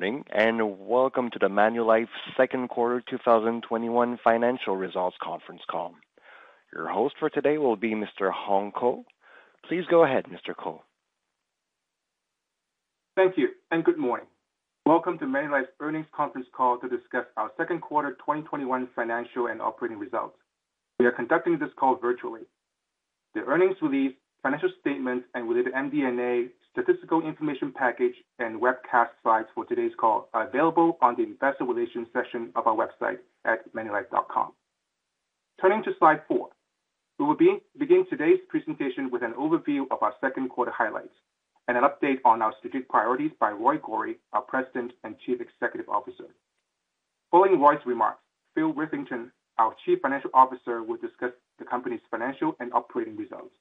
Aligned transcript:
Morning, 0.00 0.22
and 0.30 0.78
welcome 0.78 1.28
to 1.28 1.40
the 1.40 1.48
Manulife 1.48 2.06
second 2.36 2.68
quarter 2.68 3.02
2021 3.10 4.16
financial 4.22 4.76
results 4.76 5.16
conference 5.20 5.62
call. 5.68 5.92
Your 6.72 6.88
host 6.88 7.16
for 7.18 7.28
today 7.28 7.58
will 7.58 7.74
be 7.74 7.94
Mr. 7.94 8.30
Hung 8.32 8.70
Ko. 8.70 9.04
Please 9.68 9.82
go 9.90 10.04
ahead, 10.04 10.26
Mr. 10.26 10.54
Ko. 10.56 10.82
Thank 13.16 13.36
you, 13.36 13.48
and 13.72 13.82
good 13.84 13.98
morning. 13.98 14.26
Welcome 14.86 15.18
to 15.18 15.24
Manulife's 15.24 15.72
earnings 15.80 16.06
conference 16.14 16.46
call 16.56 16.78
to 16.78 16.88
discuss 16.88 17.24
our 17.36 17.50
second 17.56 17.80
quarter 17.80 18.10
2021 18.20 18.90
financial 18.94 19.48
and 19.48 19.60
operating 19.60 19.98
results. 19.98 20.36
We 21.00 21.06
are 21.06 21.10
conducting 21.10 21.58
this 21.58 21.70
call 21.76 21.96
virtually. 21.96 22.42
The 23.34 23.40
earnings 23.40 23.74
release, 23.82 24.14
financial 24.44 24.70
statements, 24.80 25.26
and 25.34 25.48
related 25.48 25.74
MD&A 25.74 26.50
statistical 26.72 27.22
information 27.26 27.72
package 27.72 28.14
and 28.38 28.60
webcast 28.60 29.08
slides 29.22 29.48
for 29.54 29.64
today's 29.64 29.92
call 29.98 30.28
are 30.34 30.46
available 30.46 30.98
on 31.00 31.16
the 31.16 31.22
investor 31.22 31.64
relations 31.64 32.08
section 32.12 32.50
of 32.56 32.66
our 32.66 32.76
website 32.76 33.18
at 33.44 33.72
manulife.com. 33.74 34.52
Turning 35.60 35.82
to 35.82 35.90
slide 35.98 36.20
four. 36.28 36.50
We 37.18 37.24
will 37.24 37.34
begin 37.34 38.06
today's 38.08 38.38
presentation 38.48 39.10
with 39.10 39.22
an 39.22 39.32
overview 39.32 39.86
of 39.90 40.02
our 40.02 40.14
second 40.20 40.50
quarter 40.50 40.70
highlights 40.70 41.14
and 41.66 41.76
an 41.76 41.82
update 41.82 42.18
on 42.24 42.42
our 42.42 42.54
strategic 42.58 42.88
priorities 42.88 43.32
by 43.40 43.50
Roy 43.50 43.78
Gori, 43.78 44.16
our 44.32 44.42
President 44.42 44.92
and 45.02 45.16
Chief 45.26 45.40
Executive 45.40 45.88
Officer. 45.88 46.26
Following 47.30 47.60
Roy's 47.60 47.84
remarks, 47.84 48.22
Phil 48.54 48.72
Witherington, 48.72 49.32
our 49.58 49.74
Chief 49.84 49.98
Financial 50.00 50.30
Officer, 50.32 50.82
will 50.82 50.96
discuss 50.96 51.32
the 51.58 51.64
company's 51.64 52.00
financial 52.10 52.54
and 52.60 52.72
operating 52.72 53.16
results. 53.16 53.54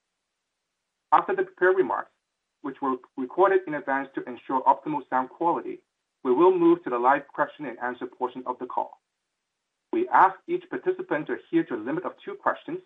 After 1.11 1.35
the 1.35 1.43
prepared 1.43 1.77
remarks, 1.77 2.11
which 2.61 2.81
were 2.81 2.95
recorded 3.17 3.61
in 3.67 3.75
advance 3.75 4.09
to 4.15 4.23
ensure 4.27 4.61
optimal 4.63 5.01
sound 5.09 5.29
quality, 5.29 5.79
we 6.23 6.33
will 6.33 6.57
move 6.57 6.83
to 6.83 6.89
the 6.89 6.99
live 6.99 7.27
question 7.27 7.65
and 7.65 7.77
answer 7.79 8.05
portion 8.05 8.43
of 8.45 8.57
the 8.59 8.65
call. 8.65 8.99
We 9.93 10.07
ask 10.09 10.35
each 10.47 10.69
participant 10.69 11.27
to 11.27 11.33
adhere 11.33 11.63
to 11.65 11.75
a 11.75 11.85
limit 11.85 12.03
of 12.05 12.13
two 12.23 12.35
questions. 12.35 12.79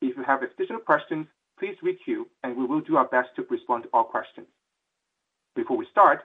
If 0.00 0.16
you 0.16 0.24
have 0.24 0.42
additional 0.42 0.80
questions, 0.80 1.26
please 1.58 1.76
re-queue, 1.82 2.28
and 2.42 2.56
we 2.56 2.64
will 2.64 2.80
do 2.80 2.96
our 2.96 3.06
best 3.06 3.28
to 3.36 3.46
respond 3.48 3.84
to 3.84 3.90
all 3.92 4.04
questions. 4.04 4.48
Before 5.54 5.76
we 5.76 5.86
start, 5.90 6.24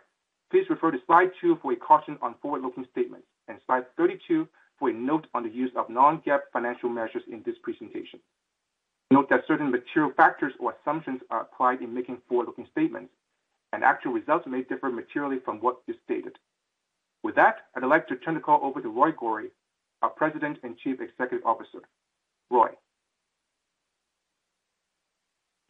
please 0.50 0.66
refer 0.70 0.92
to 0.92 0.98
slide 1.06 1.32
two 1.40 1.58
for 1.62 1.72
a 1.74 1.76
caution 1.76 2.18
on 2.22 2.36
forward-looking 2.42 2.88
statements 2.92 3.28
and 3.48 3.60
slide 3.66 3.86
32 3.98 4.48
for 4.80 4.90
a 4.90 4.94
note 4.94 5.28
on 5.34 5.44
the 5.44 5.50
use 5.50 5.72
of 5.76 5.90
non-GAAP 5.90 6.40
financial 6.54 6.90
measures 6.90 7.24
in 7.32 7.44
this 7.46 7.56
presentation. 7.62 8.20
Note 9.10 9.30
that 9.30 9.44
certain 9.48 9.72
material 9.72 10.12
factors 10.18 10.54
or 10.60 10.76
assumptions 10.82 11.22
are 11.30 11.42
applied 11.42 11.82
in 11.82 11.94
making 11.94 12.18
forward-looking 12.28 12.68
statements, 12.72 13.12
and 13.72 13.84
actual 13.84 14.12
results 14.12 14.46
may 14.48 14.64
differ 14.64 14.90
materially 14.90 15.40
from 15.46 15.58
what 15.58 15.78
is 15.88 15.96
stated. 16.04 16.38
With 17.24 17.36
that, 17.36 17.68
I'd 17.76 17.84
like 17.86 18.08
to 18.08 18.18
turn 18.18 18.36
the 18.36 18.42
call 18.42 18.60
over 18.64 18.82
to 18.82 18.90
Roy 18.90 19.12
Gori, 19.12 19.50
our 20.02 20.10
President 20.10 20.60
and 20.64 20.78
Chief 20.78 21.00
Executive 21.00 21.46
Officer. 21.46 21.80
Roy. 22.52 22.70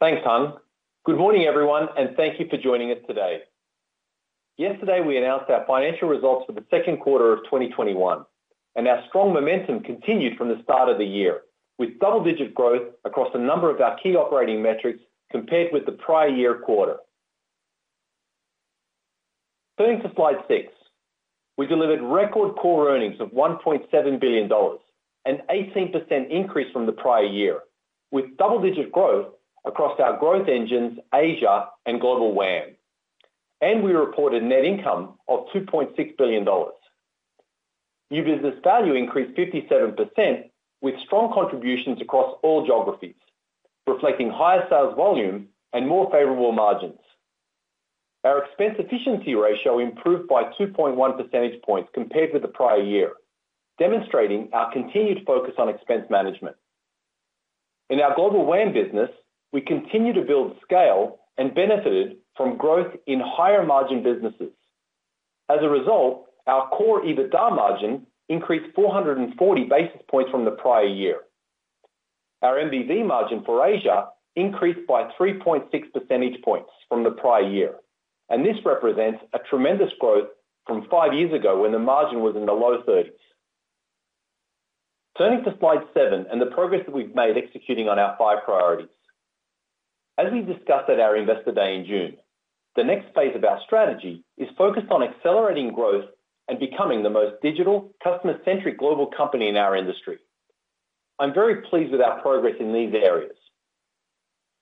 Thanks, 0.00 0.22
Hung. 0.24 0.58
Good 1.04 1.16
morning, 1.16 1.46
everyone, 1.46 1.88
and 1.96 2.16
thank 2.16 2.38
you 2.38 2.46
for 2.48 2.56
joining 2.56 2.90
us 2.90 2.98
today. 3.06 3.42
Yesterday, 4.56 5.00
we 5.00 5.16
announced 5.16 5.50
our 5.50 5.64
financial 5.66 6.08
results 6.08 6.46
for 6.46 6.52
the 6.52 6.64
second 6.70 6.98
quarter 6.98 7.32
of 7.32 7.44
2021, 7.44 8.24
and 8.76 8.88
our 8.88 9.02
strong 9.08 9.32
momentum 9.32 9.80
continued 9.80 10.36
from 10.36 10.48
the 10.48 10.60
start 10.62 10.88
of 10.88 10.98
the 10.98 11.04
year, 11.04 11.42
with 11.78 11.98
double-digit 12.00 12.54
growth 12.54 12.88
across 13.04 13.30
a 13.34 13.38
number 13.38 13.70
of 13.70 13.80
our 13.80 13.96
key 13.98 14.16
operating 14.16 14.62
metrics 14.62 15.00
compared 15.30 15.72
with 15.72 15.86
the 15.86 15.92
prior 15.92 16.28
year 16.28 16.58
quarter. 16.58 16.96
Turning 19.78 20.02
to 20.02 20.12
slide 20.16 20.42
six. 20.48 20.72
We 21.56 21.66
delivered 21.66 22.02
record 22.02 22.56
core 22.56 22.90
earnings 22.90 23.20
of 23.20 23.30
1.7 23.30 24.20
billion 24.20 24.48
dollars, 24.48 24.80
an 25.24 25.40
18% 25.50 26.30
increase 26.30 26.72
from 26.72 26.86
the 26.86 26.92
prior 26.92 27.24
year, 27.24 27.60
with 28.10 28.36
double-digit 28.38 28.90
growth 28.92 29.28
across 29.66 29.98
our 30.00 30.18
growth 30.18 30.48
engines, 30.48 30.98
Asia 31.14 31.68
and 31.86 32.00
Global 32.00 32.32
WAM. 32.34 32.76
And 33.60 33.82
we 33.82 33.92
reported 33.92 34.42
net 34.42 34.64
income 34.64 35.14
of 35.28 35.46
2.6 35.54 36.16
billion 36.16 36.44
dollars. 36.44 36.74
New 38.10 38.24
business 38.24 38.54
value 38.64 38.94
increased 38.94 39.36
57%, 39.36 40.50
with 40.80 40.94
strong 41.06 41.32
contributions 41.32 42.00
across 42.00 42.36
all 42.42 42.64
geographies, 42.64 43.16
reflecting 43.86 44.30
higher 44.30 44.66
sales 44.68 44.94
volume 44.96 45.48
and 45.72 45.88
more 45.88 46.10
favorable 46.10 46.52
margins. 46.52 46.98
Our 48.24 48.44
expense 48.44 48.76
efficiency 48.78 49.34
ratio 49.34 49.78
improved 49.78 50.28
by 50.28 50.44
2.1 50.58 51.16
percentage 51.16 51.62
points 51.62 51.90
compared 51.94 52.32
with 52.32 52.42
the 52.42 52.48
prior 52.48 52.82
year, 52.82 53.12
demonstrating 53.78 54.48
our 54.52 54.72
continued 54.72 55.24
focus 55.26 55.54
on 55.58 55.68
expense 55.68 56.04
management. 56.10 56.56
In 57.90 58.00
our 58.00 58.14
Global 58.14 58.44
WAM 58.44 58.72
business, 58.72 59.10
we 59.52 59.60
continue 59.60 60.12
to 60.12 60.22
build 60.22 60.56
scale 60.62 61.20
and 61.38 61.54
benefited 61.54 62.16
from 62.36 62.58
growth 62.58 62.94
in 63.06 63.20
higher 63.24 63.64
margin 63.64 64.02
businesses. 64.02 64.52
As 65.48 65.58
a 65.62 65.68
result, 65.68 66.26
our 66.46 66.68
core 66.70 67.02
EBITDA 67.02 67.54
margin 67.54 68.06
increased 68.28 68.74
440 68.74 69.64
basis 69.64 70.00
points 70.10 70.30
from 70.30 70.44
the 70.44 70.50
prior 70.52 70.86
year. 70.86 71.20
Our 72.42 72.56
NBV 72.56 73.06
margin 73.06 73.42
for 73.44 73.66
Asia 73.66 74.08
increased 74.36 74.86
by 74.86 75.10
3.6 75.18 75.70
percentage 75.92 76.40
points 76.42 76.70
from 76.88 77.02
the 77.02 77.10
prior 77.10 77.48
year, 77.48 77.74
and 78.28 78.44
this 78.44 78.56
represents 78.64 79.20
a 79.34 79.38
tremendous 79.50 79.90
growth 79.98 80.28
from 80.66 80.86
five 80.90 81.14
years 81.14 81.32
ago 81.32 81.62
when 81.62 81.72
the 81.72 81.78
margin 81.78 82.20
was 82.20 82.36
in 82.36 82.46
the 82.46 82.52
low 82.52 82.82
30s. 82.86 83.10
Turning 85.16 85.42
to 85.42 85.56
slide 85.58 85.82
seven 85.94 86.26
and 86.30 86.40
the 86.40 86.54
progress 86.54 86.82
that 86.86 86.94
we've 86.94 87.14
made 87.14 87.36
executing 87.36 87.88
on 87.88 87.98
our 87.98 88.14
five 88.16 88.44
priorities. 88.44 88.88
As 90.16 90.32
we 90.32 90.42
discussed 90.42 90.88
at 90.88 91.00
our 91.00 91.16
Investor 91.16 91.52
Day 91.52 91.74
in 91.74 91.86
June, 91.86 92.16
the 92.76 92.84
next 92.84 93.12
phase 93.14 93.34
of 93.34 93.44
our 93.44 93.60
strategy 93.66 94.22
is 94.36 94.48
focused 94.56 94.90
on 94.90 95.02
accelerating 95.02 95.72
growth 95.72 96.04
and 96.48 96.58
becoming 96.58 97.02
the 97.02 97.10
most 97.10 97.40
digital, 97.42 97.90
customer-centric 98.02 98.78
global 98.78 99.06
company 99.06 99.48
in 99.48 99.56
our 99.56 99.76
industry. 99.76 100.18
I'm 101.18 101.34
very 101.34 101.62
pleased 101.62 101.92
with 101.92 102.00
our 102.00 102.20
progress 102.20 102.54
in 102.58 102.72
these 102.72 102.94
areas. 102.94 103.36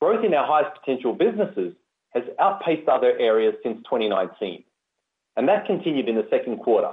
Growth 0.01 0.25
in 0.25 0.35
our 0.35 0.47
highest 0.47 0.79
potential 0.81 1.15
businesses 1.15 1.75
has 2.11 2.25
outpaced 2.41 2.89
other 2.89 3.17
areas 3.19 3.55
since 3.63 3.79
2019, 3.85 4.65
and 5.37 5.49
that 5.49 5.67
continued 5.67 6.09
in 6.09 6.17
the 6.17 6.27
second 6.31 6.59
quarter, 6.59 6.93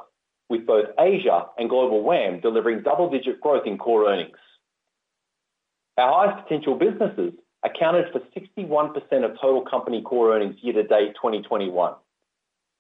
with 0.50 0.66
both 0.68 0.86
Asia 1.00 1.48
and 1.58 1.70
Global 1.70 2.04
WAM 2.04 2.40
delivering 2.42 2.84
double-digit 2.84 3.42
growth 3.42 3.66
in 3.66 3.78
core 3.78 4.10
earnings. 4.10 4.38
Our 5.98 6.28
highest 6.28 6.44
potential 6.44 6.76
businesses 6.76 7.34
accounted 7.64 8.06
for 8.12 8.20
61% 8.38 8.96
of 9.24 9.40
total 9.40 9.62
company 9.62 10.02
core 10.02 10.36
earnings 10.36 10.58
year 10.62 10.74
to 10.74 10.84
date 10.84 11.16
2021, 11.16 11.94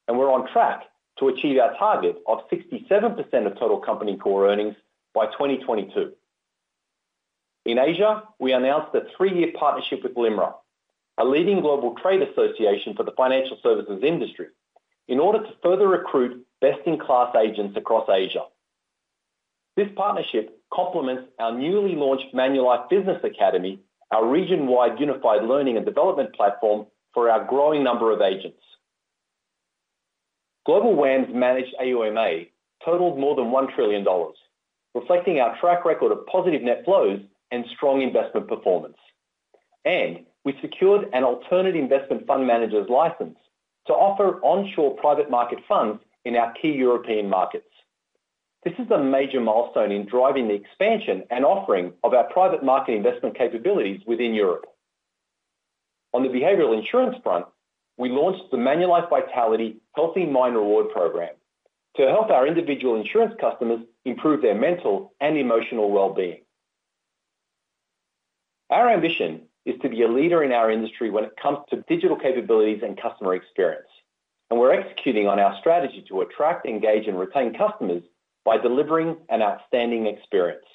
and 0.07 0.17
we're 0.17 0.31
on 0.31 0.51
track 0.51 0.83
to 1.19 1.27
achieve 1.29 1.59
our 1.59 1.77
target 1.77 2.17
of 2.27 2.39
67% 2.49 3.45
of 3.45 3.59
total 3.59 3.79
company 3.79 4.17
core 4.17 4.49
earnings 4.49 4.75
by 5.13 5.27
2022. 5.27 6.13
In 7.65 7.79
Asia, 7.79 8.23
we 8.39 8.51
announced 8.51 8.93
a 8.95 9.01
three-year 9.15 9.53
partnership 9.57 10.03
with 10.03 10.15
LIMRA, 10.15 10.53
a 11.17 11.25
leading 11.25 11.61
global 11.61 11.95
trade 12.01 12.21
association 12.21 12.95
for 12.95 13.03
the 13.03 13.13
financial 13.15 13.57
services 13.63 14.03
industry, 14.03 14.47
in 15.07 15.19
order 15.19 15.39
to 15.39 15.53
further 15.61 15.87
recruit 15.87 16.45
best-in-class 16.61 17.35
agents 17.35 17.77
across 17.77 18.09
Asia. 18.09 18.43
This 19.75 19.87
partnership 19.95 20.59
complements 20.73 21.23
our 21.39 21.57
newly 21.57 21.95
launched 21.95 22.33
Manulife 22.33 22.89
Business 22.89 23.23
Academy, 23.23 23.79
our 24.11 24.25
region-wide 24.27 24.99
unified 24.99 25.43
learning 25.43 25.77
and 25.77 25.85
development 25.85 26.33
platform 26.35 26.85
for 27.13 27.29
our 27.29 27.45
growing 27.45 27.83
number 27.83 28.11
of 28.11 28.21
agents. 28.21 28.59
Global 30.65 30.95
WAM's 30.95 31.33
managed 31.33 31.75
AUMA 31.79 32.45
totaled 32.85 33.19
more 33.19 33.35
than 33.35 33.51
1 33.51 33.73
trillion 33.75 34.03
dollars, 34.03 34.37
reflecting 34.95 35.39
our 35.39 35.57
track 35.59 35.85
record 35.85 36.11
of 36.11 36.25
positive 36.27 36.61
net 36.61 36.83
flows 36.85 37.19
and 37.51 37.65
strong 37.75 38.01
investment 38.01 38.47
performance. 38.47 38.97
And 39.85 40.25
we 40.45 40.57
secured 40.61 41.09
an 41.13 41.23
alternative 41.23 41.81
investment 41.81 42.25
fund 42.27 42.47
manager's 42.47 42.89
license 42.89 43.37
to 43.87 43.93
offer 43.93 44.39
onshore 44.41 44.95
private 44.95 45.29
market 45.29 45.59
funds 45.67 46.01
in 46.25 46.35
our 46.35 46.53
key 46.53 46.71
European 46.71 47.29
markets, 47.29 47.67
This 48.63 48.73
is 48.79 48.89
a 48.91 48.97
major 48.97 49.41
milestone 49.41 49.91
in 49.91 50.05
driving 50.05 50.47
the 50.47 50.53
expansion 50.53 51.23
and 51.29 51.43
offering 51.43 51.91
of 52.01 52.13
our 52.13 52.23
private 52.31 52.63
market 52.63 52.93
investment 52.93 53.37
capabilities 53.37 53.99
within 54.07 54.33
Europe. 54.33 54.65
On 56.13 56.23
the 56.23 56.29
behavioral 56.29 56.77
insurance 56.77 57.17
front, 57.23 57.45
we 57.97 58.09
launched 58.09 58.49
the 58.51 58.57
Manulife 58.57 59.09
Vitality 59.09 59.77
Healthy 59.95 60.25
Mind 60.25 60.55
Reward 60.55 60.89
program 60.91 61.33
to 61.97 62.07
help 62.07 62.29
our 62.31 62.47
individual 62.47 62.99
insurance 62.99 63.33
customers 63.39 63.81
improve 64.05 64.41
their 64.41 64.55
mental 64.55 65.13
and 65.21 65.37
emotional 65.37 65.91
well-being. 65.91 66.41
Our 68.69 68.89
ambition 68.89 69.43
is 69.65 69.75
to 69.81 69.89
be 69.89 70.01
a 70.01 70.07
leader 70.07 70.43
in 70.43 70.51
our 70.51 70.71
industry 70.71 71.11
when 71.11 71.23
it 71.23 71.37
comes 71.41 71.59
to 71.69 71.83
digital 71.87 72.17
capabilities 72.17 72.81
and 72.83 72.99
customer 72.99 73.35
experience, 73.35 73.87
and 74.49 74.59
we're 74.59 74.73
executing 74.73 75.27
on 75.27 75.39
our 75.39 75.55
strategy 75.59 76.03
to 76.09 76.21
attract, 76.21 76.65
engage, 76.65 77.07
and 77.07 77.17
retain 77.19 77.53
customers 77.53 78.01
by 78.43 78.57
delivering 78.57 79.17
an 79.29 79.41
outstanding 79.41 80.07
experience. 80.07 80.65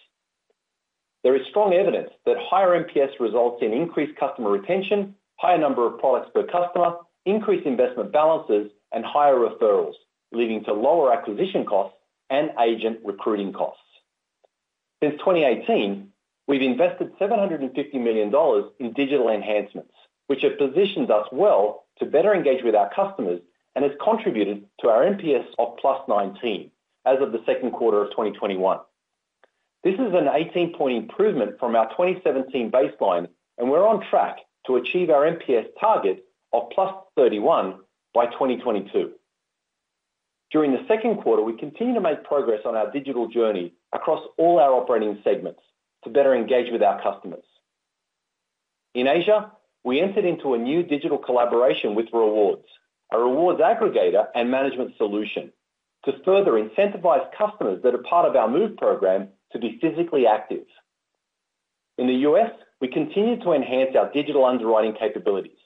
There 1.24 1.34
is 1.34 1.42
strong 1.50 1.74
evidence 1.74 2.10
that 2.24 2.36
higher 2.38 2.82
NPS 2.84 3.18
results 3.18 3.62
in 3.62 3.72
increased 3.72 4.18
customer 4.18 4.50
retention, 4.50 5.16
higher 5.36 5.58
number 5.58 5.86
of 5.86 5.98
products 5.98 6.30
per 6.32 6.44
customer, 6.44 6.94
increased 7.28 7.66
investment 7.66 8.12
balances, 8.12 8.70
and 8.92 9.04
higher 9.04 9.34
referrals, 9.36 9.94
leading 10.32 10.64
to 10.64 10.72
lower 10.72 11.12
acquisition 11.12 11.64
costs 11.64 11.96
and 12.30 12.50
agent 12.60 13.00
recruiting 13.04 13.52
costs. 13.52 13.82
Since 15.02 15.18
2018, 15.18 16.08
we've 16.46 16.62
invested 16.62 17.12
750 17.18 17.98
million 17.98 18.30
dollars 18.30 18.64
in 18.80 18.92
digital 18.92 19.28
enhancements, 19.28 19.92
which 20.26 20.42
have 20.42 20.58
positioned 20.58 21.10
us 21.10 21.26
well 21.32 21.84
to 21.98 22.06
better 22.06 22.34
engage 22.34 22.64
with 22.64 22.74
our 22.74 22.90
customers 22.94 23.40
and 23.74 23.84
has 23.84 23.92
contributed 24.02 24.64
to 24.80 24.88
our 24.88 25.04
NPS 25.04 25.46
of 25.58 25.76
+19 25.76 26.70
as 27.06 27.20
of 27.20 27.32
the 27.32 27.42
second 27.46 27.72
quarter 27.72 28.02
of 28.02 28.10
2021. 28.10 28.78
This 29.84 29.94
is 29.94 30.12
an 30.14 30.26
18-point 30.26 30.96
improvement 30.96 31.58
from 31.60 31.76
our 31.76 31.88
2017 31.90 32.70
baseline, 32.70 33.28
and 33.56 33.70
we're 33.70 33.86
on 33.86 34.04
track 34.10 34.38
to 34.66 34.76
achieve 34.76 35.10
our 35.10 35.24
NPS 35.24 35.68
target 35.80 36.24
of 36.52 36.70
+31 37.16 37.78
by 38.14 38.26
2022. 38.26 39.12
During 40.50 40.72
the 40.72 40.84
second 40.88 41.18
quarter, 41.22 41.42
we 41.42 41.58
continue 41.58 41.94
to 41.94 42.00
make 42.00 42.24
progress 42.24 42.60
on 42.64 42.74
our 42.74 42.90
digital 42.90 43.28
journey 43.28 43.74
across 43.92 44.24
all 44.38 44.58
our 44.58 44.72
operating 44.72 45.20
segments 45.22 45.60
to 46.04 46.10
better 46.10 46.34
engage 46.34 46.72
with 46.72 46.82
our 46.82 47.02
customers. 47.02 47.44
In 48.94 49.06
Asia, 49.06 49.52
we 49.84 50.00
entered 50.00 50.24
into 50.24 50.54
a 50.54 50.58
new 50.58 50.82
digital 50.82 51.18
collaboration 51.18 51.94
with 51.94 52.06
Rewards, 52.12 52.66
a 53.12 53.18
rewards 53.18 53.60
aggregator 53.60 54.26
and 54.34 54.50
management 54.50 54.96
solution 54.96 55.52
to 56.04 56.12
further 56.24 56.52
incentivize 56.52 57.30
customers 57.36 57.82
that 57.82 57.94
are 57.94 58.02
part 58.08 58.26
of 58.26 58.36
our 58.36 58.48
MOVE 58.48 58.76
program 58.76 59.28
to 59.52 59.58
be 59.58 59.78
physically 59.80 60.26
active. 60.26 60.64
In 61.98 62.06
the 62.06 62.14
U.S., 62.14 62.52
we 62.80 62.88
continue 62.88 63.38
to 63.42 63.52
enhance 63.52 63.96
our 63.96 64.10
digital 64.12 64.44
underwriting 64.44 64.94
capabilities 64.98 65.58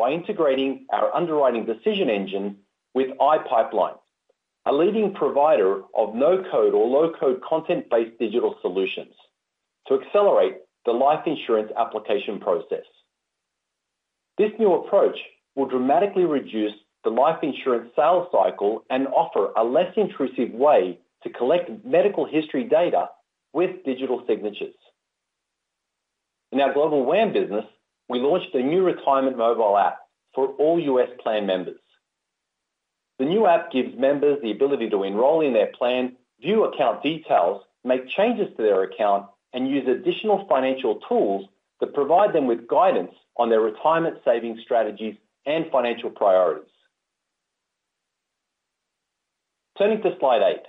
by 0.00 0.10
integrating 0.12 0.86
our 0.94 1.14
underwriting 1.14 1.66
decision 1.66 2.08
engine 2.08 2.56
with 2.94 3.08
iPipeline, 3.18 3.98
a 4.64 4.72
leading 4.72 5.12
provider 5.12 5.82
of 5.94 6.14
no-code 6.14 6.72
or 6.72 6.88
low-code 6.88 7.42
content-based 7.46 8.18
digital 8.18 8.56
solutions 8.62 9.12
to 9.86 10.00
accelerate 10.00 10.56
the 10.86 10.90
life 10.90 11.26
insurance 11.26 11.70
application 11.78 12.40
process. 12.40 12.86
This 14.38 14.52
new 14.58 14.72
approach 14.72 15.18
will 15.54 15.66
dramatically 15.66 16.24
reduce 16.24 16.72
the 17.04 17.10
life 17.10 17.42
insurance 17.42 17.90
sales 17.94 18.28
cycle 18.32 18.84
and 18.88 19.06
offer 19.08 19.52
a 19.58 19.62
less 19.62 19.92
intrusive 19.98 20.50
way 20.54 20.98
to 21.24 21.30
collect 21.30 21.84
medical 21.84 22.24
history 22.24 22.64
data 22.64 23.10
with 23.52 23.84
digital 23.84 24.24
signatures. 24.26 24.74
In 26.52 26.60
our 26.60 26.72
Global 26.72 27.04
WAM 27.04 27.34
business, 27.34 27.66
we 28.10 28.18
launched 28.18 28.52
a 28.54 28.62
new 28.62 28.82
retirement 28.82 29.38
mobile 29.38 29.78
app 29.78 30.00
for 30.34 30.48
all 30.58 30.80
U.S. 30.80 31.08
plan 31.22 31.46
members. 31.46 31.78
The 33.20 33.24
new 33.24 33.46
app 33.46 33.70
gives 33.70 33.96
members 33.96 34.42
the 34.42 34.50
ability 34.50 34.90
to 34.90 35.04
enroll 35.04 35.42
in 35.42 35.52
their 35.52 35.68
plan, 35.78 36.16
view 36.40 36.64
account 36.64 37.04
details, 37.04 37.62
make 37.84 38.08
changes 38.08 38.48
to 38.56 38.62
their 38.64 38.82
account, 38.82 39.26
and 39.52 39.68
use 39.68 39.86
additional 39.86 40.44
financial 40.48 40.96
tools 41.08 41.46
that 41.78 41.94
provide 41.94 42.32
them 42.32 42.48
with 42.48 42.66
guidance 42.66 43.12
on 43.36 43.48
their 43.48 43.60
retirement 43.60 44.16
saving 44.24 44.58
strategies 44.60 45.14
and 45.46 45.66
financial 45.70 46.10
priorities. 46.10 46.68
Turning 49.78 50.02
to 50.02 50.16
slide 50.18 50.42
eight. 50.42 50.66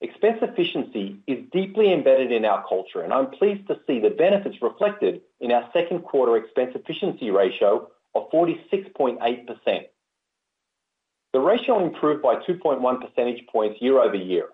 Expense 0.00 0.38
efficiency 0.42 1.16
is 1.26 1.44
deeply 1.52 1.92
embedded 1.92 2.30
in 2.30 2.44
our 2.44 2.64
culture, 2.68 3.00
and 3.00 3.12
I'm 3.12 3.30
pleased 3.30 3.66
to 3.66 3.80
see 3.86 3.98
the 3.98 4.10
benefits 4.10 4.62
reflected 4.62 5.22
in 5.40 5.50
our 5.50 5.68
second 5.72 6.02
quarter 6.02 6.36
expense 6.36 6.72
efficiency 6.76 7.30
ratio 7.30 7.88
of 8.14 8.30
46.8%. 8.30 9.82
The 11.32 11.40
ratio 11.40 11.84
improved 11.84 12.22
by 12.22 12.36
2.1 12.36 13.00
percentage 13.00 13.44
points 13.48 13.82
year-over-year, 13.82 14.48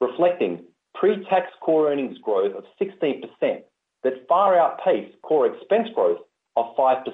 reflecting 0.00 0.64
pre-tax 0.94 1.52
core 1.60 1.92
earnings 1.92 2.18
growth 2.18 2.54
of 2.56 2.64
16% 2.80 3.62
that 4.04 4.26
far 4.26 4.58
outpaced 4.58 5.20
core 5.22 5.46
expense 5.46 5.88
growth 5.94 6.20
of 6.56 6.74
5%. 6.76 7.04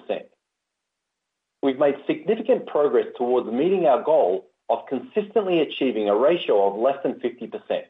We've 1.63 1.79
made 1.79 1.97
significant 2.07 2.67
progress 2.67 3.07
towards 3.17 3.51
meeting 3.51 3.87
our 3.87 4.03
goal 4.03 4.47
of 4.69 4.87
consistently 4.89 5.61
achieving 5.61 6.09
a 6.09 6.17
ratio 6.17 6.67
of 6.67 6.81
less 6.81 6.97
than 7.03 7.15
50%. 7.15 7.83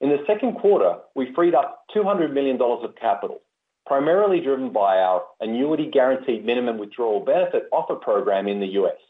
In 0.00 0.10
the 0.10 0.24
second 0.26 0.56
quarter, 0.56 0.98
we 1.14 1.32
freed 1.34 1.54
up 1.54 1.84
200 1.92 2.32
million 2.32 2.58
dollars 2.58 2.84
of 2.84 2.96
capital, 2.96 3.40
primarily 3.86 4.40
driven 4.40 4.70
by 4.70 4.98
our 4.98 5.22
annuity 5.40 5.90
guaranteed 5.90 6.44
minimum 6.44 6.78
withdrawal 6.78 7.20
benefit 7.20 7.68
offer 7.72 7.94
program 7.94 8.46
in 8.46 8.60
the 8.60 8.66
U.S. 8.80 9.00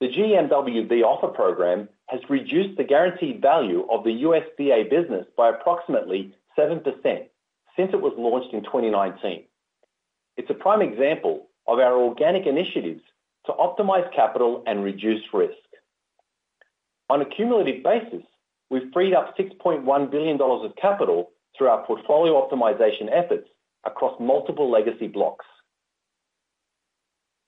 The 0.00 0.08
GMWB 0.08 1.02
offer 1.02 1.28
program 1.28 1.88
has 2.08 2.20
reduced 2.28 2.76
the 2.76 2.84
guaranteed 2.84 3.40
value 3.40 3.86
of 3.90 4.04
the 4.04 4.12
U.S. 4.12 4.44
VA 4.58 4.84
business 4.88 5.26
by 5.36 5.50
approximately 5.50 6.34
7% 6.58 6.82
since 7.76 7.90
it 7.92 8.00
was 8.00 8.12
launched 8.16 8.54
in 8.54 8.62
2019. 8.62 9.44
It's 10.36 10.50
a 10.50 10.54
prime 10.54 10.82
example 10.82 11.46
of 11.66 11.78
our 11.78 11.94
organic 11.94 12.46
initiatives 12.46 13.02
to 13.46 13.52
optimize 13.52 14.12
capital 14.14 14.62
and 14.66 14.82
reduce 14.82 15.22
risk. 15.32 15.52
On 17.10 17.20
a 17.20 17.24
cumulative 17.26 17.82
basis, 17.82 18.22
we've 18.70 18.90
freed 18.92 19.14
up 19.14 19.36
6.1 19.36 20.10
billion 20.10 20.36
dollars 20.36 20.64
of 20.64 20.76
capital 20.76 21.30
through 21.56 21.68
our 21.68 21.84
portfolio 21.86 22.34
optimization 22.34 23.08
efforts 23.12 23.48
across 23.84 24.18
multiple 24.18 24.70
legacy 24.70 25.06
blocks. 25.06 25.44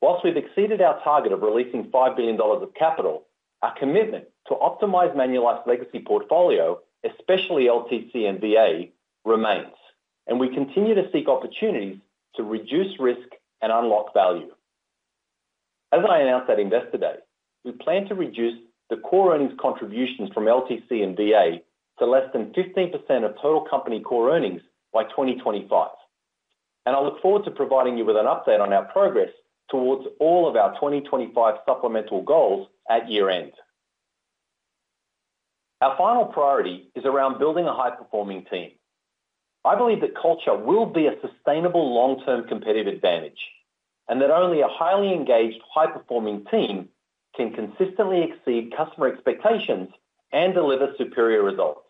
Whilst 0.03 0.25
we've 0.25 0.37
exceeded 0.37 0.81
our 0.83 1.03
target 1.03 1.33
of 1.33 1.43
releasing 1.43 1.91
5 1.91 2.17
billion 2.17 2.37
dollars 2.37 2.63
of 2.63 2.75
capital, 2.75 3.27
our 3.63 3.77
commitment 3.79 4.27
to 4.49 4.55
optimize 4.55 5.17
Manulife's 5.17 5.67
legacy 5.67 6.03
portfolio, 6.07 6.79
especially 7.05 7.65
LTC 7.65 8.29
and 8.29 8.41
VA, 8.41 8.91
remains, 9.25 9.75
and 10.27 10.39
we 10.39 10.55
continue 10.55 10.95
to 10.95 11.11
seek 11.13 11.29
opportunities 11.29 11.99
to 12.37 12.43
reduce 12.43 13.01
risk 13.01 13.29
and 13.63 13.73
unlock 13.73 14.13
value. 14.13 14.53
As 15.97 16.05
I 16.07 16.19
announced 16.19 16.51
at 16.51 16.59
Investor 16.59 16.99
Day, 16.99 17.15
we 17.65 17.73
plan 17.73 18.07
to 18.09 18.15
reduce 18.15 18.59
the 18.91 18.99
core 18.99 19.35
earnings 19.35 19.55
contributions 19.59 20.29
from 20.35 20.45
LTC 20.45 21.03
and 21.03 21.17
VA 21.17 21.61
to 21.99 22.05
less 22.05 22.31
than 22.35 22.53
15% 22.53 22.93
of 23.25 23.35
total 23.37 23.63
company 23.63 24.01
core 24.01 24.31
earnings 24.31 24.61
by 24.93 25.05
2025. 25.05 25.89
I 26.85 27.01
look 27.03 27.21
forward 27.23 27.45
to 27.45 27.51
providing 27.51 27.97
you 27.97 28.05
with 28.05 28.17
an 28.17 28.27
update 28.27 28.61
on 28.61 28.75
our 28.75 28.85
progress 28.85 29.31
towards 29.71 30.07
all 30.21 30.47
of 30.49 30.55
our 30.57 30.75
2025 30.75 31.55
supplemental 31.67 32.23
goals 32.23 32.69
at 32.91 33.11
year-end. 33.11 33.53
Our 35.81 35.97
final 35.97 36.27
priority 36.27 36.91
is 36.95 37.07
around 37.07 37.39
building 37.39 37.67
a 37.67 37.75
high-performing 37.75 38.47
team. 38.51 38.73
I 39.65 39.77
believe 39.77 40.03
that 40.03 40.15
culture 40.15 40.57
will 40.57 40.87
be 40.87 41.07
a 41.07 41.17
sustainable 41.21 41.95
long-term 41.95 42.49
competitive 42.49 42.87
advantage, 42.87 43.41
and 44.09 44.21
that 44.21 44.31
only 44.31 44.61
a 44.61 44.69
highly 44.69 45.13
engaged, 45.13 45.61
high-performing 45.73 46.45
team 46.51 46.89
can 47.37 47.53
consistently 47.53 48.23
exceed 48.23 48.73
customer 48.77 49.09
expectations 49.09 49.89
and 50.33 50.55
deliver 50.55 50.93
superior 50.97 51.43
results. 51.43 51.83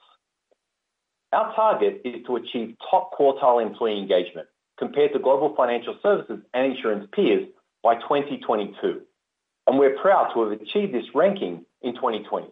Our 1.33 1.55
target 1.55 2.03
is 2.05 2.25
to 2.27 2.37
achieve 2.37 2.77
top 2.91 3.13
quartile 3.19 3.63
employee 3.63 3.99
engagement 3.99 4.49
compared 4.79 5.13
to 5.13 5.19
global 5.19 5.55
financial 5.57 5.97
services 6.03 6.41
and 6.55 6.73
insurance 6.73 7.09
peers 7.13 7.49
by 7.83 7.95
2022, 7.97 9.03
and 9.67 9.79
we're 9.79 9.99
proud 9.99 10.33
to 10.35 10.43
have 10.43 10.61
achieved 10.61 10.95
this 10.95 11.05
ranking 11.15 11.65
in 11.83 11.95
2020. 11.95 12.49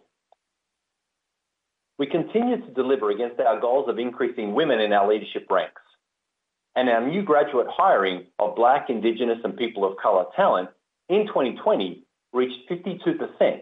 We 1.97 2.07
continue 2.07 2.57
to 2.57 2.71
deliver 2.73 3.09
against 3.09 3.39
our 3.39 3.59
goals 3.59 3.87
of 3.89 3.99
increasing 3.99 4.53
women 4.53 4.81
in 4.81 4.91
our 4.91 5.07
leadership 5.07 5.47
ranks, 5.49 5.81
and 6.75 6.89
our 6.89 7.07
new 7.07 7.23
graduate 7.23 7.67
hiring 7.69 8.25
of 8.39 8.55
Black, 8.55 8.89
Indigenous, 8.89 9.39
and 9.43 9.55
people 9.55 9.85
of 9.85 9.97
color 9.97 10.25
talent 10.35 10.69
in 11.09 11.27
2020 11.27 12.03
reached 12.33 12.69
52%, 12.69 13.61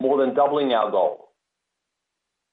more 0.00 0.18
than 0.18 0.34
doubling 0.34 0.72
our 0.72 0.90
goal. 0.90 1.28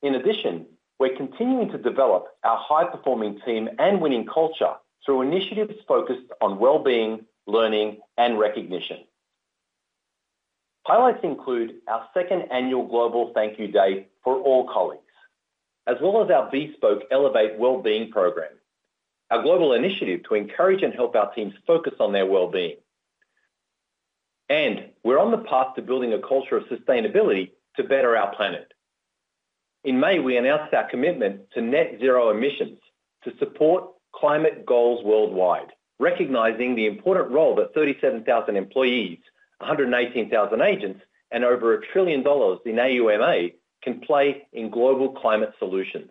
In 0.03 0.15
addition, 0.15 0.65
we're 0.99 1.15
continuing 1.15 1.71
to 1.71 1.77
develop 1.77 2.27
our 2.43 2.57
high-performing 2.59 3.41
team 3.45 3.69
and 3.79 4.01
winning 4.01 4.25
culture 4.25 4.73
through 5.05 5.21
initiatives 5.21 5.73
focused 5.87 6.31
on 6.41 6.59
well-being, 6.59 7.25
learning, 7.47 7.99
and 8.17 8.37
recognition. 8.39 8.97
Highlights 10.85 11.23
include 11.23 11.75
our 11.87 12.07
second 12.13 12.43
annual 12.51 12.87
Global 12.87 13.31
Thank 13.33 13.59
You 13.59 13.67
Day 13.67 14.07
for 14.23 14.35
all 14.35 14.67
colleagues, 14.71 15.01
as 15.85 15.97
well 16.01 16.23
as 16.23 16.29
our 16.29 16.49
Bespoke 16.51 17.03
Elevate 17.11 17.57
Wellbeing 17.57 18.11
program, 18.11 18.51
our 19.29 19.41
global 19.41 19.73
initiative 19.73 20.21
to 20.23 20.35
encourage 20.35 20.83
and 20.83 20.93
help 20.93 21.15
our 21.15 21.33
teams 21.33 21.53
focus 21.65 21.93
on 21.99 22.13
their 22.13 22.25
well-being. 22.25 22.77
And 24.49 24.91
we're 25.03 25.19
on 25.19 25.31
the 25.31 25.39
path 25.39 25.75
to 25.75 25.81
building 25.81 26.13
a 26.13 26.19
culture 26.19 26.57
of 26.57 26.63
sustainability 26.65 27.51
to 27.75 27.83
better 27.83 28.15
our 28.15 28.33
planet. 28.35 28.71
In 29.83 29.99
May, 29.99 30.19
we 30.19 30.37
announced 30.37 30.73
our 30.73 30.89
commitment 30.89 31.51
to 31.51 31.61
net 31.61 31.97
zero 31.99 32.29
emissions 32.29 32.79
to 33.23 33.37
support 33.37 33.89
climate 34.13 34.65
goals 34.65 35.03
worldwide, 35.03 35.71
recognizing 35.99 36.75
the 36.75 36.87
important 36.87 37.29
role 37.31 37.55
that 37.55 37.73
37,000 37.73 38.55
employees, 38.55 39.19
118,000 39.59 40.61
agents, 40.61 41.01
and 41.31 41.43
over 41.43 41.77
$1 41.77 41.81
trillion 41.91 42.21
in 42.21 42.79
AUMA 42.79 43.49
can 43.83 43.99
play 43.99 44.47
in 44.53 44.69
global 44.69 45.09
climate 45.09 45.53
solutions. 45.59 46.09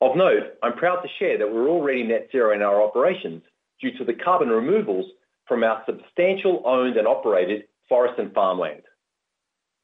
Of 0.00 0.16
note, 0.16 0.54
I'm 0.62 0.74
proud 0.76 1.02
to 1.02 1.08
share 1.18 1.38
that 1.38 1.52
we're 1.52 1.68
already 1.68 2.04
net 2.04 2.28
zero 2.30 2.54
in 2.54 2.62
our 2.62 2.80
operations 2.82 3.42
due 3.80 3.96
to 3.98 4.04
the 4.04 4.14
carbon 4.14 4.48
removals 4.48 5.06
from 5.46 5.64
our 5.64 5.82
substantial 5.86 6.62
owned 6.64 6.96
and 6.96 7.08
operated 7.08 7.64
forest 7.88 8.18
and 8.18 8.32
farmland. 8.32 8.82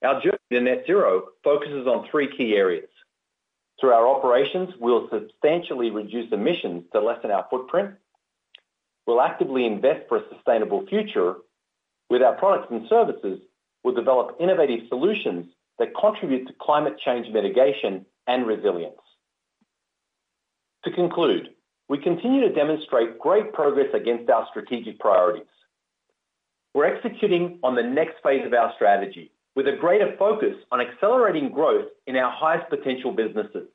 Our 0.05 0.21
journey 0.21 0.39
to 0.53 0.61
net 0.61 0.85
zero 0.87 1.29
focuses 1.43 1.87
on 1.87 2.07
three 2.11 2.29
key 2.37 2.55
areas. 2.55 2.89
Through 3.81 3.93
our 3.93 4.07
operations, 4.07 4.75
we'll 4.79 5.09
substantially 5.11 5.91
reduce 5.91 6.31
emissions 6.33 6.85
to 6.93 7.01
lessen 7.01 7.33
our 7.33 7.47
footprint. 7.51 7.95
We'll 9.07 9.21
actively 9.21 9.67
invest 9.67 10.09
for 10.09 10.19
a 10.19 10.29
sustainable 10.33 10.87
future. 10.87 11.37
With 12.09 12.23
our 12.23 12.35
products 12.35 12.69
and 12.71 12.87
services, 12.89 13.41
we'll 13.83 13.95
develop 13.95 14.37
innovative 14.39 14.87
solutions 14.89 15.47
that 15.79 15.95
contribute 15.99 16.47
to 16.47 16.55
climate 16.61 16.99
change 17.05 17.27
mitigation 17.33 18.07
and 18.29 18.47
resilience. 18.47 19.01
To 20.85 20.91
conclude, 20.91 21.49
we 21.89 21.99
continue 21.99 22.43
to 22.43 22.53
demonstrate 22.55 23.19
great 23.19 23.55
progress 23.55 23.89
against 23.95 24.29
our 24.29 24.47
strategic 24.51 24.99
priorities. 24.99 25.47
We're 26.75 26.95
executing 26.95 27.59
on 27.63 27.75
the 27.75 27.83
next 27.83 28.17
phase 28.23 28.45
of 28.45 28.53
our 28.53 28.73
strategy 28.75 29.31
with 29.57 29.67
a 29.67 29.77
greater 29.77 30.15
focus 30.19 30.57
on 30.71 30.83
accelerating 30.83 31.51
growth 31.51 31.87
in 32.07 32.17
our 32.17 32.31
highest 32.31 32.69
potential 32.69 33.13
businesses. 33.13 33.69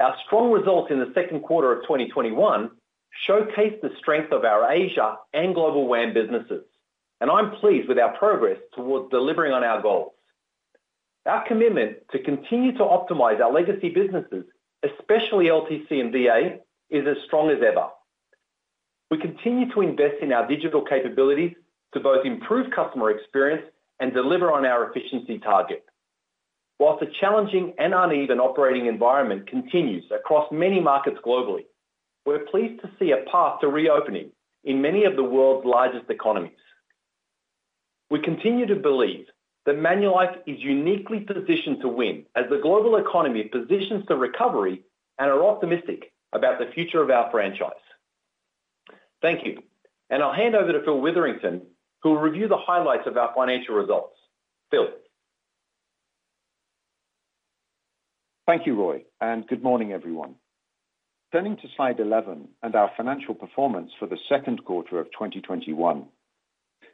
Our 0.00 0.16
strong 0.26 0.50
results 0.50 0.90
in 0.90 0.98
the 0.98 1.12
second 1.14 1.42
quarter 1.42 1.70
of 1.70 1.82
2021 1.82 2.70
showcase 3.26 3.78
the 3.82 3.90
strength 3.98 4.32
of 4.32 4.44
our 4.44 4.72
Asia 4.72 5.18
and 5.32 5.54
Global 5.54 5.86
WAM 5.86 6.14
businesses, 6.14 6.64
and 7.20 7.30
I'm 7.30 7.52
pleased 7.60 7.88
with 7.88 7.98
our 7.98 8.16
progress 8.16 8.58
towards 8.74 9.10
delivering 9.10 9.52
on 9.52 9.62
our 9.62 9.80
goals. 9.80 10.14
Our 11.26 11.46
commitment 11.46 11.98
to 12.10 12.18
continue 12.18 12.72
to 12.72 12.84
optimize 12.84 13.40
our 13.40 13.52
legacy 13.52 13.90
businesses, 13.90 14.44
especially 14.82 15.46
LTC 15.46 15.90
and 15.90 16.12
VA, 16.12 16.58
is 16.90 17.06
as 17.06 17.16
strong 17.26 17.50
as 17.50 17.58
ever. 17.66 17.88
We 19.10 19.18
continue 19.18 19.72
to 19.72 19.80
invest 19.80 20.16
in 20.22 20.32
our 20.32 20.46
digital 20.46 20.82
capabilities 20.82 21.54
to 21.94 22.00
both 22.00 22.24
improve 22.24 22.70
customer 22.74 23.10
experience 23.10 23.64
and 24.00 24.12
deliver 24.12 24.50
on 24.50 24.64
our 24.64 24.90
efficiency 24.90 25.38
target. 25.38 25.84
Whilst 26.78 27.00
the 27.00 27.12
challenging 27.20 27.74
and 27.78 27.94
uneven 27.94 28.40
operating 28.40 28.86
environment 28.86 29.46
continues 29.46 30.04
across 30.10 30.50
many 30.50 30.80
markets 30.80 31.18
globally, 31.24 31.66
we're 32.26 32.46
pleased 32.50 32.80
to 32.82 32.90
see 32.98 33.12
a 33.12 33.30
path 33.30 33.60
to 33.60 33.68
reopening 33.68 34.30
in 34.64 34.82
many 34.82 35.04
of 35.04 35.16
the 35.16 35.22
world's 35.22 35.66
largest 35.66 36.10
economies. 36.10 36.52
We 38.10 38.20
continue 38.20 38.66
to 38.66 38.76
believe 38.76 39.26
that 39.66 39.76
Manulife 39.76 40.36
is 40.46 40.58
uniquely 40.58 41.20
positioned 41.20 41.80
to 41.82 41.88
win 41.88 42.24
as 42.34 42.44
the 42.50 42.58
global 42.58 42.96
economy 42.96 43.44
positions 43.44 44.04
to 44.06 44.16
recovery 44.16 44.82
and 45.18 45.30
are 45.30 45.44
optimistic 45.44 46.12
about 46.32 46.58
the 46.58 46.72
future 46.72 47.02
of 47.02 47.10
our 47.10 47.30
franchise. 47.30 47.70
Thank 49.20 49.46
you. 49.46 49.62
And 50.10 50.22
I'll 50.22 50.32
hand 50.32 50.54
over 50.54 50.72
to 50.72 50.82
Phil 50.82 51.00
Witherington, 51.00 51.62
who 52.02 52.10
will 52.10 52.18
review 52.18 52.48
the 52.48 52.56
highlights 52.56 53.06
of 53.06 53.16
our 53.16 53.32
financial 53.34 53.76
results. 53.76 54.16
Phil. 54.70 54.88
Thank 58.46 58.66
you, 58.66 58.74
Roy, 58.74 59.04
and 59.20 59.46
good 59.46 59.62
morning, 59.62 59.92
everyone. 59.92 60.34
Turning 61.30 61.56
to 61.56 61.68
slide 61.76 62.00
11 62.00 62.48
and 62.62 62.74
our 62.74 62.90
financial 62.96 63.34
performance 63.34 63.92
for 63.98 64.06
the 64.06 64.18
second 64.28 64.64
quarter 64.64 64.98
of 64.98 65.06
2021. 65.12 66.04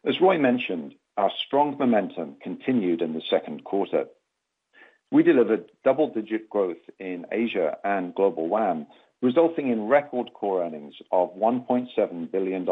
As 0.05 0.21
Roy 0.21 0.39
mentioned, 0.39 0.95
our 1.19 1.33
strong 1.47 1.77
momentum 1.77 2.37
continued 2.41 3.03
in 3.03 3.13
the 3.13 3.23
second 3.29 3.65
quarter. 3.65 4.07
We 5.11 5.25
delivered 5.25 5.71
double-digit 5.85 6.49
growth 6.49 6.77
in 7.01 7.27
Asia 7.33 7.77
and 7.83 8.15
Global 8.15 8.49
WAM, 8.49 8.87
resulting 9.21 9.69
in 9.69 9.89
record 9.89 10.31
core 10.33 10.63
earnings 10.63 10.95
of 11.11 11.35
$1.7 11.35 12.31
billion 12.31 12.69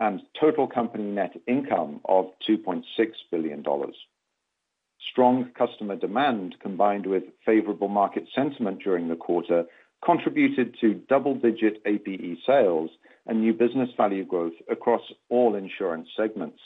and 0.00 0.22
total 0.40 0.66
company 0.66 1.04
net 1.04 1.36
income 1.46 2.00
of 2.04 2.26
$2.6 2.48 2.82
billion. 3.30 3.64
Strong 5.12 5.50
customer 5.56 5.94
demand, 5.94 6.56
combined 6.60 7.06
with 7.06 7.22
favorable 7.46 7.88
market 7.88 8.26
sentiment 8.34 8.82
during 8.82 9.08
the 9.08 9.14
quarter, 9.14 9.66
contributed 10.04 10.76
to 10.80 10.94
double-digit 11.08 11.80
APE 11.86 12.38
sales 12.44 12.90
and 13.26 13.40
new 13.40 13.52
business 13.52 13.90
value 13.96 14.24
growth 14.24 14.54
across 14.68 15.02
all 15.28 15.54
insurance 15.54 16.08
segments, 16.16 16.58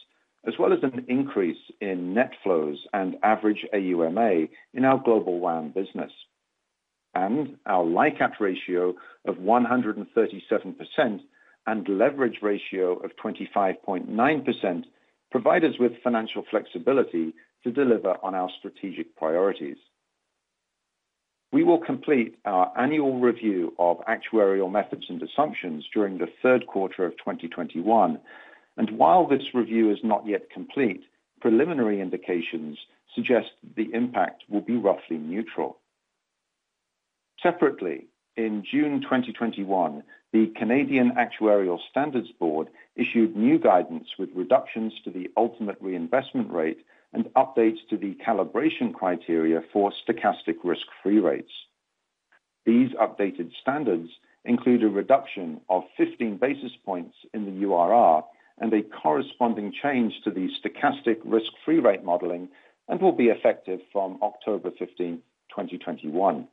as 0.47 0.55
well 0.59 0.73
as 0.73 0.81
an 0.83 1.05
increase 1.09 1.59
in 1.81 2.15
net 2.15 2.33
flows 2.43 2.79
and 2.93 3.17
average 3.23 3.65
AUMA 3.73 4.49
in 4.75 4.85
our 4.85 5.01
Global 5.03 5.39
WAM 5.39 5.71
business. 5.71 6.11
And 7.15 7.57
our 7.67 7.85
LICAT 7.85 8.41
ratio 8.41 8.95
of 9.27 9.37
137% 9.37 11.21
and 11.67 11.89
leverage 11.89 12.39
ratio 12.43 12.95
of 12.95 13.11
25.9% 13.23 14.85
provide 15.31 15.65
us 15.65 15.75
with 15.79 15.93
financial 16.03 16.45
flexibility 16.51 17.35
to 17.65 17.71
deliver 17.71 18.17
on 18.23 18.35
our 18.35 18.51
strategic 18.59 19.15
priorities. 19.17 19.77
We 21.53 21.65
will 21.65 21.79
complete 21.79 22.37
our 22.47 22.73
annual 22.79 23.21
review 23.21 23.75
of 23.79 23.99
actuarial 24.09 24.73
methods 24.73 25.05
and 25.09 25.23
assumptions 25.23 25.85
during 25.93 26.19
the 26.19 26.29
third 26.43 26.67
quarter 26.67 27.05
of 27.05 27.13
2021. 27.19 28.19
And 28.77 28.99
while 28.99 29.27
this 29.27 29.55
review 29.55 29.91
is 29.91 29.99
not 30.03 30.27
yet 30.27 30.51
complete, 30.51 31.03
preliminary 31.41 32.01
indications 32.01 32.79
suggest 33.15 33.49
the 33.77 33.93
impact 33.93 34.45
will 34.49 34.61
be 34.61 34.77
roughly 34.77 35.19
neutral. 35.19 35.79
Separately, 37.43 38.07
in 38.37 38.65
June 38.71 39.03
2021, 39.03 40.03
the 40.33 40.47
Canadian 40.57 41.13
Actuarial 41.13 41.79
Standards 41.91 42.31
Board 42.39 42.69
issued 42.97 43.37
new 43.37 43.59
guidance 43.59 44.09
with 44.19 44.31
reductions 44.35 44.95
to 45.05 45.11
the 45.11 45.29
ultimate 45.37 45.77
reinvestment 45.81 46.51
rate 46.51 46.79
and 47.13 47.27
updates 47.35 47.79
to 47.91 47.99
the 47.99 48.17
calibration 48.27 48.95
criteria 48.95 49.61
for 49.73 49.93
stochastic 49.93 50.57
risk-free 50.65 51.19
rates. 51.19 51.53
These 52.65 52.93
updated 52.93 53.51
standards 53.61 54.09
include 54.45 54.83
a 54.83 54.89
reduction 54.89 55.61
of 55.69 55.83
15 55.97 56.39
basis 56.39 56.73
points 56.87 57.15
in 57.35 57.45
the 57.45 57.67
URR 57.67 58.25
and 58.59 58.73
a 58.73 58.83
corresponding 58.83 59.73
change 59.83 60.15
to 60.25 60.31
the 60.31 60.49
stochastic 60.61 61.19
risk-free 61.25 61.79
rate 61.81 62.05
modeling 62.05 62.49
and 62.89 63.01
will 63.01 63.13
be 63.13 63.29
effective 63.29 63.81
from 63.93 64.19
October 64.23 64.71
15, 64.79 65.23
2021. 65.51 66.49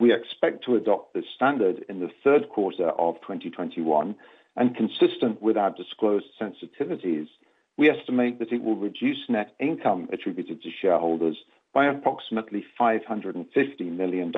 We 0.00 0.12
expect 0.12 0.64
to 0.64 0.76
adopt 0.76 1.14
this 1.14 1.24
standard 1.34 1.84
in 1.88 2.00
the 2.00 2.10
third 2.22 2.48
quarter 2.48 2.90
of 2.90 3.16
2021, 3.22 4.14
and 4.56 4.76
consistent 4.76 5.40
with 5.42 5.56
our 5.56 5.70
disclosed 5.70 6.26
sensitivities, 6.40 7.28
we 7.76 7.90
estimate 7.90 8.38
that 8.38 8.52
it 8.52 8.62
will 8.62 8.76
reduce 8.76 9.28
net 9.28 9.54
income 9.60 10.08
attributed 10.12 10.62
to 10.62 10.70
shareholders 10.70 11.36
by 11.72 11.86
approximately 11.86 12.64
$550 12.78 13.46
million 13.80 14.32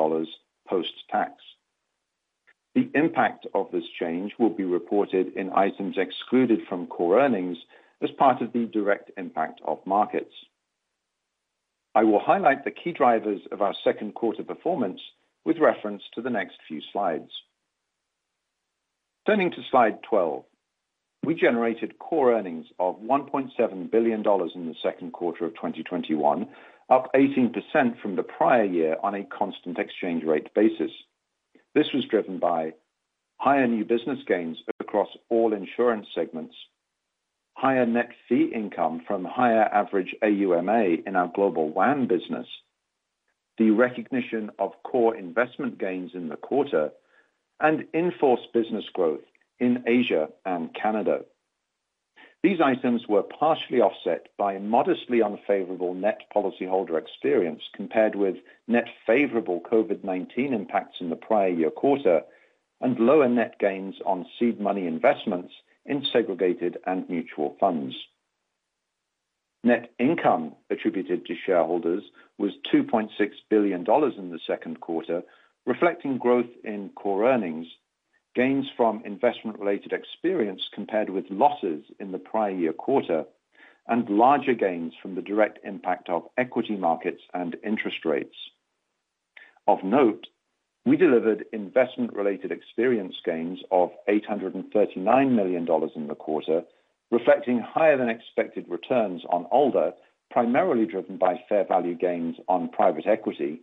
post-tax. 0.69 1.33
The 2.75 2.89
impact 2.95 3.47
of 3.55 3.71
this 3.73 3.85
change 3.99 4.33
will 4.39 4.51
be 4.51 4.65
reported 4.65 5.35
in 5.35 5.51
items 5.53 5.97
excluded 5.99 6.61
from 6.69 6.87
core 6.87 7.21
earnings 7.21 7.59
as 8.03 8.11
part 8.13 8.41
of 8.41 8.53
the 8.53 8.67
direct 8.67 9.11
impact 9.17 9.61
of 9.65 9.85
markets. 9.87 10.33
I 11.95 12.05
will 12.05 12.21
highlight 12.21 12.65
the 12.65 12.71
key 12.71 12.93
drivers 12.93 13.41
of 13.51 13.61
our 13.61 13.75
second 13.83 14.15
quarter 14.15 14.45
performance 14.45 15.01
with 15.45 15.59
reference 15.59 16.03
to 16.15 16.23
the 16.23 16.31
next 16.31 16.59
few 16.69 16.81
slides. 16.93 17.31
Turning 19.27 19.51
to 19.51 19.63
slide 19.71 20.03
12. 20.09 20.45
we 21.25 21.35
generated 21.35 21.99
core 21.99 22.35
earnings 22.35 22.67
of 22.79 23.01
$1.7 23.01 23.91
billion 23.91 24.21
in 24.21 24.67
the 24.67 24.75
second 24.83 25.13
quarter 25.13 25.45
of 25.45 25.55
2021, 25.55 26.49
up 26.89 27.11
18% 27.15 28.01
from 28.01 28.17
the 28.17 28.23
prior 28.23 28.65
year 28.65 28.97
on 29.03 29.15
a 29.15 29.25
constant 29.25 29.79
exchange 29.79 30.25
rate 30.25 30.53
basis. 30.55 30.91
This 31.75 31.93
was 31.95 32.05
driven 32.07 32.39
by 32.39 32.75
higher 33.37 33.67
new 33.67 33.85
business 33.85 34.19
gains 34.27 34.59
across 34.81 35.09
all 35.29 35.53
insurance 35.53 36.07
segments, 36.15 36.55
higher 37.55 37.87
net 37.87 38.11
fee 38.29 38.51
income 38.55 39.03
from 39.07 39.25
higher 39.25 39.69
average 39.73 40.15
AUMA 40.23 41.07
in 41.07 41.17
our 41.17 41.31
Global 41.35 41.71
WAM 41.71 42.07
business, 42.07 42.47
the 43.57 43.71
recognition 43.71 44.51
of 44.59 44.73
core 44.83 45.17
investment 45.17 45.79
gains 45.79 46.11
in 46.15 46.29
the 46.29 46.37
quarter, 46.37 46.91
and 47.61 47.87
in-force 47.93 48.41
business 48.53 48.85
growth 48.93 49.21
in 49.59 49.85
Asia 49.87 50.29
and 50.45 50.75
Canada. 50.75 51.21
These 52.43 52.61
items 52.61 53.07
were 53.07 53.23
partially 53.23 53.83
offset 53.83 54.29
by 54.39 54.59
modestly 54.59 55.23
unfavorable 55.23 55.93
net 55.93 56.23
policyholder 56.35 56.97
experience 56.97 57.63
compared 57.75 58.15
with 58.15 58.37
net 58.67 58.89
favorable 59.07 59.61
COVID-19 59.61 60.53
impacts 60.53 61.01
in 61.01 61.11
the 61.11 61.17
prior 61.17 61.49
year 61.49 61.71
quarter 61.71 62.23
and 62.81 62.99
lower 62.99 63.29
net 63.29 63.59
gains 63.59 63.97
on 64.07 64.27
seed 64.39 64.59
money 64.59 64.87
investments 64.87 65.53
in 65.85 66.03
segregated 66.03 66.79
and 66.87 67.09
mutual 67.11 67.57
funds. 67.61 67.95
Net 69.63 69.93
income 69.99 70.55
attributed 70.71 71.27
to 71.27 71.35
shareholders 71.37 72.05
was 72.39 72.53
$2.6 72.73 73.11
billion 73.51 73.81
in 73.81 74.31
the 74.31 74.41
second 74.47 74.81
quarter, 74.81 75.23
reflecting 75.67 76.17
growth 76.17 76.49
in 76.65 76.89
core 76.95 77.27
earnings, 77.27 77.67
gains 78.35 78.67
from 78.77 79.03
investment-related 79.05 79.93
experience 79.93 80.69
compared 80.73 81.11
with 81.11 81.31
losses 81.31 81.85
in 81.99 82.13
the 82.13 82.19
prior 82.19 82.51
year 82.51 82.73
quarter, 82.73 83.25
and 83.89 84.09
larger 84.09 84.55
gains 84.55 84.93
from 85.03 85.15
the 85.15 85.23
direct 85.23 85.59
impact 85.65 86.09
of 86.09 86.29
equity 86.39 86.77
markets 86.77 87.23
and 87.35 87.57
interest 87.65 88.05
rates. 88.05 88.37
Of 89.67 89.83
note, 89.83 90.27
we 90.85 90.97
delivered 90.97 91.45
investment-related 91.53 92.53
experience 92.53 93.17
gains 93.25 93.59
of 93.71 93.91
$839 94.09 95.31
million 95.31 95.67
in 95.95 96.07
the 96.07 96.15
quarter, 96.15 96.63
reflecting 97.11 97.59
higher 97.59 97.99
than 97.99 98.09
expected 98.09 98.67
returns 98.69 99.23
on 99.31 99.47
ALDA, 99.53 99.93
primarily 100.31 100.87
driven 100.87 101.17
by 101.17 101.43
fair 101.49 101.65
value 101.67 101.95
gains 101.95 102.37
on 102.49 102.69
private 102.69 103.07
equity, 103.07 103.63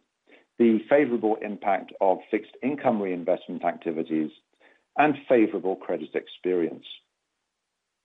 the 0.60 0.80
favorable 0.90 1.38
impact 1.42 1.94
of 2.02 2.18
fixed 2.30 2.52
income 2.62 3.02
reinvestment 3.02 3.64
activities, 3.64 4.32
and 4.98 5.16
favorable 5.27 5.75
credit 5.75 6.16
experience. 6.16 6.86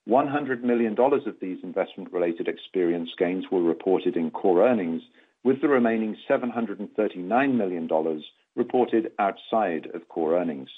$100 0.07 0.63
million 0.63 0.95
of 0.99 1.35
these 1.41 1.59
investment-related 1.63 2.47
experience 2.47 3.09
gains 3.17 3.45
were 3.51 3.61
reported 3.61 4.17
in 4.17 4.31
core 4.31 4.67
earnings, 4.67 5.01
with 5.43 5.61
the 5.61 5.67
remaining 5.67 6.17
$739 6.29 7.53
million 7.55 7.89
reported 8.55 9.11
outside 9.19 9.87
of 9.93 10.07
core 10.09 10.37
earnings. 10.37 10.69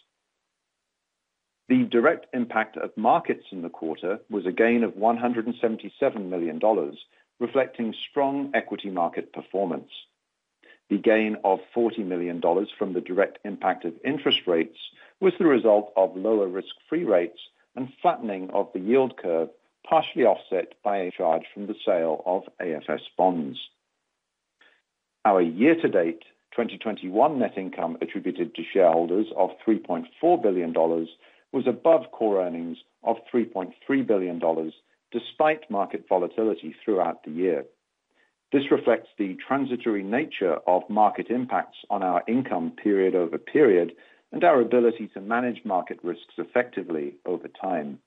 The 1.68 1.84
direct 1.86 2.28
impact 2.34 2.78
of 2.78 2.96
markets 2.96 3.46
in 3.52 3.64
the 3.64 3.70
quarter 3.70 4.20
was 4.30 4.46
a 4.46 4.52
gain 4.52 4.84
of 4.84 4.92
$177 4.94 6.30
million, 6.30 6.60
reflecting 7.40 7.94
strong 8.10 8.52
equity 8.54 8.92
market 8.92 9.34
performance. 9.34 9.90
The 10.92 11.00
gain 11.00 11.38
of 11.44 11.60
$40 11.76 12.06
million 12.06 12.40
from 12.78 12.94
the 12.94 13.02
direct 13.02 13.40
impact 13.44 13.86
of 13.86 13.94
interest 14.06 14.42
rates 14.46 14.78
was 15.22 15.34
the 15.40 15.46
result 15.46 15.92
of 15.96 16.16
lower 16.16 16.48
risk-free 16.48 17.04
rates 17.04 17.40
and 17.76 17.90
flattening 18.02 18.50
of 18.52 18.70
the 18.74 18.80
yield 18.80 19.18
curve, 19.18 19.50
partially 19.88 20.24
offset 20.24 20.74
by 20.84 20.98
a 20.98 21.12
charge 21.12 21.44
from 21.54 21.68
the 21.68 21.76
sale 21.86 22.24
of 22.26 22.44
AFS 22.62 23.02
bonds. 23.18 23.58
Our 25.24 25.42
year-to-date 25.42 26.24
2021 26.52 27.40
net 27.40 27.58
income 27.58 27.98
attributed 28.02 28.56
to 28.56 28.64
shareholders 28.74 29.28
of 29.36 29.50
$3.4 29.68 30.42
billion 30.42 30.74
was 30.74 31.68
above 31.68 32.12
core 32.12 32.46
earnings 32.46 32.78
of 33.04 33.18
$3.3 33.34 34.08
billion, 34.08 34.42
despite 35.12 35.70
market 35.70 36.06
volatility 36.08 36.76
throughout 36.84 37.24
the 37.24 37.32
year. 37.32 37.66
This 38.52 38.72
reflects 38.72 39.10
the 39.18 39.36
transitory 39.48 40.04
nature 40.04 40.58
of 40.68 40.90
market 40.90 41.28
impacts 41.30 41.78
on 41.90 42.04
our 42.04 42.24
income 42.28 42.72
period 42.72 43.16
over 43.16 43.38
period 43.38 43.94
and 44.36 44.44
our 44.44 44.60
ability 44.60 45.08
to 45.14 45.22
manage 45.22 45.64
market 45.64 45.98
risks 46.04 46.34
effectively 46.38 47.14
over 47.26 47.48
time. 47.48 48.00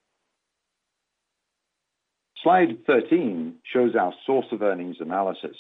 Slide 2.43 2.85
13 2.87 3.55
shows 3.65 3.97
our 3.97 4.13
source 4.27 4.45
of 4.53 4.61
earnings 4.61 4.99
analysis. 5.01 5.57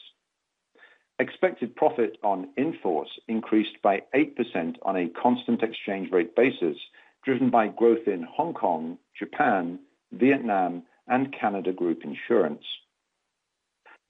Expected 1.18 1.74
profit 1.74 2.18
on 2.22 2.50
in-force 2.59 3.09
increased 3.28 3.81
by 3.83 4.02
8% 4.14 4.76
on 4.83 4.96
a 4.96 5.09
constant 5.09 5.62
exchange 5.62 6.12
rate 6.12 6.37
basis, 6.37 6.76
driven 7.24 7.48
by 7.48 7.68
growth 7.68 8.07
in 8.07 8.22
Hong 8.31 8.52
Kong, 8.52 8.98
Japan, 9.18 9.78
Vietnam, 10.12 10.83
and 11.09 11.33
Canada 11.33 11.72
Group 11.72 12.04
Insurance. 12.04 12.62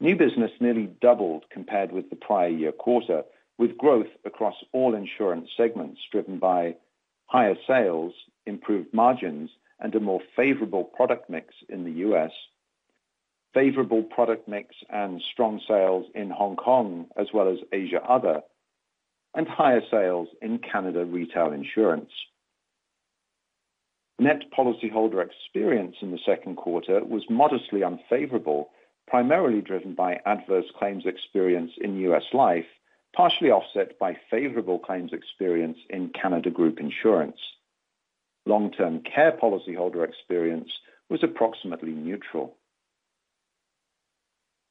New 0.01 0.17
business 0.17 0.51
nearly 0.59 0.91
doubled 1.01 1.45
compared 1.51 1.93
with 1.93 2.11
the 2.11 2.17
prior 2.17 2.49
year 2.49 2.73
quarter, 2.73 3.23
with 3.59 3.77
growth 3.77 4.07
across 4.25 4.55
all 4.73 4.95
insurance 4.95 5.49
segments 5.57 6.01
driven 6.11 6.39
by 6.39 6.77
higher 7.27 7.57
sales, 7.67 8.15
improved 8.47 8.93
margins, 8.95 9.51
and 9.81 9.95
a 9.95 10.01
more 10.01 10.21
favorable 10.35 10.85
product 10.85 11.29
mix 11.29 11.55
in 11.69 11.85
the 11.85 11.93
U.S., 11.93 12.31
favorable 13.55 14.03
product 14.03 14.49
mix 14.49 14.75
and 14.89 15.23
strong 15.33 15.61
sales 15.67 16.07
in 16.15 16.31
Hong 16.31 16.57
Kong 16.57 17.07
as 17.17 17.29
well 17.33 17.49
as 17.49 17.59
Asia 17.73 18.03
Other, 18.09 18.43
and 19.35 19.47
higher 19.47 19.83
sales 19.91 20.29
in 20.41 20.59
Canada 20.59 21.05
Retail 21.05 21.53
Insurance. 21.53 22.11
Net 24.19 24.43
policyholder 24.57 25.25
experience 25.25 25.97
in 26.03 26.11
the 26.11 26.19
second 26.27 26.57
quarter 26.57 27.05
was 27.05 27.23
modestly 27.31 27.85
unfavorable, 27.85 28.71
primarily 29.07 29.61
driven 29.61 29.95
by 29.95 30.21
adverse 30.27 30.67
claims 30.77 31.05
experience 31.07 31.71
in 31.81 32.01
U.S. 32.01 32.25
Life, 32.33 32.67
partially 33.15 33.51
offset 33.51 33.99
by 33.99 34.17
favorable 34.31 34.79
claims 34.79 35.13
experience 35.13 35.79
in 35.91 36.11
Canada 36.11 36.51
Group 36.51 36.79
Insurance. 36.81 37.39
Long-term 38.47 39.03
care 39.03 39.33
policyholder 39.33 40.07
experience 40.07 40.71
was 41.09 41.23
approximately 41.23 41.93
neutral. 41.93 42.57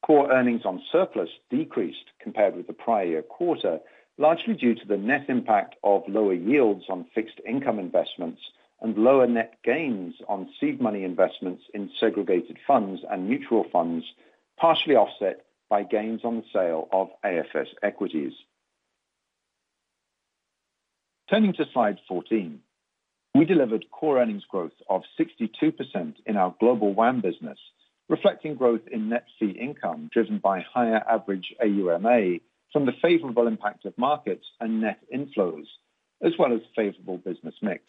Core 0.06 0.32
earnings 0.32 0.62
on 0.66 0.82
surplus 0.92 1.30
decreased 1.50 2.12
compared 2.22 2.56
with 2.56 2.68
the 2.68 2.74
prior 2.74 3.06
year 3.06 3.22
quarter, 3.22 3.80
largely 4.18 4.54
due 4.54 4.74
to 4.74 4.88
the 4.88 4.98
net 4.98 5.26
impact 5.28 5.76
of 5.84 6.04
lower 6.08 6.34
yields 6.34 6.86
on 6.90 7.06
fixed 7.14 7.42
income 7.46 7.80
investments 7.80 8.42
and 8.82 8.98
lower 8.98 9.28
net 9.28 9.58
gains 9.64 10.16
on 10.28 10.50
seed 10.60 10.80
money 10.80 11.04
investments 11.04 11.64
in 11.74 11.90
segregated 12.00 12.58
funds 12.66 13.02
and 13.10 13.28
mutual 13.28 13.66
funds, 13.72 14.06
partially 14.58 14.96
offset 14.96 15.47
by 15.70 15.84
gains 15.84 16.22
on 16.24 16.38
the 16.38 16.44
sale 16.54 16.88
of 16.92 17.10
AFS 17.26 17.68
equities. 17.84 18.34
Turning 21.30 21.54
to 21.54 21.66
slide 21.74 22.00
14. 22.08 22.60
We 23.36 23.46
delivered 23.46 23.86
core 23.92 24.20
earnings 24.20 24.46
growth 24.50 24.72
of 24.90 25.02
62% 25.20 26.14
in 26.26 26.38
our 26.38 26.56
Global 26.60 26.94
WAM 26.94 27.22
business, 27.22 27.60
reflecting 28.10 28.56
growth 28.56 28.82
in 28.92 29.10
net 29.10 29.26
fee 29.38 29.52
income 29.52 30.10
driven 30.12 30.40
by 30.40 30.62
higher 30.74 31.04
average 31.08 31.54
AUMA 31.62 32.40
from 32.72 32.86
the 32.86 32.94
favorable 33.02 33.48
impact 33.48 33.86
of 33.86 33.98
markets 33.98 34.46
and 34.60 34.82
net 34.82 35.00
inflows, 35.14 35.66
as 36.24 36.34
well 36.40 36.54
as 36.54 36.62
favorable 36.76 37.18
business 37.18 37.56
mix. 37.62 37.84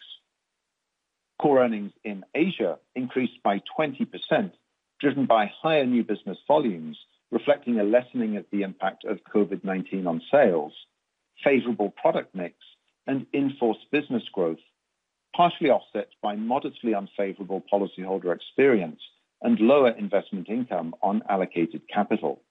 Core 1.41 1.63
earnings 1.63 1.93
in 2.03 2.25
Asia 2.35 2.77
increased 2.95 3.41
by 3.43 3.61
20%, 3.79 4.51
driven 4.99 5.25
by 5.25 5.51
higher 5.61 5.85
new 5.85 6.03
business 6.03 6.37
volumes, 6.47 6.97
reflecting 7.31 7.79
a 7.79 7.83
lessening 7.83 8.37
of 8.37 8.45
the 8.51 8.63
impact 8.63 9.05
of 9.05 9.19
COVID-19 9.33 10.07
on 10.07 10.21
sales, 10.31 10.73
favorable 11.43 11.93
product 12.01 12.33
mix, 12.33 12.55
and 13.07 13.25
in-force 13.33 13.77
business 13.91 14.23
growth, 14.33 14.59
partially 15.35 15.69
offset 15.69 16.09
by 16.21 16.35
modestly 16.35 16.93
unfavorable 16.93 17.63
policyholder 17.71 18.35
experience 18.35 18.99
and 19.41 19.59
lower 19.59 19.91
investment 19.91 20.49
income 20.49 20.93
on 21.01 21.21
allocated 21.29 21.81
capital. 21.93 22.41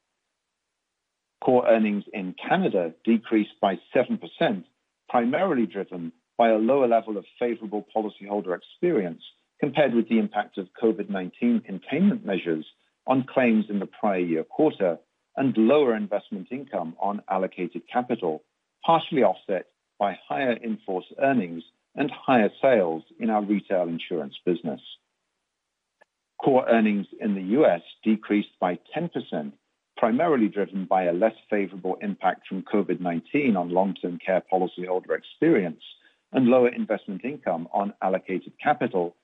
Core 1.44 1.68
earnings 1.68 2.04
in 2.12 2.34
Canada 2.34 2.92
decreased 3.04 3.60
by 3.60 3.78
7%, 3.94 4.64
primarily 5.08 5.66
driven 5.66 6.12
by 6.36 6.50
a 6.50 6.56
lower 6.56 6.88
level 6.88 7.16
of 7.16 7.24
favorable 7.38 7.86
policyholder 7.94 8.56
experience 8.56 9.22
compared 9.60 9.94
with 9.94 10.08
the 10.08 10.18
impact 10.18 10.56
of 10.56 10.68
COVID-19 10.80 11.64
containment 11.64 12.24
measures 12.24 12.64
on 13.08 13.24
claims 13.24 13.64
in 13.68 13.80
the 13.80 13.86
prior 13.86 14.18
year 14.18 14.44
quarter 14.44 14.98
and 15.36 15.56
lower 15.56 15.96
investment 15.96 16.48
income 16.52 16.94
on 17.00 17.22
allocated 17.28 17.82
capital, 17.90 18.44
partially 18.84 19.22
offset 19.22 19.66
by 19.98 20.16
higher 20.28 20.52
in-force 20.52 21.06
earnings 21.20 21.62
and 21.96 22.10
higher 22.10 22.50
sales 22.62 23.02
in 23.18 23.30
our 23.30 23.42
retail 23.42 23.88
insurance 23.88 24.34
business. 24.44 24.80
Core 26.40 26.68
earnings 26.68 27.06
in 27.20 27.34
the 27.34 27.42
U.S. 27.58 27.80
decreased 28.04 28.56
by 28.60 28.78
10%, 28.96 29.52
primarily 29.96 30.48
driven 30.48 30.84
by 30.84 31.04
a 31.04 31.12
less 31.12 31.34
favorable 31.50 31.98
impact 32.00 32.46
from 32.46 32.62
COVID-19 32.62 33.56
on 33.56 33.70
long-term 33.70 34.18
care 34.24 34.42
policyholder 34.52 35.16
experience 35.16 35.82
and 36.32 36.46
lower 36.46 36.68
investment 36.68 37.24
income 37.24 37.68
on 37.72 37.94
allocated 38.02 38.52
capital, 38.62 39.16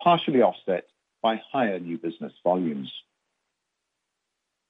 partially 0.00 0.40
offset 0.40 0.84
by 1.22 1.40
higher 1.52 1.78
new 1.78 1.98
business 1.98 2.32
volumes. 2.42 2.90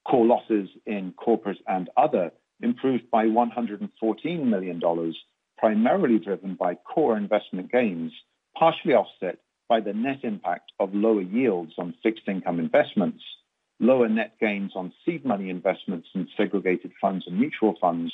Core 0.09 0.27
losses 0.27 0.69
in 0.87 1.13
corporate 1.17 1.59
and 1.67 1.89
other 1.97 2.33
improved 2.61 3.11
by 3.11 3.27
$114 3.27 4.45
million, 4.45 4.81
primarily 5.59 6.19
driven 6.19 6.55
by 6.55 6.75
core 6.75 7.17
investment 7.17 7.71
gains, 7.71 8.13
partially 8.59 8.95
offset 8.95 9.39
by 9.69 9.81
the 9.81 9.93
net 9.93 10.19
impact 10.23 10.73
of 10.81 10.95
lower 10.95 11.23
yields 11.23 11.73
on 11.79 11.95
fixed 12.03 12.29
income 12.29 12.59
investments, 12.59 13.23
lower 13.81 14.09
net 14.09 14.35
gains 14.41 14.73
on 14.75 14.93
seed 15.05 15.25
money 15.25 15.51
investments 15.51 16.09
in 16.15 16.29
segregated 16.37 16.93
funds 17.01 17.25
and 17.27 17.39
mutual 17.39 17.75
funds, 17.81 18.13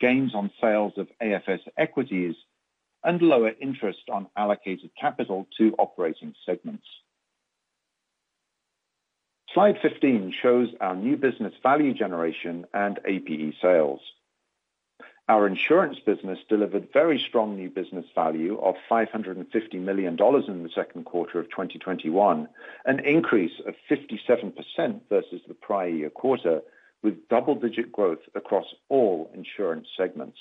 gains 0.00 0.34
on 0.34 0.50
sales 0.60 0.92
of 0.96 1.08
AFS 1.22 1.60
equities, 1.76 2.34
and 3.04 3.22
lower 3.22 3.52
interest 3.60 4.00
on 4.10 4.26
allocated 4.36 4.90
capital 5.00 5.46
to 5.58 5.74
operating 5.78 6.34
segments. 6.44 6.86
Slide 9.56 9.78
15 9.80 10.34
shows 10.42 10.68
our 10.82 10.94
new 10.94 11.16
business 11.16 11.54
value 11.62 11.94
generation 11.94 12.66
and 12.74 13.00
APE 13.06 13.54
sales. 13.62 14.00
Our 15.30 15.46
insurance 15.46 15.98
business 15.98 16.38
delivered 16.46 16.92
very 16.92 17.18
strong 17.18 17.56
new 17.56 17.70
business 17.70 18.04
value 18.14 18.58
of 18.58 18.74
$550 18.90 19.46
million 19.80 20.12
in 20.12 20.62
the 20.62 20.68
second 20.74 21.06
quarter 21.06 21.40
of 21.40 21.48
2021, 21.48 22.46
an 22.84 23.00
increase 23.00 23.58
of 23.66 23.74
57% 23.90 25.00
versus 25.08 25.40
the 25.48 25.54
prior 25.54 25.88
year 25.88 26.10
quarter, 26.10 26.60
with 27.02 27.26
double-digit 27.30 27.90
growth 27.90 28.20
across 28.34 28.66
all 28.90 29.30
insurance 29.32 29.88
segments. 29.96 30.36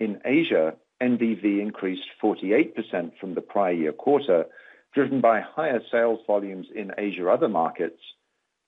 In 0.00 0.18
Asia, 0.24 0.76
NBV 1.02 1.60
increased 1.60 2.08
48% 2.22 3.18
from 3.20 3.34
the 3.34 3.42
prior 3.42 3.72
year 3.72 3.92
quarter, 3.92 4.46
driven 4.94 5.20
by 5.20 5.40
higher 5.40 5.80
sales 5.90 6.20
volumes 6.26 6.66
in 6.74 6.92
Asia 6.98 7.28
other 7.28 7.48
markets, 7.48 8.00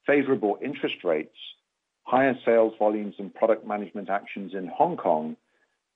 favorable 0.06 0.58
interest 0.62 1.04
rates, 1.04 1.36
higher 2.02 2.38
sales 2.44 2.74
volumes 2.78 3.14
and 3.18 3.34
product 3.34 3.66
management 3.66 4.10
actions 4.10 4.52
in 4.54 4.66
Hong 4.66 4.96
Kong, 4.96 5.36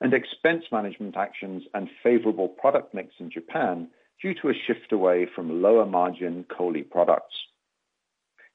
and 0.01 0.15
expense 0.15 0.65
management 0.71 1.17
actions 1.17 1.65
and 1.75 1.89
favorable 2.03 2.49
product 2.49 2.95
mix 2.95 3.15
in 3.19 3.31
Japan 3.31 3.89
due 4.23 4.35
to 4.35 4.49
a 4.49 4.55
shift 4.67 4.93
away 4.93 5.27
from 5.35 5.63
lower 5.63 5.87
margin 5.87 6.45
COLI 6.49 6.83
products. 6.83 7.35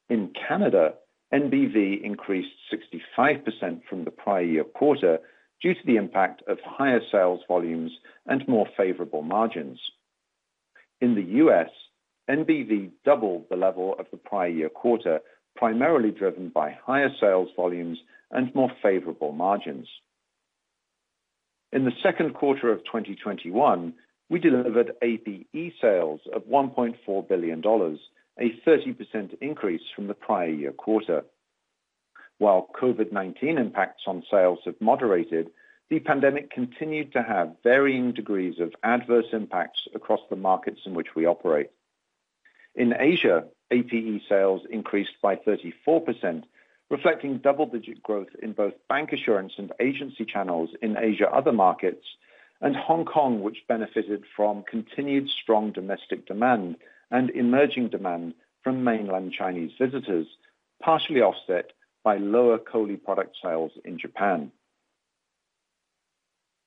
In 0.10 0.32
Canada, 0.48 0.94
NBV 1.34 2.04
increased 2.04 2.52
65% 3.18 3.82
from 3.90 4.04
the 4.04 4.12
prior 4.12 4.42
year 4.42 4.64
quarter 4.64 5.20
due 5.62 5.74
to 5.74 5.80
the 5.86 5.96
impact 5.96 6.44
of 6.48 6.60
higher 6.66 7.02
sales 7.12 7.42
volumes 7.48 7.92
and 8.26 8.48
more 8.48 8.68
favorable 8.78 9.22
margins. 9.22 9.80
In 11.04 11.16
the 11.16 11.38
U.S., 11.44 11.70
NBV 12.30 12.92
doubled 13.04 13.48
the 13.50 13.58
level 13.58 13.94
of 14.00 14.06
the 14.10 14.16
prior 14.16 14.48
year 14.48 14.70
quarter, 14.70 15.20
primarily 15.54 16.12
driven 16.12 16.48
by 16.48 16.78
higher 16.82 17.10
sales 17.20 17.50
volumes 17.58 18.00
and 18.32 18.56
more 18.56 18.72
favorable 18.82 19.34
margins. 19.34 19.90
In 21.74 21.84
the 21.84 21.92
second 22.02 22.36
quarter 22.36 22.72
of 22.72 22.86
2021, 22.86 23.94
we 24.30 24.40
delivered 24.40 24.94
APE 25.02 25.74
sales 25.82 26.22
of 26.34 26.44
$1.4 26.44 27.28
billion, 27.28 27.60
a 28.40 28.62
30% 28.66 29.38
increase 29.42 29.82
from 29.94 30.08
the 30.08 30.14
prior 30.14 30.52
year 30.52 30.72
quarter. 30.72 31.26
While 32.38 32.70
COVID-19 32.82 33.60
impacts 33.60 34.04
on 34.08 34.24
sales 34.32 34.60
have 34.64 34.80
moderated, 34.80 35.50
the 35.94 36.00
pandemic 36.00 36.50
continued 36.50 37.14
to 37.14 37.22
have 37.22 37.56
varying 37.62 38.14
degrees 38.14 38.60
of 38.60 38.74
adverse 38.82 39.28
impacts 39.32 39.88
across 39.94 40.22
the 40.28 40.36
markets 40.36 40.80
in 40.88 40.96
which 40.96 41.10
we 41.16 41.28
operate. 41.28 41.70
In 42.74 42.96
Asia, 43.00 43.44
APE 43.70 44.24
sales 44.28 44.64
increased 44.72 45.22
by 45.22 45.36
34%, 45.36 46.46
reflecting 46.90 47.38
double-digit 47.38 48.02
growth 48.02 48.30
in 48.42 48.54
both 48.54 48.74
bancassurance 48.90 49.52
and 49.60 49.72
agency 49.80 50.26
channels 50.26 50.72
in 50.82 50.98
Asia 50.98 51.30
other 51.32 51.52
markets, 51.52 52.06
and 52.60 52.76
Hong 52.76 53.06
Kong, 53.06 53.44
which 53.44 53.68
benefited 53.68 54.24
from 54.36 54.64
continued 54.64 55.30
strong 55.30 55.72
domestic 55.72 56.26
demand 56.26 56.78
and 57.12 57.30
emerging 57.30 57.90
demand 57.90 58.34
from 58.64 58.84
mainland 58.84 59.32
Chinese 59.32 59.74
visitors, 59.80 60.26
partially 60.82 61.22
offset 61.22 61.70
by 62.04 62.18
lower 62.18 62.58
COLI 62.58 62.98
product 62.98 63.38
sales 63.44 63.74
in 63.86 64.00
Japan. 64.00 64.52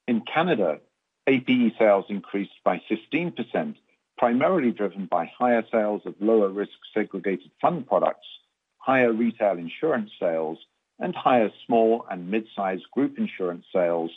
In 0.07 0.21
Canada, 0.21 0.79
APE 1.27 1.73
sales 1.79 2.05
increased 2.09 2.63
by 2.65 2.81
15%, 2.91 3.75
primarily 4.17 4.71
driven 4.71 5.07
by 5.07 5.27
higher 5.37 5.65
sales 5.73 6.03
of 6.07 6.15
lower 6.21 6.49
risk 6.49 6.79
segregated 6.95 7.51
fund 7.61 7.87
products, 7.87 8.27
higher 8.79 9.13
retail 9.13 9.59
insurance 9.59 10.11
sales, 10.21 10.59
and 11.01 11.15
higher 11.15 11.51
small 11.67 12.07
and 12.11 12.31
mid-size 12.31 12.81
group 12.93 13.19
insurance 13.19 13.67
sales, 13.73 14.11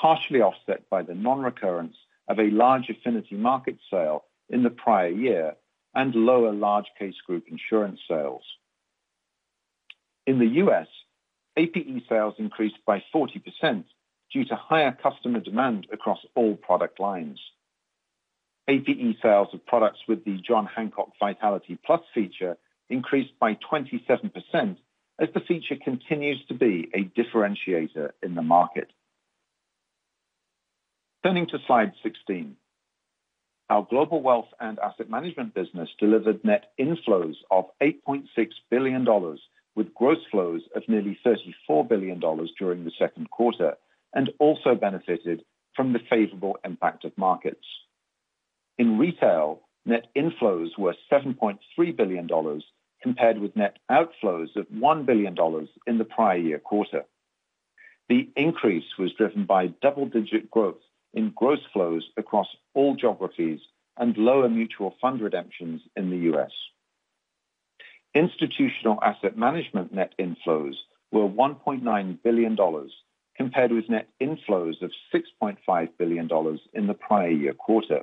partially 0.00 0.40
offset 0.40 0.88
by 0.88 1.02
the 1.02 1.14
non-recurrence 1.14 1.96
of 2.28 2.38
a 2.38 2.50
large 2.50 2.88
affinity 2.88 3.34
market 3.34 3.76
sale 3.90 4.24
in 4.48 4.62
the 4.62 4.70
prior 4.70 5.08
year 5.08 5.54
and 5.94 6.14
lower 6.14 6.52
large 6.52 6.86
case 6.98 7.16
group 7.26 7.44
insurance 7.48 8.00
sales. 8.08 8.42
In 10.26 10.38
the 10.38 10.46
U.S., 10.62 10.86
APE 11.56 12.02
sales 12.08 12.34
increased 12.38 12.78
by 12.86 13.02
40% 13.14 13.84
due 14.34 14.44
to 14.44 14.56
higher 14.56 14.96
customer 15.00 15.40
demand 15.40 15.86
across 15.92 16.18
all 16.34 16.56
product 16.56 16.98
lines. 16.98 17.38
APE 18.68 19.16
sales 19.22 19.48
of 19.52 19.64
products 19.64 20.00
with 20.08 20.24
the 20.24 20.38
John 20.46 20.66
Hancock 20.66 21.10
Vitality 21.20 21.78
PLUS 21.86 22.00
feature 22.12 22.56
increased 22.90 23.38
by 23.38 23.56
27% 23.72 24.76
as 25.20 25.28
the 25.32 25.40
feature 25.46 25.76
continues 25.82 26.44
to 26.48 26.54
be 26.54 26.88
a 26.92 27.04
differentiator 27.18 28.10
in 28.22 28.34
the 28.34 28.42
market. 28.42 28.90
Turning 31.22 31.46
to 31.46 31.58
slide 31.66 31.92
16. 32.02 32.56
Our 33.70 33.86
global 33.88 34.20
wealth 34.20 34.48
and 34.60 34.78
asset 34.78 35.08
management 35.08 35.54
business 35.54 35.88
delivered 35.98 36.44
net 36.44 36.72
inflows 36.78 37.36
of 37.50 37.66
$8.6 37.80 38.24
billion, 38.70 39.06
with 39.74 39.94
gross 39.94 40.18
flows 40.30 40.62
of 40.74 40.82
nearly 40.88 41.18
$34 41.24 41.88
billion 41.88 42.20
during 42.58 42.84
the 42.84 42.92
second 42.98 43.30
quarter, 43.30 43.76
and 44.14 44.30
also 44.38 44.74
benefited 44.74 45.42
from 45.74 45.92
the 45.92 46.00
favorable 46.08 46.56
impact 46.64 47.04
of 47.04 47.16
markets. 47.18 47.66
In 48.78 48.98
retail, 48.98 49.60
net 49.84 50.06
inflows 50.16 50.78
were 50.78 50.94
$7.3 51.12 51.58
billion, 51.96 52.28
compared 53.02 53.38
with 53.38 53.56
net 53.56 53.78
outflows 53.90 54.56
of 54.56 54.66
$1 54.68 55.06
billion 55.06 55.36
in 55.86 55.98
the 55.98 56.04
prior 56.04 56.38
year 56.38 56.58
quarter. 56.58 57.04
The 58.08 58.30
increase 58.36 58.84
was 58.98 59.12
driven 59.12 59.46
by 59.46 59.68
double-digit 59.82 60.50
growth 60.50 60.80
in 61.12 61.32
gross 61.34 61.60
flows 61.72 62.04
across 62.16 62.48
all 62.74 62.96
geographies 62.96 63.60
and 63.96 64.16
lower 64.16 64.48
mutual 64.48 64.94
fund 65.00 65.20
redemptions 65.20 65.80
in 65.96 66.10
the 66.10 66.16
U.S. 66.30 66.50
Institutional 68.14 68.98
asset 69.02 69.36
management 69.36 69.92
net 69.92 70.14
inflows 70.18 70.74
were 71.12 71.28
$1.9 71.28 72.22
billion, 72.22 72.56
compared 73.36 73.72
with 73.72 73.88
net 73.88 74.08
inflows 74.20 74.80
of 74.82 74.90
$6.5 75.12 75.88
billion 75.98 76.28
in 76.72 76.86
the 76.86 76.94
prior 76.94 77.30
year 77.30 77.52
quarter. 77.52 78.02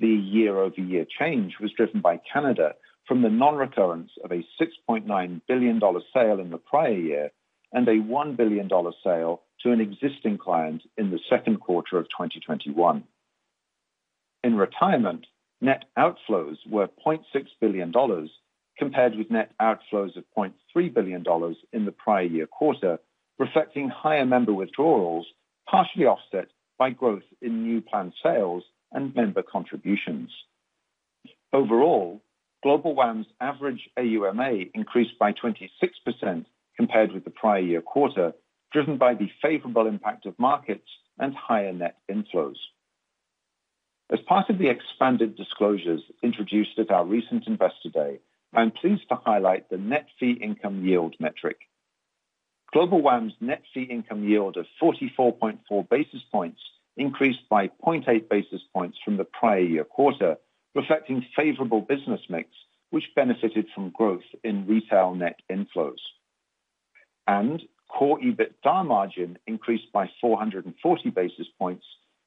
The 0.00 0.08
year-over-year 0.08 1.06
change 1.18 1.54
was 1.60 1.72
driven 1.72 2.00
by 2.00 2.20
Canada 2.32 2.74
from 3.06 3.22
the 3.22 3.28
non-recurrence 3.28 4.10
of 4.24 4.32
a 4.32 4.44
$6.9 4.60 5.40
billion 5.46 5.80
sale 6.12 6.40
in 6.40 6.50
the 6.50 6.58
prior 6.58 6.92
year 6.92 7.30
and 7.72 7.86
a 7.88 7.92
$1 7.92 8.36
billion 8.36 8.68
sale 9.02 9.42
to 9.62 9.72
an 9.72 9.80
existing 9.80 10.38
client 10.38 10.82
in 10.96 11.10
the 11.10 11.18
second 11.28 11.60
quarter 11.60 11.98
of 11.98 12.04
2021. 12.06 13.04
In 14.42 14.56
retirement, 14.56 15.26
net 15.60 15.84
outflows 15.98 16.56
were 16.68 16.88
$0.6 17.06 17.20
billion, 17.60 17.92
compared 18.78 19.16
with 19.16 19.30
net 19.30 19.52
outflows 19.60 20.16
of 20.16 20.24
$0.3 20.36 20.94
billion 20.94 21.24
in 21.72 21.84
the 21.84 21.92
prior 21.92 22.22
year 22.22 22.46
quarter, 22.46 22.98
reflecting 23.38 23.88
higher 23.88 24.26
member 24.26 24.52
withdrawals, 24.52 25.26
partially 25.68 26.06
offset 26.06 26.48
by 26.78 26.90
growth 26.90 27.22
in 27.40 27.62
new 27.62 27.80
plan 27.80 28.12
sales 28.22 28.64
and 28.92 29.14
member 29.14 29.42
contributions. 29.42 30.30
Overall, 31.52 32.20
Global 32.62 32.94
WAM's 32.94 33.26
average 33.40 33.90
AUMA 33.98 34.70
increased 34.74 35.18
by 35.18 35.32
26% 35.32 36.46
compared 36.76 37.12
with 37.12 37.24
the 37.24 37.30
prior 37.30 37.60
year 37.60 37.82
quarter, 37.82 38.32
driven 38.72 38.96
by 38.96 39.14
the 39.14 39.28
favorable 39.42 39.86
impact 39.86 40.26
of 40.26 40.38
markets 40.38 40.88
and 41.18 41.34
higher 41.34 41.72
net 41.72 41.98
inflows. 42.10 42.56
As 44.10 44.18
part 44.26 44.50
of 44.50 44.58
the 44.58 44.68
expanded 44.68 45.36
disclosures 45.36 46.02
introduced 46.22 46.78
at 46.78 46.90
our 46.90 47.04
recent 47.04 47.46
Investor 47.46 47.90
Day, 47.92 48.18
I'm 48.54 48.70
pleased 48.70 49.08
to 49.08 49.16
highlight 49.16 49.68
the 49.68 49.76
net 49.76 50.06
fee 50.18 50.38
income 50.42 50.84
yield 50.84 51.16
metric. 51.20 51.58
Global 52.74 53.02
WAM's 53.02 53.34
net 53.40 53.62
fee 53.72 53.84
income 53.84 54.28
yield 54.28 54.56
of 54.56 54.66
44.4 54.82 55.88
basis 55.88 56.22
points 56.32 56.60
increased 56.96 57.48
by 57.48 57.68
0.8 57.68 58.28
basis 58.28 58.62
points 58.74 58.98
from 59.04 59.16
the 59.16 59.22
prior 59.22 59.60
year 59.60 59.84
quarter, 59.84 60.36
reflecting 60.74 61.24
favorable 61.36 61.80
business 61.80 62.20
mix, 62.28 62.48
which 62.90 63.14
benefited 63.14 63.66
from 63.72 63.90
growth 63.90 64.24
in 64.42 64.66
retail 64.66 65.14
net 65.14 65.38
inflows. 65.48 66.02
And 67.28 67.62
core 67.88 68.18
EBITDA 68.18 68.84
margin 68.84 69.38
increased 69.46 69.92
by 69.92 70.10
440 70.20 71.10
basis 71.10 71.46
points, 71.56 71.86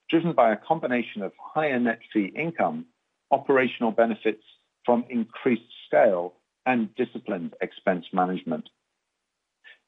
driven 0.09 0.31
by 0.31 0.53
a 0.53 0.57
combination 0.57 1.23
of 1.23 1.33
higher 1.37 1.77
net 1.77 1.99
fee 2.13 2.31
income, 2.33 2.85
operational 3.31 3.91
benefits 3.91 4.43
from 4.85 5.03
increased 5.09 5.73
scale, 5.85 6.35
and 6.65 6.95
disciplined 6.95 7.53
expense 7.59 8.05
management. 8.13 8.69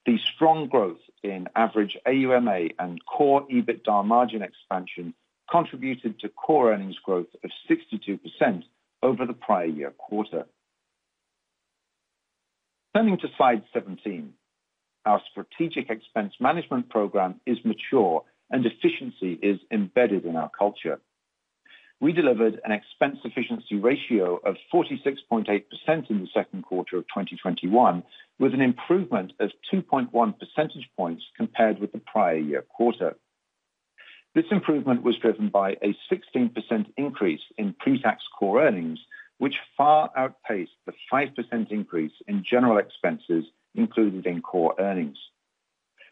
The 0.06 0.18
strong 0.36 0.68
growth 0.68 1.00
in 1.24 1.48
average 1.56 1.98
AUMA 2.06 2.70
and 2.80 3.04
core 3.06 3.46
EBITDA 3.48 4.06
margin 4.06 4.42
expansion 4.42 5.14
contributed 5.50 6.20
to 6.20 6.30
core 6.30 6.74
earnings 6.74 6.98
growth 7.04 7.28
of 7.44 7.52
62% 7.70 8.64
over 9.04 9.26
the 9.26 9.34
prior 9.34 9.66
year 9.66 9.92
quarter. 9.92 10.46
Turning 12.96 13.18
to 13.18 13.28
slide 13.38 13.64
17, 13.74 14.34
our 15.06 15.22
strategic 15.32 15.90
expense 15.90 16.34
management 16.40 16.90
program 16.90 17.40
is 17.46 17.58
mature 17.64 18.24
and 18.50 18.66
efficiency 18.66 19.34
is 19.42 19.60
embedded 19.72 20.26
in 20.26 20.36
our 20.36 20.50
culture. 20.58 21.00
We 22.02 22.14
delivered 22.14 22.62
an 22.64 22.72
expense 22.72 23.18
efficiency 23.26 23.76
ratio 23.76 24.38
of 24.38 24.56
46.8% 24.74 26.10
in 26.10 26.22
the 26.22 26.28
second 26.34 26.64
quarter 26.64 26.98
of 26.98 27.04
2021, 27.08 28.04
with 28.40 28.54
an 28.54 28.62
improvement 28.62 29.34
of 29.42 29.52
2.1 29.74 30.40
percentage 30.40 30.90
points 30.96 31.24
compared 31.36 31.80
with 31.80 31.92
the 31.92 32.00
prior 32.00 32.38
year 32.38 32.62
quarter. 32.62 33.18
This 34.34 34.46
improvement 34.50 35.04
was 35.04 35.18
driven 35.18 35.50
by 35.50 35.72
a 35.82 35.94
16% 36.10 36.86
increase 36.96 37.42
in 37.58 37.74
pre-tax 37.74 38.24
core 38.38 38.64
earnings, 38.64 39.00
which 39.40 39.56
far 39.76 40.10
outpaced 40.16 40.72
the 40.86 40.94
5% 41.12 41.72
increase 41.72 42.14
in 42.28 42.46
general 42.50 42.78
expenses 42.78 43.44
included 43.76 44.26
in 44.26 44.42
core 44.42 44.74
earnings. 44.80 45.18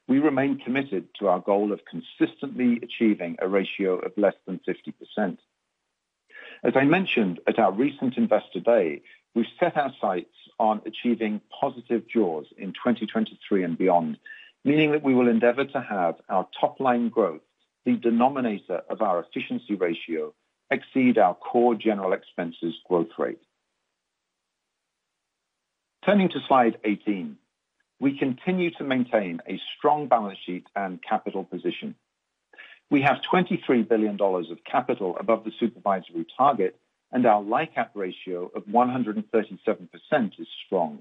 We 0.08 0.20
remain 0.20 0.60
committed 0.60 1.08
to 1.20 1.28
our 1.28 1.40
goal 1.40 1.72
of 1.72 1.82
consistently 1.86 2.82
achieving 2.84 3.38
a 3.40 3.48
ratio 3.48 4.00
of 4.00 4.12
less 4.18 4.36
than 4.46 4.60
50%. 4.68 5.38
As 6.64 6.74
I 6.76 6.86
mentioned 6.86 7.40
at 7.48 7.60
our 7.60 7.72
recent 7.72 8.18
Investor 8.18 8.60
Day, 8.60 9.02
we've 9.36 9.46
set 9.60 9.78
our 9.78 9.92
sights 10.02 10.34
on 10.60 10.82
achieving 10.86 11.42
positive 11.62 12.04
jaws 12.08 12.46
in 12.58 12.70
2023 12.70 13.64
and 13.64 13.78
beyond, 13.78 14.18
meaning 14.66 14.92
that 14.92 15.04
we 15.04 15.14
will 15.14 15.28
endeavor 15.28 15.66
to 15.66 15.82
have 15.82 16.16
our 16.30 16.48
top-line 16.60 17.10
growth, 17.10 17.42
the 17.86 17.96
denominator 17.96 18.82
of 18.90 19.02
our 19.02 19.24
efficiency 19.24 19.76
ratio, 19.76 20.34
exceed 20.72 21.18
our 21.18 21.36
core 21.36 21.76
general 21.76 22.14
expenses 22.14 22.74
growth 22.88 23.12
rate. 23.18 23.40
Turning 26.06 26.30
to 26.30 26.40
slide 26.48 26.78
18, 26.84 27.38
we 28.00 28.18
continue 28.18 28.72
to 28.72 28.84
maintain 28.84 29.42
a 29.48 29.60
strong 29.78 30.08
balance 30.08 30.40
sheet 30.46 30.66
and 30.76 31.00
capital 31.04 31.44
position. 31.44 31.96
We 32.90 33.02
have 33.02 33.18
$23 33.32 33.88
billion 33.88 34.18
of 34.20 34.64
capital 34.64 35.18
above 35.20 35.44
the 35.44 35.52
supervisory 35.60 36.26
target, 36.38 36.80
and 37.12 37.26
our 37.26 37.42
LICAT 37.42 37.90
ratio 37.94 38.50
of 38.56 38.64
137% 38.66 40.40
is 40.40 40.48
strong. 40.66 41.00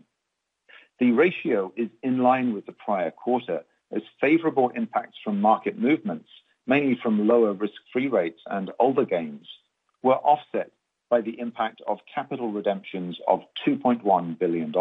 The 0.99 1.13
ratio 1.13 1.73
is 1.77 1.89
in 2.03 2.19
line 2.19 2.55
with 2.55 2.67
the 2.67 2.73
prior 2.73 3.11
quarter 3.11 3.65
as 3.93 4.03
favorable 4.21 4.71
impacts 4.71 5.19
from 5.23 5.41
market 5.41 5.79
movements, 5.79 6.29
mainly 6.67 6.99
from 7.01 7.29
lower 7.29 7.53
risk-free 7.53 8.09
rates 8.09 8.41
and 8.47 8.73
ALDA 8.81 9.09
gains, 9.09 9.47
were 10.03 10.15
offset 10.15 10.73
by 11.09 11.21
the 11.21 11.39
impact 11.39 11.83
of 11.87 12.01
capital 12.13 12.51
redemptions 12.51 13.19
of 13.29 13.43
$2.1 13.65 14.39
billion. 14.39 14.75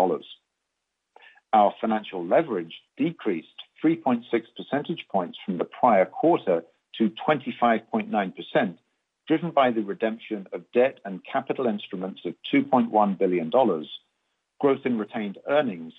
Our 1.53 1.73
financial 1.79 2.25
leverage 2.25 2.81
decreased 2.97 3.61
3.6 3.83 4.23
percentage 4.57 5.05
points 5.11 5.37
from 5.45 5.57
the 5.59 5.65
prior 5.65 6.05
quarter 6.05 6.63
to 6.97 7.11
25.9%, 7.27 8.77
driven 9.27 9.51
by 9.51 9.71
the 9.71 9.81
redemption 9.81 10.47
of 10.53 10.71
debt 10.71 10.99
and 11.05 11.21
capital 11.23 11.67
instruments 11.67 12.21
of 12.25 12.35
$2.1 12.53 13.17
billion, 13.17 13.49
growth 14.59 14.85
in 14.85 14.97
retained 14.97 15.37
earnings, 15.47 15.93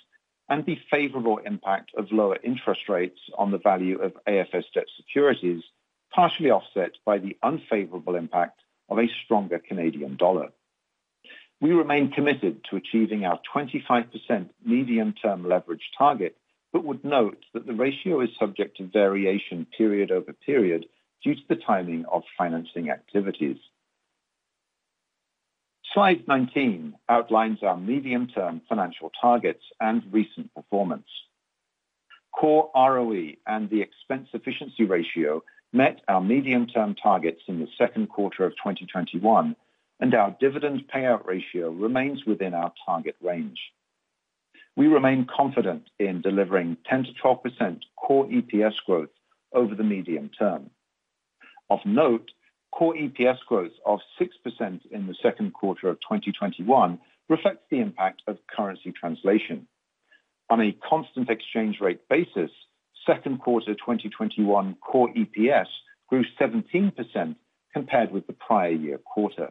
and 0.49 0.65
the 0.65 0.79
favorable 0.91 1.39
impact 1.39 1.91
of 1.97 2.13
lower 2.13 2.39
interest 2.43 2.89
rates 2.89 3.19
on 3.37 3.51
the 3.51 3.59
value 3.59 3.99
of 4.01 4.13
AFS 4.29 4.65
debt 4.75 4.87
securities, 4.97 5.63
partially 6.15 6.51
offset 6.51 6.93
by 7.05 7.19
the 7.19 7.37
unfavorable 7.43 8.15
impact 8.15 8.61
of 8.89 8.99
a 8.99 9.09
stronger 9.25 9.59
Canadian 9.59 10.17
dollar. 10.17 10.51
We 11.61 11.73
remain 11.73 12.13
committed 12.13 12.65
to 12.71 12.77
achieving 12.77 13.25
our 13.25 13.41
25% 13.55 14.51
medium-term 14.65 15.49
leverage 15.49 15.91
target, 15.97 16.37
but 16.77 16.85
would 16.85 17.03
note 17.07 17.43
that 17.55 17.67
the 17.67 17.73
ratio 17.73 18.21
is 18.21 18.29
subject 18.39 18.77
to 18.77 18.87
variation 18.87 19.67
period 19.79 20.11
over 20.11 20.35
period 20.35 20.85
due 21.25 21.35
to 21.35 21.41
the 21.49 21.57
timing 21.57 22.05
of 22.13 22.23
financing 22.37 22.91
activities. 22.91 23.57
Slide 25.95 26.29
19 26.29 26.95
outlines 27.09 27.63
our 27.63 27.79
medium-term 27.79 28.61
financial 28.69 29.11
targets 29.19 29.63
and 29.81 30.03
recent 30.13 30.53
performance. 30.53 31.09
Core 32.39 32.71
ROE 32.77 33.31
and 33.47 33.71
the 33.71 33.81
expense 33.81 34.29
efficiency 34.35 34.85
ratio 34.85 35.43
met 35.73 36.03
our 36.09 36.21
medium-term 36.21 36.95
targets 37.03 37.41
in 37.49 37.59
the 37.59 37.69
second 37.79 38.11
quarter 38.11 38.45
of 38.45 38.53
2021, 38.53 39.57
and 40.01 40.15
our 40.15 40.37
dividend 40.39 40.83
payout 40.95 41.25
ratio 41.25 41.71
remains 41.71 42.27
within 42.27 42.53
our 42.53 42.75
target 42.85 43.17
range. 43.23 43.59
We 44.77 44.89
remain 44.89 45.27
confident 45.27 45.89
in 45.99 46.21
delivering 46.21 46.77
10%-12% 46.91 47.81
core 47.97 48.27
EPS 48.27 48.75
growth 48.87 49.09
over 49.53 49.75
the 49.75 49.83
medium 49.83 50.29
term. 50.29 50.71
Of 51.71 51.81
note, 51.87 52.31
core 52.73 52.95
EPS 52.95 53.39
growth 53.49 53.73
of 53.87 54.01
6% 54.21 54.87
in 54.91 55.07
the 55.07 55.15
second 55.23 55.55
quarter 55.55 55.89
of 55.89 55.99
2021 56.01 56.99
reflects 57.29 57.65
the 57.71 57.81
impact 57.81 58.23
of 58.27 58.39
currency 58.55 58.93
translation. 58.93 59.67
On 60.51 60.61
a 60.61 60.77
constant 60.89 61.31
exchange 61.31 61.81
rate 61.81 62.07
basis, 62.09 62.51
second 63.07 63.41
quarter 63.41 63.75
2021 63.75 64.77
core 64.81 65.09
EPS 65.15 65.67
grew 66.09 66.25
17% 66.39 67.37
compared 67.73 68.13
with 68.13 68.27
the 68.27 68.33
prior 68.33 68.71
year 68.71 68.99
quarter. 68.99 69.51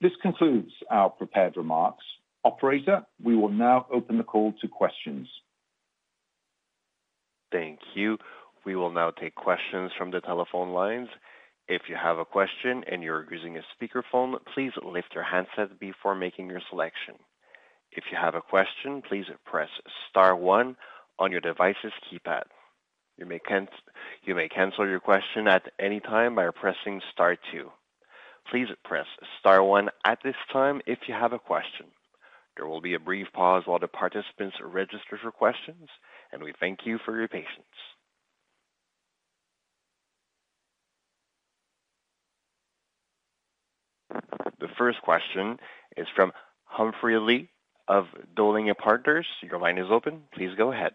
This 0.00 0.12
concludes 0.22 0.72
our 0.90 1.10
prepared 1.10 1.56
remarks. 1.56 2.04
Operator, 2.44 3.02
we 3.22 3.36
will 3.36 3.50
now 3.50 3.86
open 3.92 4.18
the 4.18 4.24
call 4.24 4.52
to 4.60 4.68
questions. 4.68 5.28
Thank 7.52 7.78
you. 7.94 8.18
We 8.64 8.76
will 8.76 8.90
now 8.90 9.10
take 9.10 9.34
questions 9.34 9.92
from 9.96 10.10
the 10.10 10.20
telephone 10.20 10.70
lines. 10.72 11.08
If 11.68 11.82
you 11.88 11.96
have 11.96 12.18
a 12.18 12.24
question 12.24 12.82
and 12.90 13.02
you're 13.02 13.26
using 13.32 13.56
a 13.56 13.62
speakerphone, 13.74 14.34
please 14.54 14.72
lift 14.82 15.14
your 15.14 15.24
handset 15.24 15.78
before 15.78 16.14
making 16.14 16.48
your 16.50 16.60
selection. 16.68 17.14
If 17.92 18.04
you 18.10 18.18
have 18.20 18.34
a 18.34 18.40
question, 18.40 19.02
please 19.08 19.26
press 19.44 19.68
star 20.10 20.34
one 20.34 20.76
on 21.18 21.30
your 21.30 21.40
device's 21.40 21.92
keypad. 22.10 22.44
You 23.18 23.26
may 23.26 23.38
cancel 24.48 24.88
your 24.88 25.00
question 25.00 25.46
at 25.46 25.62
any 25.78 26.00
time 26.00 26.34
by 26.34 26.48
pressing 26.50 27.00
star 27.12 27.36
two. 27.52 27.70
Please 28.50 28.68
press 28.84 29.06
star 29.38 29.62
one 29.62 29.90
at 30.04 30.18
this 30.24 30.34
time 30.52 30.80
if 30.86 30.98
you 31.06 31.14
have 31.14 31.32
a 31.32 31.38
question. 31.38 31.86
There 32.56 32.66
will 32.66 32.80
be 32.80 32.94
a 32.94 33.00
brief 33.00 33.26
pause 33.32 33.62
while 33.66 33.78
the 33.78 33.88
participants 33.88 34.56
register 34.62 35.18
for 35.22 35.30
questions, 35.30 35.88
and 36.32 36.42
we 36.42 36.52
thank 36.60 36.80
you 36.84 36.98
for 37.04 37.16
your 37.16 37.28
patience. 37.28 37.48
The 44.60 44.68
first 44.78 45.00
question 45.02 45.58
is 45.96 46.06
from 46.14 46.32
Humphrey 46.64 47.18
Lee 47.18 47.48
of 47.88 48.06
Dowling 48.36 48.72
& 48.74 48.78
Partners. 48.78 49.26
Your 49.42 49.58
line 49.58 49.78
is 49.78 49.90
open. 49.90 50.22
Please 50.32 50.50
go 50.56 50.72
ahead. 50.72 50.92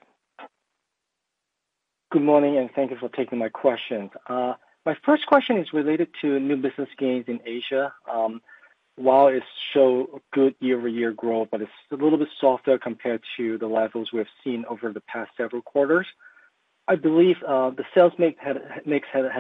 Good 2.12 2.22
morning, 2.22 2.58
and 2.58 2.70
thank 2.74 2.92
you 2.92 2.98
for 2.98 3.10
taking 3.10 3.38
my 3.40 3.50
questions. 3.50 4.12
Uh, 4.30 4.54
my 4.86 4.96
first 5.04 5.26
question 5.26 5.58
is 5.58 5.74
related 5.74 6.08
to 6.22 6.40
new 6.40 6.56
business 6.56 6.88
gains 6.98 7.26
in 7.28 7.42
Asia. 7.46 7.94
Um, 8.10 8.42
While 8.98 9.28
it 9.28 9.44
show 9.74 10.22
good 10.34 10.56
year-over-year 10.60 11.12
growth, 11.14 11.50
but 11.52 11.62
it's 11.62 11.72
a 11.92 11.96
little 11.96 12.18
bit 12.18 12.30
softer 12.42 12.80
compared 12.80 13.22
to 13.38 13.58
the 13.60 13.68
levels 13.68 14.12
we 14.12 14.18
have 14.18 14.28
seen 14.44 14.66
over 14.68 14.92
the 14.92 15.02
past 15.02 15.32
several 15.38 15.62
quarters. 15.62 16.08
I 16.88 16.96
believe 16.96 17.38
uh, 17.48 17.70
the 17.70 17.86
sales 17.94 18.14
mix 18.18 18.40
had 18.42 18.58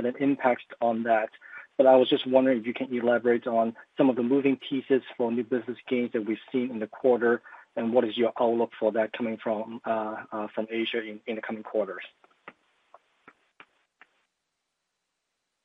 an 0.06 0.13
impact 0.20 0.65
on 0.80 1.04
that. 1.04 1.30
but 1.78 1.86
I 1.86 1.96
was 1.96 2.10
just 2.10 2.26
wondering 2.28 2.60
if 2.60 2.67
you 2.67 2.74
can 2.74 2.93
elaborate 2.93 3.48
on 3.48 3.76
some 3.98 4.10
of 4.10 4.15
the 4.15 4.24
moving 4.24 4.58
pieces 4.58 5.02
for 5.15 5.32
new 5.32 5.43
business 5.43 5.78
gains 5.88 6.12
that 6.13 6.26
we've 6.26 6.38
seen 6.52 6.72
in 6.72 6.80
the 6.80 6.88
quarter, 6.88 7.41
and 7.76 7.93
what 7.93 8.04
is 8.04 8.17
your 8.17 8.34
outlook 8.39 8.72
for 8.80 8.91
that 8.93 9.13
coming 9.13 9.38
from 9.38 9.80
uh, 9.86 10.24
uh, 10.32 10.48
Asia 10.70 11.02
in 11.04 11.36
the 11.36 11.41
coming 11.41 11.63
quarters? 11.63 12.04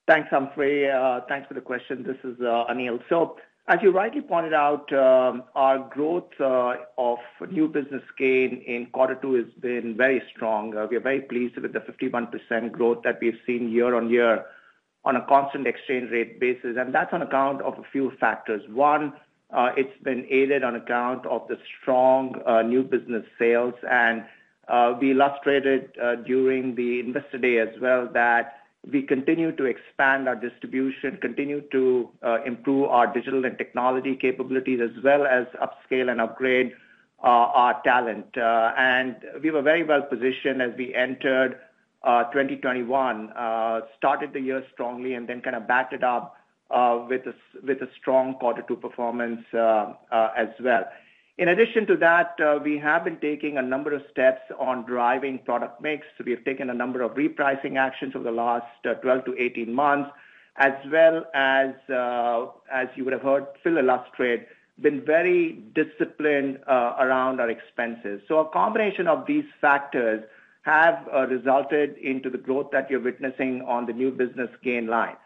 Thanks, 0.06 0.28
Humphrey. 0.30 0.88
Thanks 1.28 1.48
for 1.48 1.54
the 1.54 1.60
question. 1.60 2.02
This 2.02 2.18
is 2.24 2.38
Anil. 2.38 3.00
So 3.08 3.36
as 3.68 3.78
you 3.80 3.92
rightly 3.92 4.20
pointed 4.20 4.52
out, 4.52 4.92
um, 4.92 5.44
our 5.54 5.78
growth 5.90 6.30
uh, 6.40 6.74
of 6.98 7.18
new 7.50 7.68
business 7.68 8.02
gain 8.18 8.62
in 8.66 8.86
quarter 8.92 9.14
two 9.14 9.34
has 9.34 9.46
been 9.60 9.96
very 9.96 10.20
strong. 10.34 10.76
Uh, 10.76 10.86
we 10.90 10.96
are 10.96 11.00
very 11.00 11.20
pleased 11.20 11.56
with 11.56 11.72
the 11.72 11.78
51% 11.78 12.72
growth 12.72 13.02
that 13.04 13.18
we've 13.20 13.38
seen 13.46 13.70
year-on-year 13.70 14.44
on 15.04 15.16
a 15.16 15.24
constant 15.26 15.66
exchange 15.66 16.10
rate 16.10 16.40
basis, 16.40 16.76
and 16.76 16.92
that's 16.92 17.12
on 17.12 17.22
account 17.22 17.62
of 17.62 17.74
a 17.74 17.82
few 17.92 18.10
factors. 18.18 18.62
One, 18.68 19.12
uh, 19.50 19.70
it's 19.76 20.02
been 20.02 20.26
aided 20.28 20.64
on 20.64 20.74
account 20.74 21.24
of 21.26 21.46
the 21.48 21.56
strong 21.80 22.34
new 22.68 22.82
business 22.82 23.24
sales, 23.38 23.74
and 23.88 24.24
we 25.00 25.12
illustrated 25.12 25.92
during 26.26 26.74
the 26.74 27.00
Investor 27.00 27.38
Day 27.38 27.58
as 27.58 27.80
well, 27.80 28.08
that 28.12 28.61
we 28.90 29.02
continue 29.02 29.52
to 29.52 29.64
expand 29.64 30.28
our 30.28 30.34
distribution, 30.34 31.16
continue 31.20 31.60
to 31.70 32.10
uh, 32.22 32.42
improve 32.44 32.88
our 32.88 33.12
digital 33.12 33.44
and 33.44 33.56
technology 33.56 34.16
capabilities, 34.16 34.80
as 34.82 35.02
well 35.04 35.24
as 35.24 35.46
upscale 35.60 36.10
and 36.10 36.20
upgrade 36.20 36.72
uh, 37.22 37.28
our 37.28 37.80
talent. 37.84 38.26
Uh, 38.36 38.72
and 38.76 39.16
we 39.42 39.50
were 39.50 39.62
very 39.62 39.84
well 39.84 40.02
positioned 40.02 40.60
as 40.60 40.72
we 40.76 40.94
entered 40.94 41.58
2021, 42.04 43.30
started 43.96 44.32
the 44.32 44.40
year 44.40 44.64
strongly 44.72 45.14
and 45.14 45.28
then 45.28 45.40
kind 45.40 45.54
of 45.54 45.68
backed 45.68 45.92
it 45.92 46.02
up 46.02 46.36
with 47.08 47.24
a 47.26 47.88
strong 48.00 48.34
quarter 48.34 48.62
two 48.66 48.74
performance 48.74 49.40
as 49.52 50.48
well. 50.60 50.84
In 51.38 51.48
addition 51.48 51.86
to 51.86 51.96
that, 51.96 52.36
uh, 52.40 52.58
we 52.62 52.76
have 52.78 53.04
been 53.04 53.18
taking 53.18 53.56
a 53.56 53.62
number 53.62 53.94
of 53.94 54.02
steps 54.10 54.42
on 54.60 54.84
driving 54.84 55.38
product 55.38 55.80
mix. 55.80 56.06
We 56.22 56.30
have 56.32 56.44
taken 56.44 56.68
a 56.68 56.74
number 56.74 57.00
of 57.00 57.12
repricing 57.12 57.78
actions 57.78 58.12
over 58.14 58.24
the 58.24 58.30
last 58.30 58.66
uh, 58.84 58.94
12-18 59.02 59.66
months, 59.68 60.10
as 60.56 60.72
well 60.90 61.24
as, 61.34 61.70
uh, 61.88 62.48
as 62.70 62.88
you 62.96 63.04
would 63.04 63.14
have 63.14 63.22
heard 63.22 63.46
Phil 63.64 63.78
illustrate, 63.78 64.46
been 64.82 65.04
very 65.06 65.64
disciplined 65.74 66.58
around 66.66 67.40
our 67.40 67.48
expenses. 67.48 68.20
So 68.28 68.40
a 68.40 68.50
combination 68.50 69.06
of 69.06 69.26
these 69.26 69.44
factors 69.60 70.24
have 70.62 71.06
resulted 71.30 71.96
into 71.98 72.30
the 72.30 72.38
growth 72.38 72.70
that 72.72 72.90
you're 72.90 73.00
witnessing 73.00 73.62
on 73.62 73.86
the 73.86 73.92
new 73.92 74.10
business 74.10 74.48
gain 74.62 74.86
line. 74.86 75.16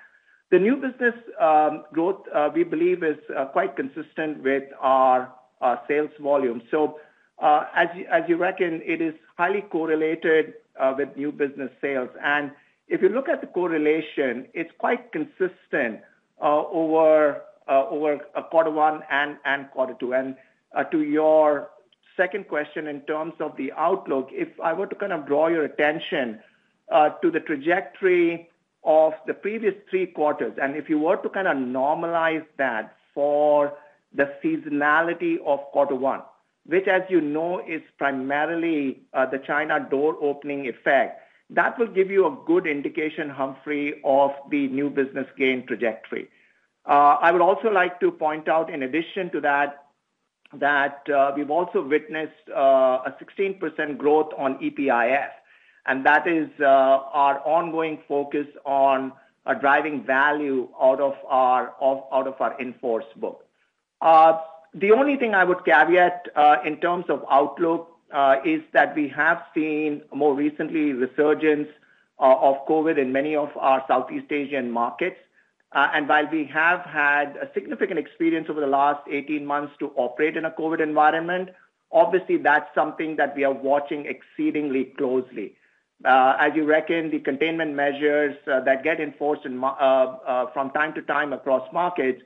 The 0.51 0.59
new 0.59 0.77
business 0.77 1.15
um, 1.41 1.85
growth 1.93 2.27
we 2.55 2.65
believe 2.65 3.03
is 3.03 3.19
quite 3.53 3.77
consistent 3.77 4.43
with 4.43 4.65
our 4.81 5.33
Uh, 5.63 5.77
sales 5.89 6.11
volume. 6.21 6.61
So, 6.71 7.01
uh, 7.39 7.65
as 7.75 7.89
as 8.11 8.25
you 8.29 8.37
reckon, 8.37 8.83
it 8.85 9.01
is 9.01 9.15
highly 9.39 9.63
correlated 9.63 10.53
uh, 10.79 10.93
with 10.99 11.17
new 11.17 11.33
business 11.33 11.71
sales. 11.81 12.11
And 12.23 12.51
if 12.89 13.01
you 13.01 13.09
look 13.09 13.31
at 13.31 13.41
the 13.41 13.47
correlation, 13.47 14.49
it's 14.53 14.71
quite 14.77 15.13
consistent 15.13 16.01
over 16.39 17.41
over 17.67 18.19
quarter 18.51 18.71
one 18.71 19.03
and 19.11 19.39
and 19.47 19.71
quarter 19.71 19.95
two. 19.99 20.13
And 20.13 20.37
To 20.91 21.01
your 21.01 21.71
second 22.19 22.49
question, 22.49 22.87
in 22.87 23.01
terms 23.13 23.33
of 23.41 23.57
the 23.57 23.73
outlook, 23.73 24.29
if 24.33 24.49
I 24.61 24.75
were 24.75 24.87
to 24.87 24.95
kind 24.95 25.15
of 25.15 25.25
draw 25.27 25.49
your 25.49 25.65
attention 25.65 26.39
to 26.91 27.31
the 27.31 27.41
trajectory 27.41 28.51
of 28.85 29.15
the 29.27 29.33
previous 29.33 29.75
three 29.89 30.07
quarters, 30.07 30.53
and 30.61 30.77
if 30.77 30.91
you 30.91 30.99
were 30.99 31.17
to 31.17 31.31
kind 31.31 31.49
of 31.49 31.57
normalize 31.57 32.45
that 32.59 32.95
for 33.15 33.73
the 34.15 34.33
seasonality 34.43 35.37
of 35.45 35.61
quarter 35.73 35.95
one, 35.95 36.23
which, 36.65 36.87
as 36.89 37.03
you 37.09 37.21
know, 37.21 37.61
is 37.67 37.83
primarily 37.99 39.03
uh, 39.13 39.27
the 39.27 39.39
China 39.39 39.87
door 39.91 40.17
opening 40.21 40.67
effect, 40.67 41.21
that 41.51 41.79
will 41.79 41.87
give 41.87 42.11
you 42.11 42.27
a 42.27 42.37
good 42.47 42.67
indication, 42.67 43.29
Humphrey, 43.31 44.01
of 44.05 44.33
the 44.51 44.69
new 44.69 44.91
business 44.91 45.27
gain 45.39 45.67
trajectory. 45.67 46.29
Uh, 46.89 47.17
I 47.21 47.33
would 47.33 47.43
also 47.43 47.69
like 47.69 48.01
to 48.01 48.11
point 48.11 48.49
out, 48.49 48.73
in 48.73 48.83
addition 48.83 49.31
to 49.31 49.41
that, 49.43 49.85
that 50.55 51.03
uh, 51.13 51.33
we've 51.37 51.51
also 51.51 51.83
witnessed 51.83 52.49
a 52.55 53.13
16% 53.21 53.99
growth 53.99 54.31
on 54.39 54.59
EPIF, 54.59 55.31
and 55.87 56.05
that 56.07 56.27
is 56.27 56.49
our 56.61 57.41
ongoing 57.41 57.99
focus 58.09 58.47
on 58.65 59.13
driving 59.61 60.05
value 60.05 60.69
out 60.81 61.01
of 61.01 61.15
our 61.29 61.75
out 61.81 62.27
of 62.27 62.41
our 62.41 62.61
in-force 62.61 63.05
book. 63.17 63.46
Uh, 64.01 64.39
the 64.75 64.93
only 64.93 65.17
thing 65.17 65.35
I 65.35 65.45
would 65.45 65.65
caveat 65.65 66.29
uh, 66.37 66.57
in 66.65 66.79
terms 66.81 67.07
of 67.09 67.25
outlook 67.31 67.97
uh, 68.13 68.37
is 68.45 68.63
that 68.73 68.95
we 68.95 69.09
have 69.09 69.43
seen 69.55 70.03
more 70.15 70.35
recently 70.35 70.93
resurgence 70.93 71.69
of 72.19 72.57
COVID 72.67 72.99
in 72.99 73.13
many 73.13 73.37
of 73.37 73.51
our 73.57 73.85
Southeast 73.89 74.31
Asian 74.31 74.71
markets. 74.71 75.17
And 75.73 76.09
while 76.09 76.27
we 76.31 76.45
have 76.47 76.81
had 76.81 77.37
a 77.37 77.51
significant 77.53 77.99
experience 77.99 78.47
over 78.49 78.61
the 78.61 78.67
last 78.67 79.07
18 79.11 79.45
months 79.45 79.75
to 79.81 79.93
operate 79.97 80.37
in 80.37 80.47
a 80.47 80.51
COVID 80.51 80.81
environment, 80.81 81.51
obviously, 81.93 82.39
that's 82.39 82.75
something 82.75 83.17
that 83.17 83.37
we 83.37 83.45
are 83.45 83.53
watching 83.53 84.07
exceedingly 84.07 84.95
closely. 84.97 85.57
As 86.07 86.53
you 86.55 86.65
reckon, 86.65 87.11
the 87.11 87.19
containment 87.19 87.75
measures 87.75 88.37
that 88.47 88.83
get 88.83 88.99
enforced 88.99 89.43
from 89.43 90.71
time 90.71 90.95
to 90.95 91.03
time 91.03 91.35
across 91.35 91.71
markets 91.73 92.23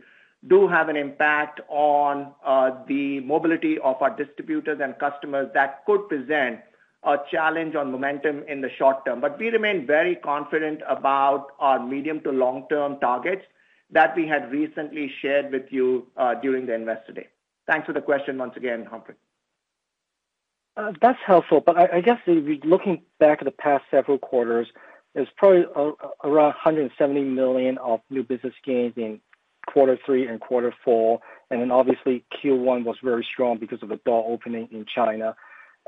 do 0.48 0.66
have 0.66 0.88
an 0.88 0.96
impact 0.96 1.60
on 1.68 2.32
uh, 2.44 2.70
the 2.88 3.20
mobility 3.20 3.78
of 3.78 4.00
our 4.00 4.14
distributors 4.16 4.80
and 4.82 4.98
customers 4.98 5.48
that 5.54 5.84
could 5.84 6.08
present 6.08 6.60
a 7.04 7.16
challenge 7.30 7.74
on 7.74 7.92
momentum 7.92 8.42
in 8.48 8.60
the 8.60 8.70
short 8.78 9.04
term. 9.04 9.20
But 9.20 9.38
we 9.38 9.48
remain 9.48 9.86
very 9.86 10.16
confident 10.16 10.80
about 10.88 11.48
our 11.58 11.84
medium 11.84 12.20
to 12.22 12.30
long-term 12.30 13.00
targets 13.00 13.42
that 13.90 14.14
we 14.16 14.26
had 14.26 14.50
recently 14.50 15.10
shared 15.20 15.50
with 15.52 15.64
you 15.70 16.06
uh, 16.16 16.34
during 16.34 16.66
the 16.66 16.74
Investor 16.74 17.12
Day. 17.12 17.28
Thanks 17.66 17.86
for 17.86 17.92
the 17.92 18.00
question 18.00 18.38
once 18.38 18.54
again, 18.56 18.86
Humphrey. 18.86 19.16
Uh, 20.76 20.92
that's 21.02 21.18
helpful, 21.26 21.60
but 21.60 21.76
I 21.76 22.00
guess 22.00 22.18
looking 22.26 23.02
back 23.18 23.38
at 23.40 23.44
the 23.44 23.50
past 23.50 23.84
several 23.90 24.18
quarters, 24.18 24.68
there's 25.14 25.28
probably 25.36 25.64
around 26.24 26.54
170 26.64 27.24
million 27.24 27.76
of 27.78 28.00
new 28.08 28.22
business 28.22 28.54
gains 28.64 28.94
in 28.96 29.20
quarter 29.72 29.98
three 30.04 30.26
and 30.26 30.40
quarter 30.40 30.72
four, 30.84 31.20
and 31.50 31.60
then 31.60 31.70
obviously 31.70 32.24
Q1 32.42 32.84
was 32.84 32.96
very 33.02 33.24
strong 33.24 33.58
because 33.58 33.82
of 33.82 33.88
the 33.88 34.00
door 34.04 34.24
opening 34.28 34.68
in 34.70 34.84
China. 34.86 35.36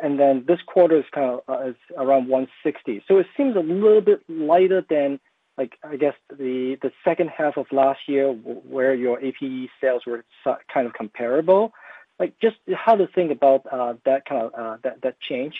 And 0.02 0.18
then 0.18 0.44
this 0.46 0.60
quarter 0.66 0.98
is 0.98 1.04
kind 1.12 1.30
of 1.30 1.40
uh, 1.48 1.70
is 1.70 1.76
around 1.96 2.28
$160 2.28 2.48
million. 2.86 3.02
So 3.06 3.18
it 3.18 3.26
seems 3.36 3.56
a 3.56 3.60
little 3.60 4.00
bit 4.00 4.22
lighter 4.28 4.84
than, 4.88 5.20
like, 5.58 5.78
I 5.84 5.96
guess, 5.96 6.14
the 6.30 6.76
the 6.80 6.92
second 7.04 7.28
half 7.28 7.56
of 7.56 7.66
last 7.70 8.00
year, 8.08 8.32
where 8.32 8.94
your 8.94 9.20
APE 9.20 9.70
sales 9.80 10.02
were 10.06 10.24
kind 10.72 10.86
of 10.86 10.92
comparable. 10.94 11.72
Like, 12.18 12.34
just 12.40 12.56
how 12.74 12.96
to 12.96 13.06
think 13.06 13.30
about 13.32 13.66
uh, 13.70 13.94
that 14.04 14.24
kind 14.24 14.42
of 14.42 14.54
uh, 14.54 14.76
that 14.82 15.02
that 15.02 15.20
change? 15.20 15.54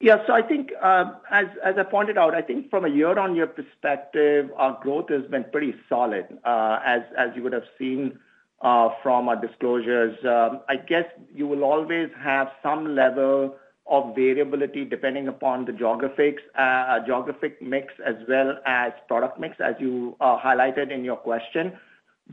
Yeah. 0.00 0.16
So 0.26 0.32
I 0.32 0.40
think, 0.40 0.70
um, 0.82 1.16
as 1.30 1.46
as 1.62 1.74
I 1.78 1.82
pointed 1.82 2.16
out, 2.16 2.34
I 2.34 2.40
think 2.40 2.70
from 2.70 2.86
a 2.86 2.88
year-on-year 2.88 3.48
perspective, 3.48 4.50
our 4.56 4.78
growth 4.82 5.10
has 5.10 5.24
been 5.30 5.44
pretty 5.52 5.74
solid, 5.88 6.26
uh, 6.44 6.78
as 6.84 7.02
as 7.18 7.28
you 7.36 7.42
would 7.42 7.52
have 7.52 7.68
seen 7.78 8.18
uh, 8.62 8.88
from 9.02 9.28
our 9.28 9.36
disclosures. 9.36 10.16
Um, 10.24 10.60
I 10.70 10.76
guess 10.76 11.04
you 11.34 11.46
will 11.46 11.64
always 11.64 12.08
have 12.18 12.48
some 12.62 12.94
level 12.94 13.56
of 13.86 14.14
variability 14.14 14.84
depending 14.86 15.28
upon 15.28 15.64
the 15.66 15.72
uh, 15.72 17.00
geographic 17.04 17.60
mix 17.60 17.92
as 18.06 18.14
well 18.28 18.56
as 18.64 18.92
product 19.08 19.38
mix, 19.38 19.56
as 19.60 19.74
you 19.80 20.16
highlighted 20.20 20.92
in 20.92 21.04
your 21.04 21.16
question. 21.16 21.72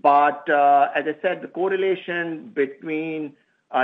But, 0.02 0.48
as 0.48 1.06
I 1.08 1.16
said, 1.24 1.42
the 1.42 1.48
correlation 1.48 2.52
between 2.54 3.34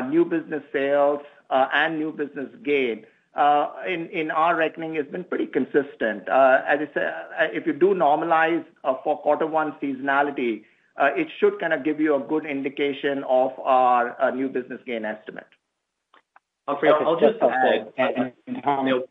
new 0.07 0.23
business 0.23 0.61
sales 0.71 1.21
and 1.49 1.97
new 1.97 2.11
business 2.11 2.49
gain 2.63 3.05
Uh, 3.35 3.71
in 3.87 4.07
in 4.09 4.29
our 4.29 4.55
reckoning 4.55 4.93
has 4.93 5.07
been 5.07 5.23
pretty 5.23 5.47
consistent. 5.47 6.29
Uh, 6.29 6.61
as 6.67 6.79
I 6.81 6.89
said, 6.93 7.07
uh, 7.07 7.47
if 7.51 7.65
you 7.65 7.73
do 7.73 7.95
normalize 7.95 8.63
for 9.03 9.17
quarter 9.17 9.47
one 9.47 9.73
seasonality, 9.81 10.63
it 10.99 11.27
should 11.39 11.59
kind 11.59 11.73
of 11.73 11.83
give 11.83 11.99
you 11.99 12.15
a 12.15 12.19
good 12.19 12.45
indication 12.45 13.23
of 13.27 13.51
our 13.59 14.31
new 14.35 14.49
business 14.49 14.79
gain 14.85 15.03
estimate. 15.03 15.47
Humphrey, 16.67 16.89
I'll 16.89 17.19
just 17.19 17.41
add, 17.41 17.91
Anil, 18.65 19.01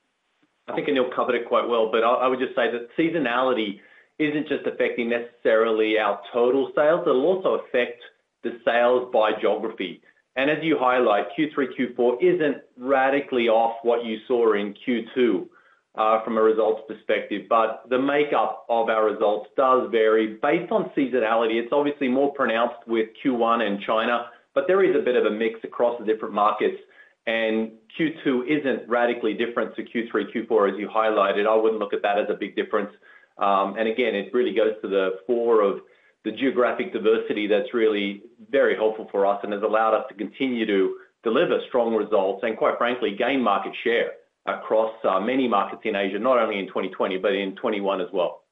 I 0.68 0.74
think 0.74 0.88
Anil 0.88 1.14
covered 1.14 1.34
it 1.34 1.48
quite 1.48 1.68
well, 1.68 1.90
but 1.90 2.04
I 2.04 2.28
would 2.28 2.38
just 2.38 2.54
say 2.54 2.70
that 2.70 2.88
seasonality 2.96 3.80
isn't 4.18 4.46
just 4.46 4.64
affecting 4.66 5.10
necessarily 5.10 5.98
our 5.98 6.20
total 6.32 6.70
sales, 6.76 7.00
it'll 7.02 7.26
also 7.26 7.64
affect 7.66 8.00
the 8.44 8.58
sales 8.64 9.10
by 9.12 9.32
geography. 9.40 10.00
And 10.36 10.50
as 10.50 10.58
you 10.62 10.78
highlight, 10.78 11.26
Q3, 11.38 11.68
Q4 11.78 12.22
isn't 12.22 12.56
radically 12.78 13.48
off 13.48 13.76
what 13.82 14.04
you 14.04 14.18
saw 14.26 14.54
in 14.54 14.74
Q2. 14.86 15.46
Uh, 15.94 16.24
from 16.24 16.38
a 16.38 16.40
results 16.40 16.80
perspective, 16.88 17.42
but 17.50 17.82
the 17.90 17.98
makeup 17.98 18.64
of 18.70 18.88
our 18.88 19.04
results 19.04 19.50
does 19.58 19.90
vary 19.90 20.38
based 20.40 20.72
on 20.72 20.90
seasonality. 20.96 21.62
It's 21.62 21.70
obviously 21.70 22.08
more 22.08 22.32
pronounced 22.32 22.78
with 22.86 23.10
Q1 23.22 23.60
and 23.60 23.78
China, 23.78 24.30
but 24.54 24.66
there 24.66 24.82
is 24.82 24.96
a 24.96 25.00
bit 25.00 25.16
of 25.16 25.26
a 25.26 25.30
mix 25.30 25.60
across 25.64 25.98
the 25.98 26.06
different 26.06 26.32
markets, 26.32 26.78
and 27.26 27.72
Q2 27.98 28.48
isn't 28.48 28.88
radically 28.88 29.34
different 29.34 29.76
to 29.76 29.82
Q3, 29.82 30.34
Q4, 30.34 30.72
as 30.72 30.78
you 30.78 30.88
highlighted. 30.88 31.46
I 31.46 31.54
wouldn't 31.54 31.78
look 31.78 31.92
at 31.92 32.00
that 32.00 32.18
as 32.18 32.26
a 32.30 32.34
big 32.34 32.56
difference. 32.56 32.90
Um, 33.36 33.76
and 33.78 33.86
again, 33.86 34.14
it 34.14 34.32
really 34.32 34.54
goes 34.54 34.72
to 34.80 34.88
the 34.88 35.18
fore 35.26 35.60
of 35.60 35.80
the 36.24 36.32
geographic 36.32 36.92
diversity 36.92 37.46
that's 37.46 37.74
really 37.74 38.22
very 38.50 38.76
helpful 38.76 39.08
for 39.10 39.26
us 39.26 39.40
and 39.42 39.52
has 39.52 39.62
allowed 39.62 39.94
us 39.94 40.04
to 40.08 40.14
continue 40.14 40.66
to 40.66 40.96
deliver 41.24 41.58
strong 41.68 41.94
results 41.94 42.42
and, 42.44 42.56
quite 42.56 42.78
frankly, 42.78 43.14
gain 43.16 43.40
market 43.40 43.72
share 43.84 44.12
across 44.46 44.92
uh, 45.04 45.20
many 45.20 45.48
markets 45.48 45.82
in 45.84 45.94
Asia, 45.94 46.18
not 46.18 46.38
only 46.38 46.58
in 46.58 46.66
2020, 46.66 47.18
but 47.18 47.32
in 47.32 47.50
2021 47.50 48.00
as 48.00 48.08
well. 48.12 48.42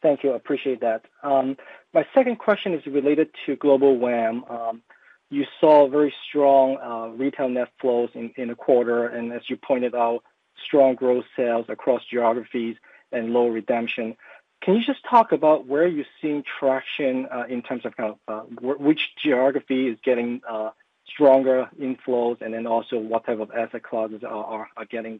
Thank 0.00 0.22
you. 0.22 0.32
I 0.32 0.36
appreciate 0.36 0.80
that. 0.80 1.04
Um, 1.22 1.56
my 1.92 2.06
second 2.14 2.38
question 2.38 2.72
is 2.72 2.86
related 2.86 3.30
to 3.46 3.56
Global 3.56 3.98
WAM. 3.98 4.44
Um, 4.48 4.82
you 5.30 5.44
saw 5.60 5.88
very 5.88 6.14
strong 6.28 6.78
uh, 6.78 7.08
retail 7.16 7.48
net 7.48 7.68
flows 7.80 8.10
in 8.14 8.50
a 8.50 8.54
quarter, 8.54 9.06
and 9.06 9.32
as 9.32 9.42
you 9.48 9.56
pointed 9.56 9.94
out, 9.94 10.22
strong 10.64 10.94
growth 10.94 11.24
sales 11.36 11.66
across 11.68 12.02
geographies 12.10 12.76
and 13.12 13.30
low 13.30 13.48
redemption. 13.48 14.16
Can 14.62 14.74
you 14.74 14.84
just 14.84 15.04
talk 15.08 15.32
about 15.32 15.66
where 15.66 15.86
you're 15.86 16.04
seeing 16.20 16.42
traction 16.58 17.26
uh, 17.26 17.44
in 17.48 17.62
terms 17.62 17.84
of 17.84 17.96
kind 17.96 18.14
of 18.14 18.18
uh, 18.26 18.46
which 18.60 19.00
geography 19.22 19.88
is 19.88 19.98
getting 20.04 20.40
uh, 20.48 20.70
stronger 21.08 21.70
inflows, 21.80 22.40
and 22.40 22.52
then 22.52 22.66
also 22.66 22.98
what 22.98 23.24
type 23.24 23.40
of 23.40 23.50
asset 23.52 23.82
classes 23.82 24.22
are 24.24 24.68
getting 24.90 25.18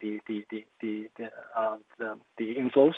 uh 1.58 2.14
the 2.38 2.56
inflows? 2.56 2.94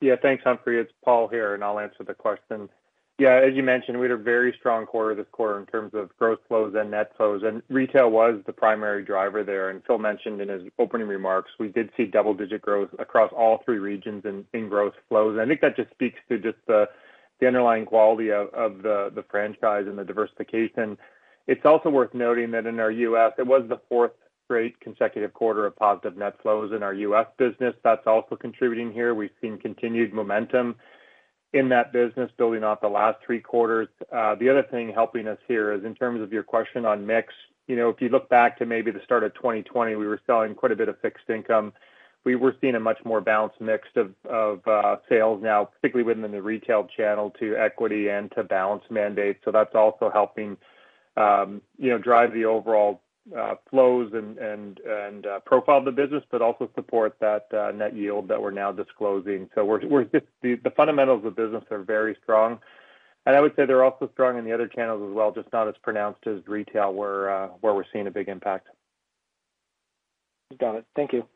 Yeah, 0.00 0.16
thanks, 0.20 0.42
Humphrey. 0.42 0.80
It's 0.80 0.92
Paul 1.04 1.28
here, 1.28 1.54
and 1.54 1.62
I'll 1.62 1.78
answer 1.78 2.02
the 2.04 2.14
question. 2.14 2.68
Yeah, 3.18 3.34
as 3.46 3.54
you 3.54 3.62
mentioned, 3.62 4.00
we 4.00 4.06
had 4.06 4.18
a 4.18 4.22
very 4.22 4.54
strong 4.58 4.84
quarter 4.86 5.14
this 5.14 5.26
quarter 5.30 5.60
in 5.60 5.66
terms 5.66 5.92
of 5.94 6.10
gross 6.18 6.38
flows 6.48 6.74
and 6.76 6.90
net 6.90 7.12
flows, 7.16 7.42
and 7.44 7.62
retail 7.68 8.10
was 8.10 8.40
the 8.46 8.52
primary 8.52 9.04
driver 9.04 9.44
there. 9.44 9.70
And 9.70 9.82
Phil 9.86 9.98
mentioned 9.98 10.40
in 10.40 10.48
his 10.48 10.62
opening 10.78 11.06
remarks, 11.06 11.50
we 11.60 11.68
did 11.68 11.90
see 11.96 12.06
double-digit 12.06 12.62
growth 12.62 12.88
across 12.98 13.30
all 13.36 13.62
three 13.64 13.78
regions 13.78 14.24
in 14.24 14.68
gross 14.68 14.94
flows. 15.08 15.38
I 15.38 15.46
think 15.46 15.60
that 15.60 15.76
just 15.76 15.90
speaks 15.90 16.18
to 16.30 16.38
just 16.38 16.58
the 16.66 16.88
underlying 17.46 17.84
quality 17.86 18.32
of 18.32 18.50
the 18.82 19.24
franchise 19.30 19.84
and 19.86 19.98
the 19.98 20.04
diversification. 20.04 20.96
It's 21.46 21.64
also 21.66 21.90
worth 21.90 22.14
noting 22.14 22.50
that 22.52 22.66
in 22.66 22.80
our 22.80 22.90
U.S., 22.90 23.32
it 23.38 23.46
was 23.46 23.62
the 23.68 23.80
fourth 23.88 24.12
straight 24.46 24.80
consecutive 24.80 25.32
quarter 25.34 25.66
of 25.66 25.76
positive 25.76 26.16
net 26.16 26.40
flows 26.42 26.72
in 26.74 26.82
our 26.82 26.94
U.S. 26.94 27.26
business. 27.36 27.74
That's 27.84 28.06
also 28.06 28.36
contributing 28.36 28.92
here. 28.92 29.14
We've 29.14 29.30
seen 29.40 29.58
continued 29.58 30.12
momentum 30.12 30.76
in 31.52 31.68
that 31.68 31.92
business 31.92 32.30
building 32.38 32.64
off 32.64 32.80
the 32.80 32.88
last 32.88 33.18
three 33.24 33.40
quarters. 33.40 33.88
The 34.10 34.48
other 34.50 34.66
thing 34.70 34.92
helping 34.92 35.28
us 35.28 35.38
here 35.46 35.72
is 35.72 35.84
in 35.84 35.94
terms 35.94 36.22
of 36.22 36.32
your 36.32 36.42
question 36.42 36.84
on 36.84 37.06
mix. 37.06 37.32
You 37.66 37.76
know, 37.76 37.88
if 37.88 38.00
you 38.00 38.08
look 38.08 38.28
back 38.28 38.58
to 38.58 38.66
maybe 38.66 38.90
the 38.90 39.00
start 39.04 39.22
of 39.22 39.34
2020, 39.34 39.94
we 39.96 40.06
were 40.06 40.20
selling 40.26 40.54
quite 40.54 40.72
a 40.72 40.76
bit 40.76 40.88
of 40.88 40.98
fixed 41.00 41.28
income. 41.28 41.72
We 42.24 42.36
were 42.36 42.54
seeing 42.60 42.76
a 42.76 42.80
much 42.80 42.98
more 43.04 43.20
balanced 43.20 43.60
mix 43.60 43.88
of 43.96 44.66
uh 44.66 44.96
sales 45.08 45.42
now, 45.42 45.64
particularly 45.64 46.06
within 46.06 46.30
the 46.30 46.42
retail 46.42 46.88
channel 46.96 47.30
to 47.40 47.56
equity 47.56 48.08
and 48.08 48.30
to 48.32 48.44
balance 48.44 48.84
mandates. 48.90 49.40
So 49.44 49.50
that's 49.50 49.74
also 49.74 50.10
helping 50.12 50.56
you 51.16 51.90
know, 51.90 51.98
drive 51.98 52.32
the 52.32 52.44
overall 52.44 53.02
flows 53.70 54.12
and 54.14 54.38
and 54.38 55.26
uh 55.26 55.40
profile 55.40 55.78
of 55.78 55.84
the 55.84 55.92
business, 55.92 56.24
but 56.30 56.42
also 56.42 56.70
support 56.74 57.16
that 57.20 57.46
net 57.74 57.96
yield 57.96 58.28
that 58.28 58.40
we're 58.40 58.50
now 58.50 58.72
disclosing. 58.72 59.48
So 59.54 59.64
we're 59.64 59.86
we're 59.86 60.04
the 60.42 60.72
fundamentals 60.76 61.24
of 61.24 61.34
the 61.34 61.42
business 61.42 61.64
are 61.70 61.82
very 61.82 62.16
strong. 62.22 62.58
And 63.24 63.36
I 63.36 63.40
would 63.40 63.54
say 63.54 63.66
they're 63.66 63.84
also 63.84 64.10
strong 64.12 64.36
in 64.36 64.44
the 64.44 64.52
other 64.52 64.66
channels 64.66 65.08
as 65.08 65.14
well, 65.14 65.30
just 65.30 65.52
not 65.52 65.68
as 65.68 65.74
pronounced 65.82 66.26
as 66.26 66.46
retail 66.46 66.92
where 66.92 67.30
uh 67.30 67.48
where 67.60 67.74
we're 67.74 67.84
seeing 67.92 68.06
a 68.06 68.10
big 68.10 68.28
impact. 68.28 68.68
Got 70.58 70.76
it. 70.76 70.86
Thank 70.96 71.12
you. 71.12 71.26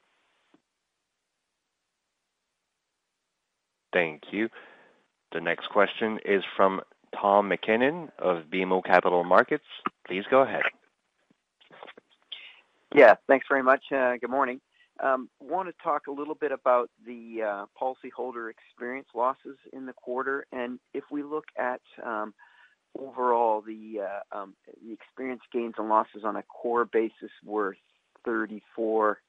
Thank 3.93 4.25
you. 4.31 4.49
The 5.33 5.41
next 5.41 5.69
question 5.71 6.19
is 6.25 6.43
from 6.57 6.81
Tom 7.19 7.49
MacKinnon 7.49 8.11
of 8.19 8.45
BMO 8.53 8.85
Capital 8.85 9.25
Markets. 9.25 9.65
Please 10.07 10.25
go 10.31 10.43
ahead. 10.43 10.63
Yeah, 12.97 13.17
thanks 13.29 13.45
very 13.47 13.63
much. 13.63 13.85
Uh, 13.95 14.17
good 14.19 14.31
morning. 14.31 14.59
Um, 15.05 15.29
I 15.43 15.53
want 15.53 15.69
to 15.69 15.75
talk 15.85 16.07
a 16.07 16.11
little 16.11 16.35
bit 16.35 16.51
about 16.51 16.89
the 17.05 17.43
uh, 17.43 17.67
policyholder 17.79 18.51
experience 18.51 19.09
losses 19.15 19.59
in 19.75 19.85
the 19.85 19.93
quarter. 19.93 20.47
And 20.51 20.79
if 20.95 21.05
we 21.11 21.23
look 21.23 21.45
at 21.59 21.83
um, 22.03 22.33
overall 22.99 23.63
uh, 23.69 24.35
um, 24.35 24.55
the 24.83 24.95
experience 24.95 25.43
gains 25.53 25.75
and 25.77 25.91
losses 25.91 26.23
on 26.25 26.37
a 26.37 26.43
core 26.45 26.87
basis 26.87 27.31
worth 27.45 27.77
34 28.25 29.21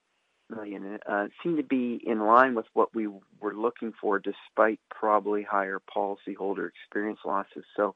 million, 0.49 0.85
it 0.93 1.31
seemed 1.43 1.57
to 1.57 1.63
be 1.63 1.99
in 2.07 2.21
line 2.21 2.55
with 2.55 2.67
what 2.71 2.95
we 2.95 3.07
were 3.07 3.53
looking 3.53 3.91
for 3.99 4.17
despite 4.17 4.79
probably 4.89 5.43
higher 5.43 5.81
policyholder 5.93 6.69
experience 6.69 7.19
losses. 7.25 7.65
So 7.75 7.95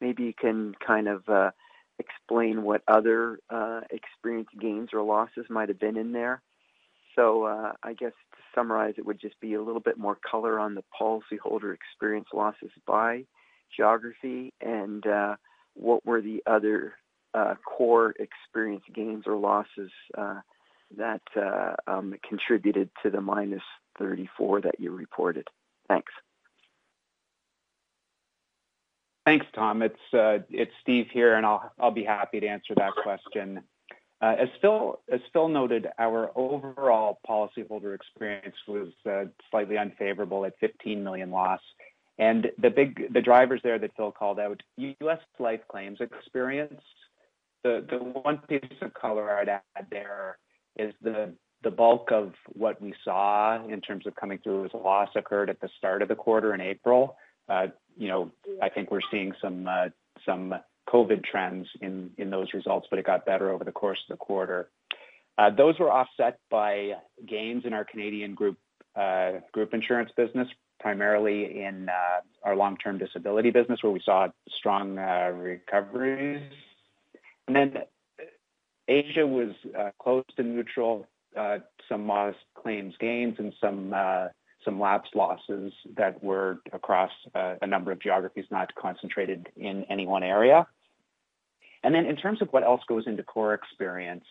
maybe 0.00 0.22
you 0.22 0.32
can 0.32 0.74
kind 0.76 1.08
of 1.08 1.52
explain 1.98 2.62
what 2.62 2.82
other 2.88 3.38
uh, 3.50 3.80
experience 3.90 4.48
gains 4.60 4.90
or 4.92 5.02
losses 5.02 5.46
might 5.48 5.68
have 5.68 5.78
been 5.78 5.96
in 5.96 6.12
there. 6.12 6.42
So 7.14 7.44
uh, 7.44 7.72
I 7.82 7.92
guess 7.92 8.12
to 8.32 8.42
summarize, 8.54 8.94
it 8.98 9.06
would 9.06 9.20
just 9.20 9.38
be 9.40 9.54
a 9.54 9.62
little 9.62 9.80
bit 9.80 9.98
more 9.98 10.18
color 10.28 10.58
on 10.58 10.74
the 10.74 10.84
policyholder 11.00 11.74
experience 11.74 12.26
losses 12.32 12.70
by 12.86 13.24
geography 13.76 14.52
and 14.60 15.06
uh, 15.06 15.36
what 15.74 16.04
were 16.04 16.20
the 16.20 16.42
other 16.46 16.94
core 17.64 18.14
experience 18.18 18.84
gains 18.94 19.24
or 19.26 19.36
losses 19.36 19.90
that 20.96 21.22
um, 21.86 22.14
contributed 22.28 22.90
to 23.02 23.10
the 23.10 23.20
minus 23.20 23.62
34 23.98 24.62
that 24.62 24.78
you 24.78 24.92
reported. 24.92 25.48
Thanks. 25.88 26.12
Thanks, 29.24 29.46
Tom. 29.54 29.82
It's 29.82 29.94
uh 30.12 30.38
it's 30.50 30.72
Steve 30.82 31.06
here, 31.12 31.34
and 31.34 31.46
I'll 31.46 31.72
I'll 31.78 31.90
be 31.90 32.04
happy 32.04 32.40
to 32.40 32.46
answer 32.46 32.74
that 32.76 32.92
question. 33.02 33.62
Uh 34.20 34.34
as 34.38 34.48
Phil 34.60 35.00
as 35.10 35.20
Phil 35.32 35.48
noted, 35.48 35.88
our 35.98 36.30
overall 36.36 37.20
policyholder 37.28 37.94
experience 37.94 38.56
was 38.68 38.88
slightly 39.50 39.78
unfavorable 39.78 40.44
at 40.44 40.54
15 40.60 41.02
million 41.02 41.30
loss. 41.30 41.60
And 42.18 42.50
the 42.58 42.70
big 42.70 43.12
the 43.12 43.22
drivers 43.22 43.60
there 43.64 43.78
that 43.78 43.96
Phil 43.96 44.12
called 44.12 44.38
out, 44.38 44.62
U.S. 44.76 45.20
life 45.38 45.60
claims 45.68 46.00
experience. 46.00 46.82
The 47.62 47.84
the 47.88 47.96
one 47.96 48.38
piece 48.46 48.60
of 48.82 48.92
color 48.92 49.36
I'd 49.38 49.48
add 49.48 49.86
there 49.90 50.38
is 50.76 50.92
the 51.00 51.32
the 51.62 51.70
bulk 51.70 52.12
of 52.12 52.34
what 52.52 52.80
we 52.80 52.92
saw 53.04 53.64
in 53.66 53.80
terms 53.80 54.06
of 54.06 54.14
coming 54.16 54.38
through 54.44 54.66
as 54.66 54.70
a 54.74 54.76
loss 54.76 55.08
occurred 55.16 55.48
at 55.48 55.60
the 55.60 55.70
start 55.78 56.02
of 56.02 56.08
the 56.08 56.14
quarter 56.14 56.52
in 56.54 56.60
April. 56.60 57.16
I 58.62 58.68
think 58.68 58.90
we're 58.90 59.00
seeing 59.10 59.32
some 59.40 59.66
uh, 59.68 59.88
some 60.26 60.54
COVID 60.88 61.24
trends 61.24 61.66
in 61.80 62.10
in 62.18 62.30
those 62.30 62.48
results, 62.54 62.86
but 62.90 62.98
it 62.98 63.06
got 63.06 63.24
better 63.24 63.50
over 63.50 63.64
the 63.64 63.72
course 63.72 63.98
of 64.08 64.14
the 64.14 64.18
quarter. 64.18 64.70
Uh, 65.36 65.50
Those 65.50 65.78
were 65.78 65.90
offset 65.90 66.38
by 66.50 66.92
gains 67.26 67.64
in 67.64 67.72
our 67.72 67.84
Canadian 67.84 68.34
group 68.34 68.56
uh, 68.96 69.32
group 69.52 69.74
insurance 69.74 70.10
business, 70.16 70.48
primarily 70.78 71.62
in 71.62 71.88
uh, 71.88 72.20
our 72.44 72.56
long-term 72.56 72.98
disability 72.98 73.50
business, 73.50 73.82
where 73.82 73.92
we 73.92 74.02
saw 74.04 74.28
strong 74.58 74.96
recoveries. 74.96 76.42
And 77.46 77.56
then 77.56 77.74
Asia 78.88 79.26
was 79.26 79.50
close 80.00 80.24
to 80.36 80.42
neutral, 80.42 81.06
some 81.88 82.06
modest 82.06 82.38
claims 82.54 82.94
gains, 83.00 83.34
and 83.38 83.52
some 83.60 83.92
lapse 84.72 85.08
losses 85.14 85.72
that 85.96 86.22
were 86.22 86.58
across 86.72 87.10
uh, 87.34 87.54
a 87.62 87.66
number 87.66 87.92
of 87.92 88.00
geographies, 88.00 88.44
not 88.50 88.74
concentrated 88.74 89.48
in 89.56 89.84
any 89.90 90.06
one 90.06 90.22
area. 90.22 90.66
And 91.82 91.94
then 91.94 92.06
in 92.06 92.16
terms 92.16 92.40
of 92.40 92.48
what 92.48 92.62
else 92.62 92.80
goes 92.88 93.06
into 93.06 93.22
core 93.22 93.54
experience, 93.54 94.24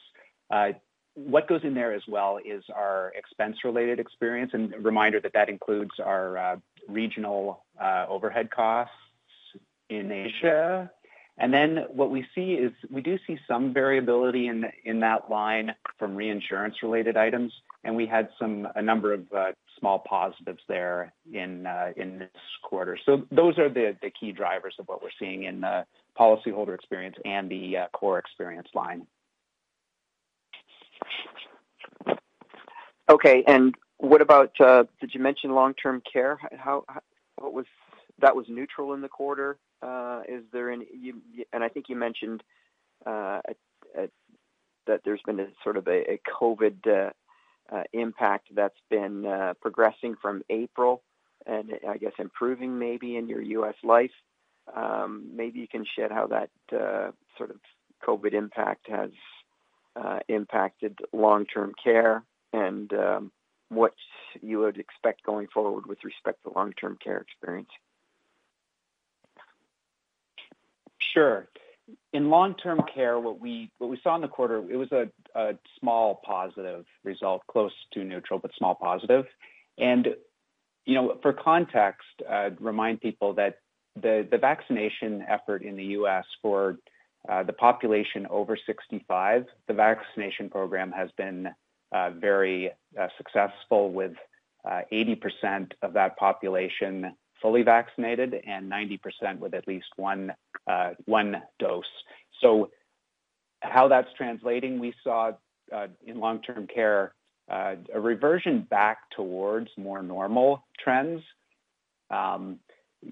uh, 0.49 0.69
what 1.15 1.47
goes 1.47 1.61
in 1.63 1.73
there 1.73 1.93
as 1.93 2.01
well 2.07 2.39
is 2.43 2.63
our 2.73 3.13
expense-related 3.15 3.99
experience. 3.99 4.51
And 4.53 4.73
a 4.73 4.79
reminder 4.79 5.19
that 5.19 5.33
that 5.33 5.49
includes 5.49 5.91
our 5.99 6.37
uh, 6.37 6.55
regional 6.87 7.63
overhead 8.09 8.49
costs 8.49 8.93
in 9.89 10.11
Asia. 10.11 10.89
And 11.37 11.53
then 11.53 11.85
what 11.89 12.11
we 12.11 12.25
see 12.35 12.53
is 12.53 12.71
we 12.91 13.01
do 13.01 13.17
see 13.25 13.37
some 13.47 13.73
variability 13.73 14.47
in 14.47 14.99
that 14.99 15.29
line 15.29 15.73
from 15.97 16.15
reinsurance-related 16.15 17.17
items, 17.17 17.51
and 17.83 17.95
we 17.95 18.05
had 18.05 18.29
some 18.39 18.67
a 18.75 18.81
number 18.81 19.13
of 19.13 19.21
uh, 19.35 19.51
small 19.79 19.99
positives 19.99 20.61
there 20.67 21.13
in 21.33 21.65
uh, 21.65 21.91
in 21.97 22.19
this 22.19 22.29
quarter. 22.63 22.97
So 23.05 23.23
those 23.31 23.57
are 23.57 23.69
the 23.69 23.95
the 24.01 24.09
key 24.09 24.31
drivers 24.31 24.75
of 24.79 24.87
what 24.87 25.01
we're 25.01 25.09
seeing 25.19 25.43
in 25.43 25.61
the 25.61 25.85
policyholder 26.17 26.75
experience 26.75 27.15
and 27.25 27.49
the 27.49 27.77
uh, 27.77 27.87
core 27.93 28.19
experience 28.19 28.67
line. 28.73 29.07
Okay. 33.09 33.43
And 33.47 33.75
what 33.97 34.21
about, 34.21 34.53
did 34.57 35.13
you 35.13 35.19
mention 35.19 35.53
long-term 35.53 36.01
care? 36.11 36.39
How, 36.57 36.83
what 37.37 37.53
was 37.53 37.65
that 38.19 38.35
was 38.35 38.45
neutral 38.47 38.93
in 38.93 39.01
the 39.01 39.09
quarter? 39.09 39.57
Is 40.27 40.43
there 40.51 40.71
any, 40.71 40.85
and 41.51 41.63
I 41.63 41.69
think 41.69 41.89
you 41.89 41.95
mentioned 41.95 42.43
that 43.05 43.45
there's 45.05 45.21
been 45.25 45.39
a 45.39 45.47
sort 45.63 45.77
of 45.77 45.87
a 45.87 46.19
COVID 46.41 47.11
Uh, 47.71 47.83
impact 47.93 48.49
that's 48.53 48.79
been 48.89 49.25
uh, 49.25 49.53
progressing 49.61 50.15
from 50.21 50.43
April 50.49 51.01
and 51.45 51.73
I 51.87 51.97
guess 51.97 52.11
improving 52.19 52.77
maybe 52.77 53.15
in 53.15 53.27
your 53.27 53.41
U.S. 53.41 53.75
life. 53.83 54.11
Um, 54.75 55.29
maybe 55.33 55.59
you 55.59 55.67
can 55.67 55.85
shed 55.85 56.11
how 56.11 56.27
that 56.27 56.49
uh, 56.71 57.11
sort 57.37 57.51
of 57.51 57.57
COVID 58.05 58.33
impact 58.33 58.89
has 58.89 59.11
impacted 60.27 60.99
long-term 61.13 61.73
care 61.81 62.23
and 62.51 62.91
um, 62.93 63.31
what 63.69 63.93
you 64.41 64.59
would 64.59 64.77
expect 64.77 65.23
going 65.23 65.47
forward 65.47 65.85
with 65.85 66.03
respect 66.03 66.43
to 66.43 66.51
long-term 66.53 66.97
care 67.03 67.17
experience. 67.17 67.69
Sure. 70.99 71.47
In 72.13 72.29
long-term 72.29 72.81
care, 72.93 73.19
what 73.19 73.39
we 73.39 73.69
saw 74.03 74.15
in 74.15 74.21
the 74.21 74.27
quarter, 74.27 74.63
it 74.69 74.77
was 74.77 74.91
a 74.91 75.57
small 75.79 76.21
positive 76.25 76.85
result, 77.03 77.41
close 77.47 77.73
to 77.93 78.03
neutral, 78.03 78.39
but 78.39 78.51
small 78.57 78.75
positive. 78.75 79.25
And, 79.77 80.07
you 80.85 80.95
know, 80.95 81.17
for 81.21 81.33
context, 81.33 82.07
remind 82.59 83.01
people 83.01 83.33
that 83.33 83.57
the 84.01 84.27
vaccination 84.39 85.23
effort 85.27 85.63
in 85.63 85.75
the 85.75 85.83
U.S. 85.97 86.25
for 86.41 86.77
uh, 87.29 87.43
the 87.43 87.53
population 87.53 88.27
over 88.29 88.57
65, 88.65 89.45
the 89.67 89.73
vaccination 89.73 90.49
program 90.49 90.91
has 90.91 91.09
been 91.17 91.47
uh, 91.93 92.09
very 92.11 92.71
uh, 92.99 93.07
successful 93.17 93.91
with 93.91 94.13
80% 94.65 95.71
of 95.81 95.93
that 95.93 96.17
population 96.17 97.13
fully 97.43 97.61
vaccinated 97.61 98.33
and 98.47 98.71
90% 98.71 99.37
with 99.37 99.53
at 99.53 99.67
least 99.67 99.85
one 99.97 100.33
uh, 100.65 100.91
one 101.05 101.43
dose. 101.59 101.83
So 102.41 102.71
how 103.59 103.89
that's 103.89 104.07
translating, 104.17 104.79
we 104.79 104.93
saw 105.03 105.33
uh, 105.71 105.87
in 106.05 106.19
long-term 106.19 106.67
care 106.73 107.13
uh, 107.51 107.75
a 107.93 107.99
reversion 107.99 108.61
back 108.61 108.97
towards 109.15 109.69
more 109.77 110.01
normal 110.01 110.65
trends. 110.79 111.21
Um, 112.09 112.59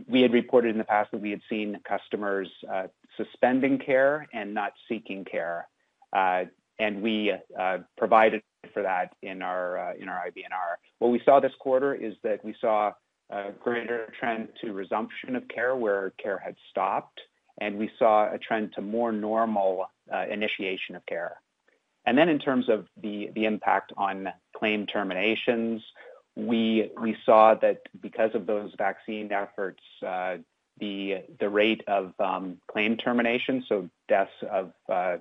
we 0.08 0.22
had 0.22 0.32
reported 0.32 0.70
in 0.70 0.78
the 0.78 0.86
past 0.86 1.12
that 1.12 1.22
we 1.22 1.32
had 1.32 1.42
seen 1.50 1.78
customers 1.86 2.48
suspending 3.18 3.78
care 3.78 4.26
and 4.34 4.54
not 4.54 4.72
seeking 4.88 5.26
care. 5.26 5.68
Uh, 6.14 6.46
and 6.80 7.02
we 7.02 7.34
provided 7.98 8.42
for 8.74 8.84
that 8.84 9.14
in 9.22 9.42
our 9.42 9.94
in 10.00 10.08
our 10.08 10.26
IBNR. 10.28 10.78
What 11.00 11.12
we 11.12 11.22
saw 11.26 11.42
this 11.42 11.52
quarter 11.60 11.94
is 11.94 12.14
that 12.24 12.44
we 12.46 12.56
saw 12.62 12.94
a 13.32 13.52
greater 13.64 14.12
trend 14.20 14.50
to 14.62 14.74
resumption 14.74 15.36
of 15.36 15.48
care 15.48 15.76
where 15.76 16.12
care 16.22 16.38
had 16.38 16.56
stopped, 16.70 17.20
and 17.60 17.78
we 17.78 17.90
saw 17.98 18.32
a 18.34 18.38
trend 18.38 18.74
to 18.76 18.82
more 18.82 19.12
normal 19.12 19.86
uh, 20.14 20.26
initiation 20.30 20.96
of 20.96 21.06
care. 21.06 21.38
And 22.06 22.18
then 22.18 22.30
in 22.30 22.40
terms 22.40 22.68
of 22.70 22.88
the 23.02 23.30
the 23.36 23.46
impact 23.46 23.94
on 23.96 24.28
claim 24.56 24.86
terminations, 24.86 25.82
we 26.36 26.92
we 27.00 27.16
saw 27.26 27.56
that 27.56 27.82
because 28.02 28.32
of 28.34 28.46
those 28.46 28.72
vaccine 28.78 29.32
efforts, 29.32 29.84
uh, 30.06 30.38
the 30.80 31.24
the 31.40 31.50
rate 31.50 31.84
of 31.88 32.14
um, 32.20 32.58
claim 32.72 32.98
termination, 32.98 33.64
so 33.70 33.90
deaths 34.08 34.32
of 34.50 34.74
uh, 34.92 35.18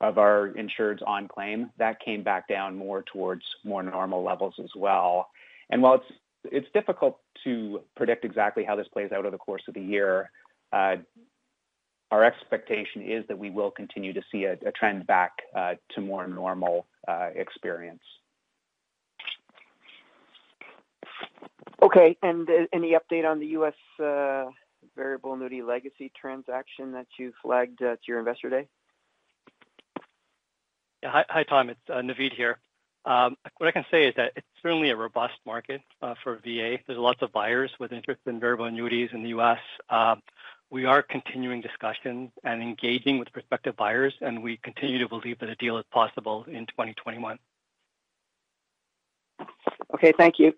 of 0.00 0.18
our 0.18 0.52
insureds 0.56 1.06
on 1.06 1.28
claim, 1.28 1.70
that 1.78 2.00
came 2.00 2.22
back 2.22 2.48
down 2.48 2.76
more 2.76 3.02
towards 3.02 3.44
more 3.64 3.82
normal 3.82 4.24
levels 4.24 4.54
as 4.58 4.70
well. 4.74 5.28
And 5.70 5.82
while 5.82 5.94
it's 5.94 6.12
difficult 6.72 7.18
to 7.44 7.80
predict 7.96 8.24
exactly 8.24 8.64
how 8.64 8.76
this 8.76 8.88
plays 8.88 9.12
out 9.12 9.20
over 9.20 9.30
the 9.30 9.38
course 9.38 9.62
of 9.68 9.74
the 9.74 9.80
year, 9.80 10.30
uh, 10.72 10.96
our 12.10 12.24
expectation 12.24 13.02
is 13.02 13.24
that 13.28 13.38
we 13.38 13.50
will 13.50 13.70
continue 13.70 14.12
to 14.12 14.22
see 14.30 14.44
a 14.44 14.56
trend 14.72 15.06
back 15.06 15.32
uh, 15.56 15.74
to 15.94 16.00
more 16.00 16.26
normal 16.28 16.86
uh, 17.08 17.30
experience. 17.34 18.02
Okay. 21.82 22.16
And 22.22 22.48
any 22.72 22.92
update 22.92 23.28
on 23.28 23.40
the 23.40 23.46
U.S. 23.48 23.74
variable 24.94 25.32
annuity 25.32 25.62
legacy 25.62 26.12
transaction 26.18 26.92
that 26.92 27.06
you 27.18 27.32
flagged 27.42 27.82
at 27.82 27.98
your 28.06 28.18
investor 28.20 28.48
day? 28.48 28.68
Yeah. 31.02 31.22
Hi, 31.28 31.42
Tom. 31.42 31.70
It's 31.70 31.80
Naveed 31.88 32.32
here. 32.34 32.58
Um, 33.06 33.36
what 33.58 33.68
I 33.68 33.72
can 33.72 33.84
say 33.90 34.06
is 34.08 34.14
that 34.16 34.32
it's 34.34 34.46
certainly 34.62 34.90
a 34.90 34.96
robust 34.96 35.34
market 35.44 35.82
uh, 36.00 36.14
for 36.22 36.36
VA. 36.36 36.78
There's 36.86 36.98
lots 36.98 37.20
of 37.22 37.32
buyers 37.32 37.70
with 37.78 37.92
interest 37.92 38.20
in 38.26 38.40
variable 38.40 38.64
annuities 38.64 39.10
in 39.12 39.22
the 39.22 39.28
U.S. 39.30 39.58
Um, 39.90 40.22
we 40.70 40.86
are 40.86 41.02
continuing 41.02 41.60
discussions 41.60 42.30
and 42.42 42.62
engaging 42.62 43.18
with 43.18 43.30
prospective 43.32 43.76
buyers, 43.76 44.14
and 44.20 44.42
we 44.42 44.56
continue 44.56 44.98
to 44.98 45.08
believe 45.08 45.38
that 45.40 45.48
a 45.50 45.54
deal 45.56 45.76
is 45.78 45.84
possible 45.92 46.44
in 46.48 46.66
2021. 46.66 47.38
Okay. 49.94 50.12
Thank 50.16 50.38
you. 50.38 50.52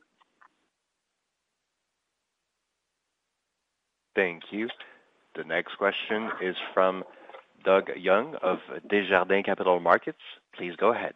Thank 4.15 4.45
you. 4.51 4.69
The 5.35 5.45
next 5.45 5.77
question 5.77 6.31
is 6.43 6.57
from 6.73 7.05
Doug 7.65 7.91
Young 7.97 8.37
of 8.43 8.59
Desjardins 8.89 9.45
Capital 9.45 9.81
Markets. 9.81 10.19
Please 10.57 10.75
go 10.79 10.93
ahead. 10.93 11.13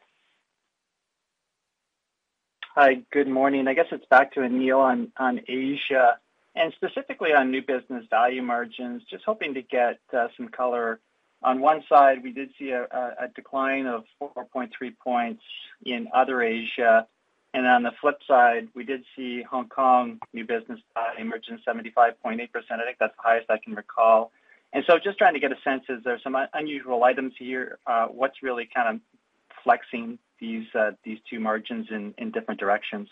Hi. 2.76 3.02
Good 3.10 3.26
morning. 3.26 3.66
I 3.66 3.74
guess 3.74 3.86
it's 3.90 4.06
back 4.06 4.32
to 4.34 4.40
Anil 4.40 4.78
on 4.78 5.10
on 5.16 5.40
Asia 5.48 6.20
and 6.54 6.72
specifically 6.74 7.32
on 7.32 7.50
new 7.50 7.62
business 7.62 8.04
value 8.08 8.42
margins. 8.42 9.02
Just 9.10 9.24
hoping 9.24 9.54
to 9.54 9.62
get 9.62 9.98
uh, 10.12 10.28
some 10.36 10.46
color. 10.46 11.00
On 11.42 11.60
one 11.60 11.82
side, 11.88 12.22
we 12.22 12.30
did 12.32 12.50
see 12.56 12.70
a 12.70 13.28
decline 13.34 13.86
of 13.86 14.04
4.3 14.22 14.70
points 15.02 15.42
in 15.84 16.06
other 16.14 16.42
Asia. 16.42 17.08
And 17.54 17.66
on 17.66 17.82
the 17.82 17.90
flip 18.00 18.20
side, 18.28 18.68
we 18.72 18.84
did 18.84 19.02
see 19.16 19.42
Hong 19.42 19.68
Kong 19.68 20.20
new 20.32 20.44
business 20.44 20.78
value 20.94 21.24
margin 21.24 21.58
75.8%. 21.66 22.12
I 22.22 22.84
think 22.84 22.98
that's 23.00 23.16
the 23.16 23.22
highest 23.22 23.50
I 23.50 23.58
can 23.58 23.74
recall. 23.74 24.30
And 24.72 24.84
so 24.86 24.96
just 25.02 25.18
trying 25.18 25.34
to 25.34 25.40
get 25.40 25.50
a 25.50 25.60
sense, 25.64 25.82
is 25.88 26.04
there 26.04 26.20
some 26.22 26.36
unusual 26.54 27.02
items 27.02 27.32
here? 27.36 27.78
Uh, 27.84 28.06
what's 28.06 28.44
really 28.44 28.68
kind 28.72 28.94
of 28.94 29.00
flexing 29.64 30.20
Uh, 30.43 30.93
these 31.05 31.18
two 31.28 31.38
margins 31.38 31.88
in 31.91 32.30
different 32.30 32.59
directions? 32.59 33.09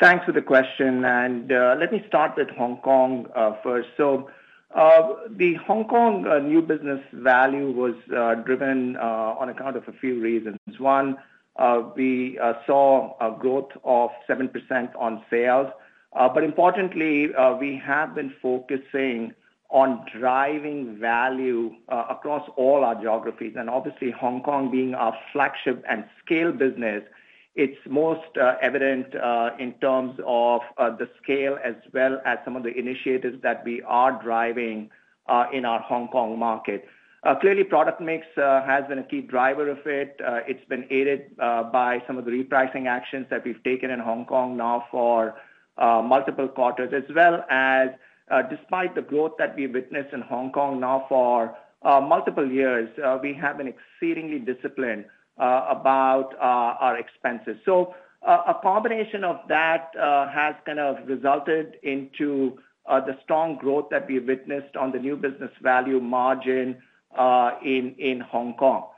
Thanks 0.00 0.24
for 0.24 0.32
the 0.32 0.40
question. 0.40 1.04
And 1.04 1.52
uh, 1.52 1.76
let 1.78 1.92
me 1.92 2.02
start 2.08 2.32
with 2.36 2.48
Hong 2.50 2.78
Kong 2.78 3.26
uh, 3.36 3.56
first. 3.62 3.88
So, 3.98 4.30
The 4.74 5.54
Hong 5.66 5.84
Kong 5.88 6.24
new 6.48 6.62
business 6.62 7.00
value 7.12 7.70
was 7.70 7.94
driven 8.46 8.96
on 8.96 9.50
account 9.50 9.76
of 9.76 9.86
a 9.88 9.92
few 9.92 10.20
reasons. 10.20 10.58
One, 10.78 11.18
we 11.94 12.38
saw 12.66 13.16
a 13.20 13.38
growth 13.38 13.72
of 13.84 14.10
7% 14.28 14.50
on 14.98 15.22
sales. 15.28 15.68
Uh 16.12 16.28
but 16.28 16.42
importantly, 16.42 17.28
we 17.60 17.80
have 17.86 18.14
been 18.14 18.32
focusing 18.42 19.34
on 19.70 20.04
driving 20.18 20.98
value 20.98 21.70
uh, 21.88 22.04
across 22.10 22.48
all 22.56 22.84
our 22.84 23.00
geographies. 23.00 23.54
And 23.56 23.70
obviously, 23.70 24.10
Hong 24.10 24.42
Kong 24.42 24.70
being 24.70 24.94
our 24.94 25.16
flagship 25.32 25.84
and 25.88 26.04
scale 26.24 26.50
business, 26.50 27.04
it's 27.54 27.78
most 27.88 28.36
uh, 28.40 28.54
evident 28.62 29.14
uh, 29.14 29.50
in 29.58 29.74
terms 29.74 30.18
of 30.26 30.60
the 30.76 31.08
scale 31.22 31.56
as 31.64 31.74
well 31.92 32.20
as 32.24 32.38
some 32.44 32.56
of 32.56 32.62
the 32.64 32.76
initiatives 32.76 33.40
that 33.42 33.64
we 33.64 33.82
are 33.82 34.20
driving 34.22 34.90
in 35.52 35.64
our 35.64 35.80
Hong 35.80 36.08
Kong 36.08 36.38
market. 36.38 36.86
Clearly, 37.40 37.62
product 37.64 38.00
mix 38.00 38.26
has 38.36 38.84
been 38.88 38.98
a 38.98 39.04
key 39.04 39.20
driver 39.20 39.68
of 39.68 39.78
it. 39.84 40.16
It's 40.48 40.64
been 40.68 40.86
aided 40.90 41.36
by 41.36 42.02
some 42.06 42.18
of 42.18 42.24
the 42.24 42.30
repricing 42.30 42.86
actions 42.86 43.26
that 43.30 43.44
we've 43.44 43.62
taken 43.62 43.90
in 43.90 44.00
Hong 44.00 44.24
Kong 44.24 44.56
now 44.56 44.86
for 44.90 45.34
multiple 45.78 46.48
quarters, 46.48 46.92
as 46.96 47.14
well 47.14 47.44
as 47.50 47.90
Uh, 48.30 48.42
despite 48.42 48.94
the 48.94 49.02
growth 49.02 49.32
that 49.38 49.56
we've 49.56 49.74
witnessed 49.74 50.12
in 50.12 50.20
Hong 50.20 50.52
Kong 50.52 50.78
now 50.78 51.04
for 51.08 51.56
uh, 51.82 52.00
multiple 52.00 52.48
years, 52.48 52.88
uh, 53.04 53.18
we 53.20 53.34
have 53.34 53.58
been 53.58 53.66
exceedingly 53.66 54.38
disciplined 54.38 55.04
about 55.36 56.34
our 56.38 56.98
expenses. 56.98 57.56
So 57.64 57.94
a 58.22 58.54
combination 58.62 59.24
of 59.24 59.40
that 59.48 59.90
has 59.96 60.54
kind 60.66 60.78
of 60.78 61.08
resulted 61.08 61.76
into 61.82 62.58
the 62.86 63.16
strong 63.24 63.56
growth 63.56 63.86
that 63.90 64.06
we've 64.06 64.26
witnessed 64.26 64.76
on 64.76 64.92
the 64.92 64.98
new 64.98 65.16
business 65.16 65.50
value 65.62 65.98
margin 65.98 66.76
in 67.64 67.94
in 67.98 68.20
Hong 68.20 68.52
Kong. 68.58 68.88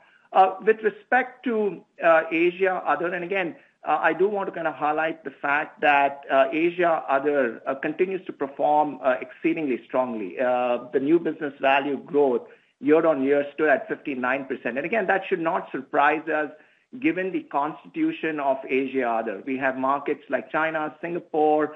With 0.65 0.77
respect 0.83 1.45
to 1.45 1.81
Asia 2.29 2.83
other, 2.85 3.13
and 3.13 3.23
again, 3.23 3.55
Uh, 3.85 3.99
I 4.01 4.13
do 4.13 4.29
want 4.29 4.47
to 4.47 4.55
kind 4.55 4.67
of 4.67 4.75
highlight 4.75 5.25
the 5.25 5.33
fact 5.41 5.81
that 5.81 6.21
uh, 6.31 6.45
Asia 6.53 7.03
other 7.09 7.61
uh, 7.67 7.75
continues 7.75 8.25
to 8.27 8.33
perform 8.33 8.99
exceedingly 9.21 9.81
strongly. 9.85 10.35
The 10.37 10.99
new 11.01 11.19
business 11.19 11.53
value 11.59 11.97
growth 11.97 12.43
year 12.79 13.05
on 13.05 13.23
year 13.23 13.45
stood 13.53 13.69
at 13.69 13.89
59%. 13.89 14.47
And 14.65 14.79
again, 14.79 15.07
that 15.07 15.21
should 15.27 15.41
not 15.41 15.69
surprise 15.71 16.27
us 16.29 16.49
given 17.01 17.33
the 17.33 17.41
constitution 17.43 18.39
of 18.39 18.57
Asia 18.69 19.03
Other. 19.03 19.43
We 19.45 19.57
have 19.57 19.75
markets 19.75 20.21
like 20.29 20.49
China, 20.51 20.95
Singapore, 21.01 21.75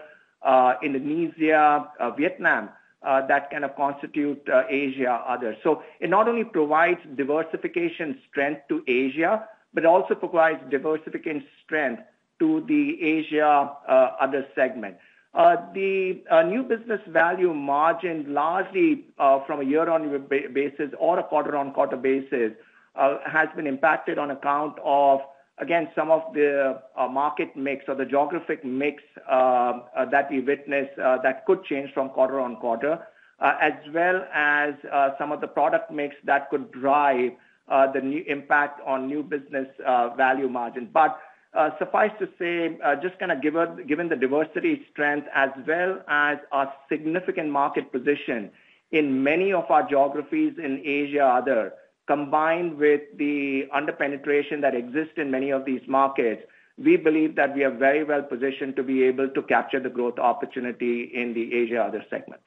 Indonesia, 0.82 1.88
Vietnam 2.18 2.70
that 3.04 3.50
kind 3.52 3.66
of 3.66 3.76
constitute 3.76 4.48
Asia 4.70 5.24
Other. 5.28 5.58
So 5.62 5.84
it 6.00 6.10
not 6.10 6.30
only 6.30 6.46
provides 6.46 7.00
diversification 7.18 8.20
strength 8.30 8.62
to 8.70 8.84
Asia, 8.88 9.48
but 9.78 9.86
also 9.86 10.16
provides 10.16 10.60
diversification 10.72 11.44
strength 11.64 12.02
to 12.40 12.66
the 12.68 13.00
Asia 13.00 13.72
uh, 13.88 14.10
Other 14.20 14.44
segment. 14.56 14.96
Uh, 15.36 15.58
the 15.76 16.24
uh, 16.32 16.42
new 16.42 16.64
business 16.64 17.00
value 17.10 17.54
margin, 17.54 18.34
largely 18.34 19.06
from 19.46 19.62
a 19.62 19.64
year-on-year 19.64 20.18
basis 20.52 20.90
or 20.98 21.20
a 21.20 21.24
quarter-on-quarter 21.24 21.96
basis, 21.96 22.54
has 22.96 23.50
been 23.56 23.68
impacted 23.68 24.18
on 24.18 24.32
account 24.32 24.76
of, 24.84 25.20
again, 25.60 25.88
some 25.94 26.10
of 26.10 26.24
the 26.34 26.82
market 27.12 27.56
mix 27.56 27.86
or 27.88 27.94
the 27.94 28.06
geographic 28.06 28.66
mix 28.66 29.04
that 29.28 30.28
we 30.32 30.40
witness 30.40 30.88
that 30.98 31.46
could 31.46 31.64
change 31.66 31.94
from 31.94 32.10
quarter-on-quarter, 32.10 32.98
as 33.42 33.74
well 33.94 34.26
as 34.34 34.74
some 35.20 35.32
of 35.32 35.40
the 35.40 35.48
product 35.48 35.92
mix 35.92 36.16
that 36.26 36.50
could 36.50 36.72
drive 36.72 37.34
Uh, 37.70 37.92
the 37.92 38.00
new 38.00 38.24
impact 38.28 38.80
on 38.88 39.08
new 39.08 39.22
business 39.22 39.68
uh, 39.86 40.16
value 40.16 40.48
margin. 40.48 40.90
But 40.94 41.20
uh, 41.54 41.72
suffice 41.78 42.12
to 42.18 42.28
say, 42.40 42.78
just 43.02 43.20
kind 43.20 43.30
of 43.30 43.42
given 43.42 44.08
the 44.08 44.16
diversity 44.16 44.86
strength 44.92 45.28
as 45.36 45.50
well 45.68 46.02
as 46.08 46.38
our 46.54 46.72
significant 46.88 47.50
market 47.50 47.92
position 47.92 48.52
in 48.92 49.22
many 49.22 49.52
of 49.52 49.70
our 49.70 49.86
geographies 49.86 50.54
in 50.58 50.82
Asia 50.86 51.26
Other, 51.26 51.74
combined 52.08 52.78
with 52.78 53.02
the 53.18 53.68
under-penetration 53.74 54.62
that 54.62 54.74
exists 54.74 55.16
in 55.18 55.30
many 55.30 55.50
of 55.50 55.66
these 55.66 55.82
markets, 55.88 56.44
we 56.78 56.96
believe 56.96 57.36
that 57.36 57.54
we 57.54 57.66
are 57.66 57.76
very 57.76 58.06
well 58.06 58.24
positioned 58.24 58.78
to 58.78 58.84
be 58.84 59.04
able 59.04 59.28
to 59.28 59.42
capture 59.42 59.82
the 59.82 59.90
growth 59.90 60.20
opportunity 60.20 61.12
in 61.14 61.34
the 61.34 61.54
Asia 61.54 61.84
Other 61.84 62.06
segment. 62.10 62.42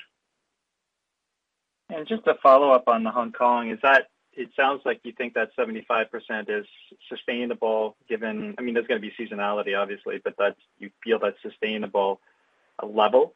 And 1.90 2.08
just 2.08 2.24
to 2.24 2.34
follow 2.42 2.70
up 2.70 2.84
on 2.86 3.04
the 3.04 3.10
Hong 3.10 3.32
Kong, 3.32 3.68
it 4.40 4.50
sounds 4.56 4.80
like 4.84 5.00
you 5.04 5.12
think 5.12 5.34
that 5.34 5.50
75% 5.56 6.06
is 6.48 6.66
sustainable 7.08 7.96
given, 8.08 8.54
I 8.58 8.62
mean, 8.62 8.74
there's 8.74 8.86
going 8.86 9.00
to 9.00 9.06
be 9.06 9.14
seasonality, 9.18 9.78
obviously, 9.78 10.20
but 10.24 10.34
that 10.38 10.56
you 10.78 10.90
feel 11.04 11.18
that's 11.18 11.36
sustainable 11.42 12.20
level? 12.82 13.34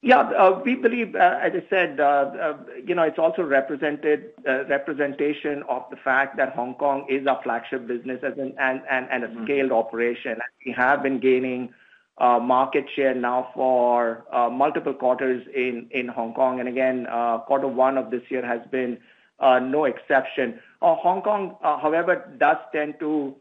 Yeah. 0.00 0.20
Uh, 0.20 0.60
we 0.64 0.76
believe, 0.76 1.16
uh, 1.16 1.40
as 1.42 1.52
I 1.54 1.64
said, 1.68 1.98
uh, 1.98 2.54
you 2.86 2.94
know, 2.94 3.02
it's 3.02 3.18
also 3.18 3.42
represented 3.42 4.30
representation 4.46 5.64
of 5.68 5.82
the 5.90 5.96
fact 5.96 6.36
that 6.36 6.54
Hong 6.54 6.74
Kong 6.74 7.04
is 7.08 7.26
a 7.26 7.40
flagship 7.42 7.88
business 7.88 8.20
and 8.22 8.38
a 8.38 8.62
mm-hmm. 8.62 9.44
scaled 9.44 9.72
operation. 9.72 10.38
We 10.64 10.72
have 10.72 11.02
been 11.02 11.18
gaining 11.18 11.74
Uh, 12.20 12.36
market 12.40 12.84
share 12.96 13.14
now 13.14 13.48
for 13.54 14.24
uh, 14.32 14.50
multiple 14.50 14.92
quarters 14.92 15.46
in 15.54 16.08
Hong 16.08 16.34
Kong. 16.34 16.58
And 16.58 16.68
again, 16.68 17.06
uh, 17.08 17.38
quarter 17.38 17.68
one 17.68 17.96
of 17.96 18.10
this 18.10 18.22
year 18.28 18.44
has 18.44 18.60
been 18.72 18.98
no 19.40 19.84
exception. 19.84 20.58
Hong 20.82 21.22
Kong, 21.22 21.56
however, 21.62 22.28
does 22.38 22.56
tend 22.72 22.94
to 22.98 23.36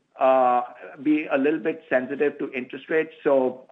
be 1.02 1.26
a 1.26 1.38
little 1.40 1.60
bit 1.60 1.86
sensitive 1.90 2.38
to 2.38 2.52
interest 2.54 2.86
rates. 2.90 3.14
So 3.24 3.66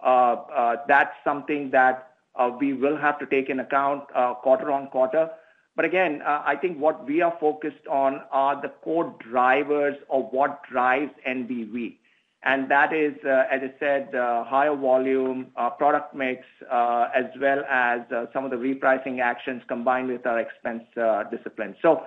that's 0.88 1.14
something 1.22 1.70
that 1.70 2.10
we 2.58 2.72
will 2.72 2.96
have 2.96 3.20
to 3.20 3.26
take 3.26 3.48
into 3.48 3.62
account 3.62 4.08
quarter-on-quarter. 4.42 5.30
But 5.76 5.84
again, 5.84 6.20
I 6.26 6.56
think 6.56 6.80
what 6.80 7.06
we 7.06 7.22
are 7.22 7.36
focused 7.38 7.86
on 7.88 8.22
are 8.32 8.60
the 8.60 8.70
core 8.82 9.14
drivers 9.20 9.94
of 10.10 10.32
what 10.32 10.64
drives 10.64 11.12
NBV. 11.24 11.98
And 12.46 12.70
that 12.70 12.92
is, 12.92 13.14
uh, 13.24 13.44
as 13.50 13.60
I 13.60 13.72
said, 13.80 14.14
uh, 14.14 14.44
higher 14.44 14.76
volume, 14.76 15.48
uh, 15.56 15.68
product 15.70 16.14
mix, 16.14 16.46
as 16.70 17.24
well 17.40 17.64
as 17.68 18.02
some 18.32 18.44
of 18.44 18.52
the 18.52 18.56
repricing 18.56 19.18
actions 19.20 19.62
combined 19.66 20.06
with 20.08 20.24
our 20.26 20.38
expense 20.38 20.84
discipline. 21.32 21.74
So 21.82 22.04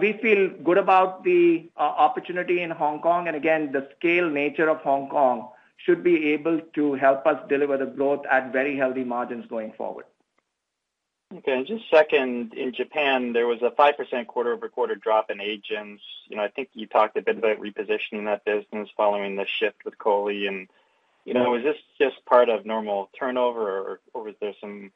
we 0.00 0.14
feel 0.14 0.50
good 0.64 0.76
about 0.76 1.22
the 1.22 1.70
opportunity 1.76 2.62
in 2.62 2.70
Hong 2.72 3.00
Kong. 3.00 3.28
And 3.28 3.36
again, 3.36 3.70
the 3.70 3.88
scale 3.96 4.28
nature 4.28 4.68
of 4.68 4.78
Hong 4.78 5.08
Kong 5.08 5.50
should 5.76 6.02
be 6.02 6.32
able 6.32 6.60
to 6.74 6.94
help 6.94 7.24
us 7.24 7.38
deliver 7.48 7.76
the 7.76 7.86
growth 7.86 8.26
at 8.28 8.52
very 8.52 8.76
healthy 8.76 9.04
margins 9.04 9.46
going 9.46 9.72
forward. 9.74 10.04
Okay. 11.32 11.62
Just 11.64 11.88
second, 11.90 12.54
in 12.54 12.72
Japan, 12.72 13.32
there 13.32 13.46
was 13.46 13.62
a 13.62 13.70
5% 13.70 14.26
quarter-over-quarter 14.26 14.96
drop 14.96 15.30
in 15.30 15.40
agents. 15.40 16.02
You 16.28 16.36
know, 16.36 16.42
I 16.42 16.48
think 16.48 16.70
you 16.74 16.86
talked 16.86 17.16
a 17.16 17.22
bit 17.22 17.38
about 17.38 17.58
repositioning 17.58 18.24
that 18.24 18.44
business 18.44 18.88
following 18.96 19.36
the 19.36 19.46
shift 19.46 19.84
with 19.84 19.96
COLI. 19.98 20.46
And 20.48 20.68
you 21.24 21.34
know, 21.34 21.50
was 21.50 21.62
this 21.62 21.76
just 22.00 22.24
part 22.24 22.48
of 22.48 22.66
normal 22.66 23.10
turnover, 23.16 24.00
or 24.12 24.22
was 24.24 24.34
there 24.40 24.54
some 24.60 24.90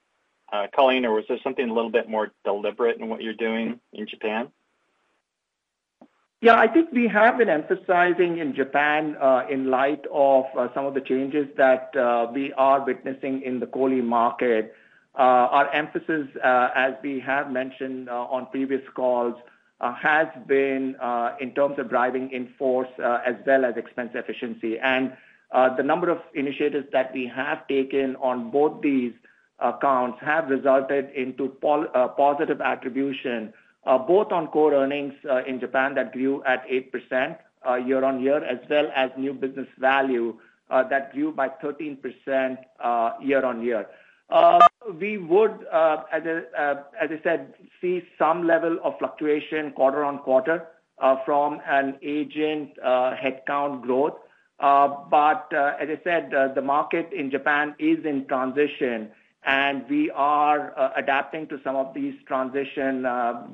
uh, 0.53 0.67
culling, 0.75 1.05
or 1.05 1.13
was 1.13 1.25
there 1.29 1.39
something 1.45 1.69
a 1.69 1.73
little 1.73 1.91
bit 1.91 2.09
more 2.09 2.33
deliberate 2.45 2.99
in 2.99 3.09
what 3.09 3.23
you're 3.23 3.35
doing 3.35 3.79
in 3.93 4.07
Japan? 4.09 4.49
Yeah. 6.41 6.57
I 6.57 6.67
think 6.67 6.91
we 6.93 7.07
have 7.09 7.39
been 7.39 7.49
emphasizing 7.49 8.39
in 8.39 8.55
Japan 8.55 9.17
uh, 9.21 9.47
in 9.49 9.71
light 9.71 10.05
of 10.13 10.47
uh, 10.59 10.69
some 10.75 10.85
of 10.85 10.95
the 10.95 11.01
changes 11.01 11.47
that 11.57 11.91
we 12.35 12.53
are 12.55 12.85
witnessing 12.85 13.43
in 13.43 13.61
the 13.61 13.67
COLI 13.67 14.01
market. 14.01 14.75
Uh, 15.17 15.47
our 15.53 15.73
emphasis, 15.73 16.27
uh, 16.43 16.71
as 16.75 16.95
we 17.01 17.21
have 17.21 17.51
mentioned 17.51 18.09
uh, 18.09 18.13
on 18.13 18.47
previous 18.47 18.83
calls, 18.95 19.35
has 19.81 20.27
been 20.47 20.97
in 21.41 21.53
terms 21.55 21.79
of 21.79 21.91
driving 21.91 22.31
in 22.33 22.49
force 22.59 22.89
as 22.99 23.35
well 23.47 23.67
as 23.67 23.77
expense 23.77 24.11
efficiency. 24.15 24.79
And 24.79 25.13
the 25.77 25.83
number 25.83 26.09
of 26.09 26.21
initiatives 26.35 26.87
that 26.93 27.13
we 27.13 27.27
have 27.27 27.69
taken 27.69 28.17
on 28.17 28.51
both 28.51 28.81
these 28.81 29.13
accounts 29.59 30.19
have 30.23 30.49
resulted 30.49 31.11
in 31.15 31.35
positive 32.17 32.63
attribution, 32.63 33.53
both 33.85 34.33
on 34.33 34.47
core 34.47 34.73
earnings 34.73 35.13
in 35.47 35.61
Japan 35.61 35.95
that 35.97 36.13
grew 36.13 36.43
at 36.45 36.67
8% 36.67 37.37
year-on-year, 37.87 38.43
as 38.43 38.59
well 38.71 38.91
as 38.97 39.11
new 39.19 39.35
business 39.35 39.69
value 39.79 40.35
that 40.71 41.13
grew 41.13 41.31
by 41.31 41.51
13% 41.63 42.57
year-on-year. 43.21 43.87
Um, 44.31 44.63
We 44.93 45.17
would, 45.17 45.67
uh, 45.73 46.05
uh, 46.13 46.75
as 47.01 47.11
I 47.11 47.21
said, 47.23 47.55
see 47.81 48.03
some 48.19 48.47
level 48.47 48.79
of 48.85 48.99
fluctuation 48.99 49.73
quarter-on-quarter 49.73 50.67
uh, 50.99 51.17
from 51.25 51.61
an 51.67 51.99
agent 52.03 52.77
headcount 52.83 53.83
growth. 53.83 54.19
But 54.59 55.49
as 55.53 55.89
I 55.89 56.01
said, 56.05 56.31
the 56.55 56.63
market 56.63 57.13
in 57.13 57.31
Japan 57.31 57.75
is 57.79 58.05
in 58.05 58.27
transition, 58.27 59.11
and 59.45 59.89
we 59.89 60.11
are 60.11 60.93
adapting 60.97 61.47
to 61.49 61.59
some 61.65 61.77
of 61.77 61.95
these 61.95 62.15
transitions 62.27 63.05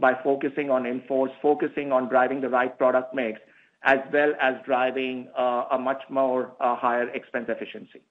by 0.01 0.19
focusing 0.25 0.71
on 0.71 0.85
in 0.85 1.01
force, 1.03 1.33
focusing 1.41 1.93
on 1.93 2.09
driving 2.09 2.41
the 2.41 2.49
right 2.49 2.77
product 2.77 3.15
mix, 3.15 3.41
as 3.85 4.01
well 4.13 4.35
as 4.41 4.57
driving 4.65 5.29
a 5.37 5.79
much 5.79 6.03
more 6.09 6.53
higher 6.61 7.09
expense 7.11 7.47
efficiency. 7.49 8.03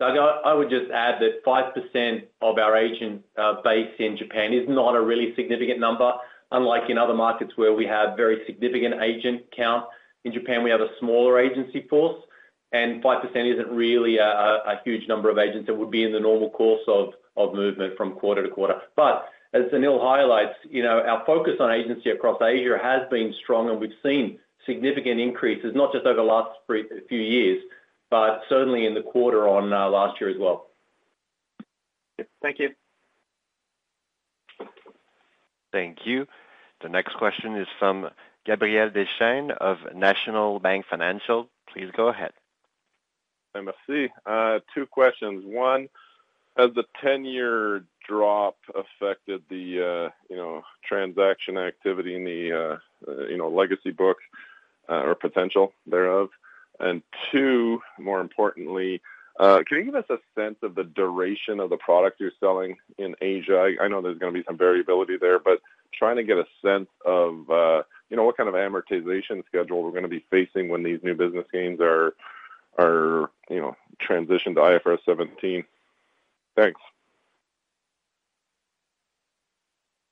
Doug, 0.00 0.16
I 0.16 0.54
would 0.54 0.70
just 0.70 0.90
add 0.92 1.20
that 1.20 1.44
5% 1.44 2.22
of 2.40 2.58
our 2.58 2.76
agent 2.76 3.24
uh, 3.36 3.60
base 3.62 3.90
in 3.98 4.16
Japan 4.16 4.52
is 4.52 4.68
not 4.68 4.94
a 4.94 5.00
really 5.00 5.34
significant 5.34 5.80
number. 5.80 6.12
Unlike 6.52 6.90
in 6.90 6.98
other 6.98 7.14
markets 7.14 7.52
where 7.56 7.72
we 7.72 7.84
have 7.86 8.16
very 8.16 8.42
significant 8.46 9.02
agent 9.02 9.42
count, 9.54 9.86
in 10.24 10.32
Japan, 10.32 10.62
we 10.62 10.70
have 10.70 10.80
a 10.80 10.88
smaller 11.00 11.40
agency 11.40 11.86
force, 11.88 12.20
and 12.72 13.02
5% 13.02 13.54
isn't 13.54 13.70
really 13.70 14.18
a 14.18 14.80
huge 14.84 15.08
number 15.08 15.30
of 15.30 15.38
agents 15.38 15.66
that 15.66 15.74
would 15.74 15.90
be 15.90 16.04
in 16.04 16.12
the 16.12 16.20
normal 16.20 16.50
course 16.50 16.82
of 16.86 17.14
movement 17.54 17.96
from 17.96 18.14
quarter 18.14 18.42
to 18.42 18.50
quarter. 18.50 18.80
But 18.94 19.28
as 19.52 19.64
Anil 19.72 20.00
highlights, 20.00 20.54
you 20.68 20.82
know, 20.82 21.00
our 21.00 21.24
focus 21.24 21.54
on 21.60 21.72
agency 21.72 22.10
across 22.10 22.40
Asia 22.42 22.78
has 22.80 23.02
been 23.10 23.34
strong, 23.42 23.70
and 23.70 23.80
we've 23.80 23.90
seen 24.02 24.38
significant 24.66 25.20
increases, 25.20 25.72
not 25.74 25.92
just 25.92 26.04
over 26.04 26.16
the 26.16 26.22
last 26.22 26.50
few 26.66 27.20
years, 27.20 27.62
but 28.10 28.42
certainly 28.48 28.86
in 28.86 28.94
the 28.94 29.02
quarter 29.02 29.48
on 29.48 29.72
uh, 29.72 29.88
last 29.88 30.20
year 30.20 30.30
as 30.30 30.36
well. 30.38 30.66
Thank 32.42 32.58
you. 32.58 32.70
Thank 35.72 35.98
you. 36.04 36.26
The 36.82 36.88
next 36.88 37.14
question 37.16 37.56
is 37.56 37.66
from 37.78 38.08
Gabriel 38.46 38.90
Dechaine 38.90 39.50
of 39.50 39.78
National 39.94 40.58
Bank 40.58 40.86
Financial. 40.88 41.48
Please 41.72 41.90
go 41.96 42.08
ahead. 42.08 42.32
Merci. 43.54 44.12
Uh, 44.24 44.60
two 44.74 44.86
questions. 44.86 45.42
One, 45.44 45.88
has 46.56 46.70
the 46.74 46.84
10-year 47.04 47.84
drop 48.08 48.56
affected 48.74 49.42
the 49.50 50.10
uh, 50.32 50.60
transaction 50.84 51.58
activity 51.58 52.14
in 52.16 52.24
the 52.24 52.78
legacy 53.44 53.90
book 53.90 54.16
or 54.88 55.14
potential 55.14 55.72
thereof? 55.86 56.30
And 56.80 57.02
two, 57.30 57.80
more 57.98 58.20
importantly, 58.20 59.00
uh, 59.40 59.62
can 59.66 59.78
you 59.78 59.84
give 59.84 59.94
us 59.94 60.04
a 60.10 60.18
sense 60.34 60.56
of 60.62 60.74
the 60.74 60.84
duration 60.84 61.60
of 61.60 61.70
the 61.70 61.76
product 61.76 62.20
you're 62.20 62.32
selling 62.40 62.76
in 62.98 63.14
Asia? 63.20 63.74
I 63.80 63.88
know 63.88 64.02
there's 64.02 64.18
going 64.18 64.32
to 64.32 64.40
be 64.40 64.44
some 64.44 64.58
variability 64.58 65.16
there, 65.16 65.38
but 65.38 65.60
trying 65.92 66.16
to 66.16 66.24
get 66.24 66.38
a 66.38 66.46
sense 66.62 66.88
of 67.04 67.48
uh, 67.50 67.82
you 68.10 68.16
know, 68.16 68.24
what 68.24 68.36
kind 68.36 68.48
of 68.48 68.54
amortization 68.54 69.44
schedule 69.46 69.82
we're 69.82 69.92
gonna 69.92 70.08
be 70.08 70.24
facing 70.30 70.68
when 70.68 70.82
these 70.82 71.00
new 71.02 71.14
business 71.14 71.46
gains 71.52 71.80
are, 71.80 72.14
are, 72.78 73.30
you 73.50 73.60
know, 73.60 73.76
transitioned 74.00 74.54
to 74.54 74.60
IFRS 74.60 75.04
17? 75.04 75.64
Thanks. 76.56 76.80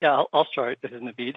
Yeah, 0.02 0.24
I'll 0.32 0.44
start. 0.46 0.78
This 0.82 0.92
is 0.92 1.00
Naveed. 1.00 1.36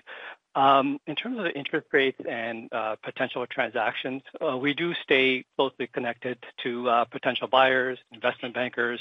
Um, 0.53 0.99
in 1.07 1.15
terms 1.15 1.39
of 1.39 1.45
interest 1.55 1.87
rates 1.93 2.19
and 2.27 2.67
uh, 2.73 2.97
potential 3.01 3.45
transactions, 3.47 4.21
uh, 4.41 4.57
we 4.57 4.73
do 4.73 4.93
stay 4.95 5.45
closely 5.55 5.87
connected 5.87 6.37
to 6.63 6.89
uh, 6.89 7.05
potential 7.05 7.47
buyers, 7.47 7.99
investment 8.11 8.53
bankers, 8.53 8.99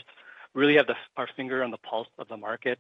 really 0.55 0.77
have 0.77 0.87
our 1.17 1.29
finger 1.37 1.65
on 1.65 1.73
the 1.73 1.79
pulse 1.79 2.09
of 2.19 2.29
the 2.29 2.37
market. 2.37 2.79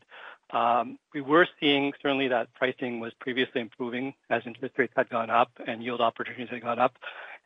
Um, 0.50 0.98
we 1.12 1.20
were 1.20 1.48
seeing 1.58 1.92
certainly 2.00 2.28
that 2.28 2.54
pricing 2.54 3.00
was 3.00 3.12
previously 3.20 3.60
improving 3.60 4.14
as 4.30 4.42
interest 4.46 4.78
rates 4.78 4.92
had 4.96 5.08
gone 5.08 5.30
up 5.30 5.50
and 5.66 5.82
yield 5.82 6.00
opportunities 6.00 6.48
had 6.48 6.62
gone 6.62 6.78
up, 6.78 6.96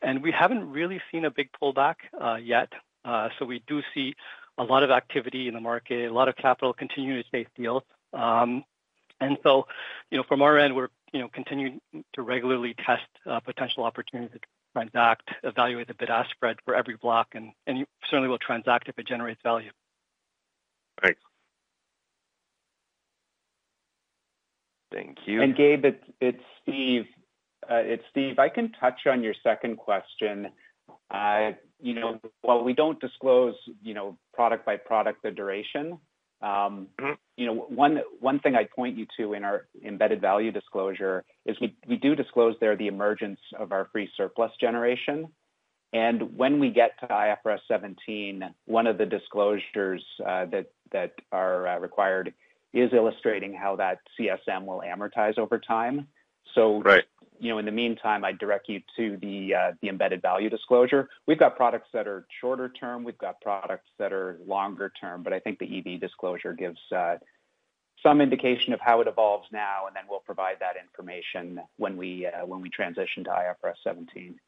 and 0.03 0.23
we 0.23 0.31
haven't 0.31 0.71
really 0.71 1.01
seen 1.11 1.25
a 1.25 1.31
big 1.31 1.49
pullback 1.61 1.97
yet. 2.43 2.71
So 3.05 3.47
we 3.47 3.63
do 3.67 3.83
see 3.95 4.15
a 4.59 4.65
lot 4.65 4.83
of 4.83 4.91
activity 4.91 5.49
in 5.49 5.55
the 5.55 5.61
market, 5.61 6.11
a 6.11 6.15
lot 6.15 6.29
of 6.29 6.37
capital 6.37 6.73
continuing 6.73 7.23
to 7.23 7.31
chase 7.31 7.49
deals. 7.57 7.83
And 8.13 8.63
so, 9.43 9.67
you 10.11 10.19
know, 10.19 10.25
from 10.29 10.43
our 10.43 10.59
end, 10.59 10.75
we're, 10.75 10.89
you 11.13 11.21
know, 11.21 11.29
continuing 11.29 11.81
to 12.15 12.23
regularly 12.23 12.75
test 12.85 13.07
uh, 13.27 13.41
potential 13.41 13.85
opportunities 13.85 14.33
to 14.33 14.41
transact, 14.75 15.31
evaluate 15.43 15.89
the 15.89 15.95
bid-ask 15.95 16.31
spread 16.31 16.57
for 16.65 16.75
every 16.75 16.97
block, 16.97 17.29
and 17.35 17.53
and 17.67 17.87
certainly 18.09 18.29
will 18.29 18.39
transact 18.39 18.89
if 18.89 18.99
it 18.99 19.07
generates 19.07 19.41
value. 19.43 19.71
Thanks. 21.03 21.21
Thank 24.93 25.19
you. 25.27 25.43
And 25.43 25.57
Gabe, 25.57 25.85
it's 26.21 26.43
Steve. 26.63 27.07
Uh, 27.71 27.77
it's 27.77 28.03
Steve. 28.11 28.39
I 28.39 28.49
can 28.49 28.73
touch 28.73 29.07
on 29.07 29.23
your 29.23 29.35
second 29.43 29.77
question. 29.77 30.49
Uh, 31.11 31.53
you 31.81 31.95
know, 31.95 32.21
while 32.43 32.63
we 32.63 32.73
don't 32.73 33.01
disclose, 33.01 33.55
you 33.83 33.95
know, 33.95 34.19
product 34.35 34.67
by 34.67 34.77
product, 34.77 35.23
the 35.23 35.31
duration, 35.31 35.99
Um, 36.43 36.89
mm-hmm. 37.01 37.13
you 37.37 37.47
know, 37.47 37.55
one 37.69 38.01
one 38.21 38.41
thing 38.41 38.55
I'd 38.55 38.71
point 38.71 38.97
you 38.97 39.07
to 39.19 39.35
in 39.35 39.45
our 39.45 39.67
embedded 39.85 40.21
value 40.21 40.51
disclosure 40.51 41.25
is 41.47 41.57
we 41.61 41.77
we 41.89 41.97
do 41.97 42.15
disclose 42.15 42.57
there 42.61 42.77
the 42.77 42.89
emergence 42.89 43.41
of 43.59 43.73
our 43.73 43.89
free 43.93 44.09
surplus 44.17 44.51
generation. 44.61 45.29
And 45.93 46.37
when 46.37 46.59
we 46.59 46.71
get 46.71 46.99
to 47.01 47.07
IFRS 47.07 47.59
17, 47.69 48.43
one 48.65 48.87
of 48.87 48.97
the 48.97 49.05
disclosures 49.05 50.03
uh, 50.27 50.47
that 50.47 50.67
that 50.93 51.13
are 51.31 51.69
uh, 51.69 51.79
required 51.79 52.33
is 52.73 52.91
illustrating 52.93 53.55
how 53.55 53.77
that 53.77 53.99
CSM 54.19 54.65
will 54.65 54.83
amortize 54.87 55.39
over 55.39 55.59
time. 55.59 56.09
So- 56.55 56.83
Right. 56.83 57.05
You 57.39 57.49
know, 57.49 57.59
in 57.59 57.65
the 57.65 57.73
meantime, 57.73 58.25
I'd 58.25 58.39
direct 58.39 58.69
you 58.69 58.81
to 58.97 59.17
the 59.17 59.53
uh, 59.53 59.73
the 59.81 59.89
embedded 59.89 60.23
value 60.23 60.49
disclosure. 60.49 61.09
We've 61.27 61.39
got 61.39 61.57
products 61.57 61.89
that 61.93 62.07
are 62.07 62.25
shorter 62.41 62.69
term, 62.69 63.03
we've 63.03 63.19
got 63.19 63.41
products 63.41 63.89
that 63.99 64.13
are 64.13 64.39
longer 64.47 64.91
term, 65.01 65.25
but 65.25 65.33
I 65.33 65.41
think 65.41 65.59
the 65.59 65.79
EV 65.79 65.99
disclosure 65.99 66.53
gives 66.53 66.79
uh, 66.93 67.17
some 68.01 68.21
indication 68.21 68.73
of 68.73 68.81
how 68.81 69.01
it 69.01 69.09
evolves 69.09 69.49
now, 69.51 69.87
and 69.89 69.97
then 69.97 70.05
we'll 70.09 70.21
provide 70.21 70.59
that 70.61 70.77
information 70.81 71.61
when 71.79 71.97
we 71.97 72.27
uh, 72.27 72.47
when 72.47 72.61
we 72.61 72.69
transition 72.71 73.25
to 73.25 73.31
IFRS 73.31 73.75
17. 73.83 74.39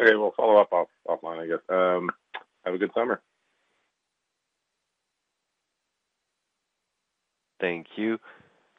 Okay, 0.00 0.14
we'll 0.14 0.32
follow 0.36 0.60
up 0.60 0.70
offline, 1.08 1.38
I 1.40 1.46
guess. 1.46 1.58
Um, 1.68 2.10
have 2.64 2.74
a 2.74 2.78
good 2.78 2.90
summer. 2.94 3.20
Thank 7.60 7.86
you. 7.96 8.18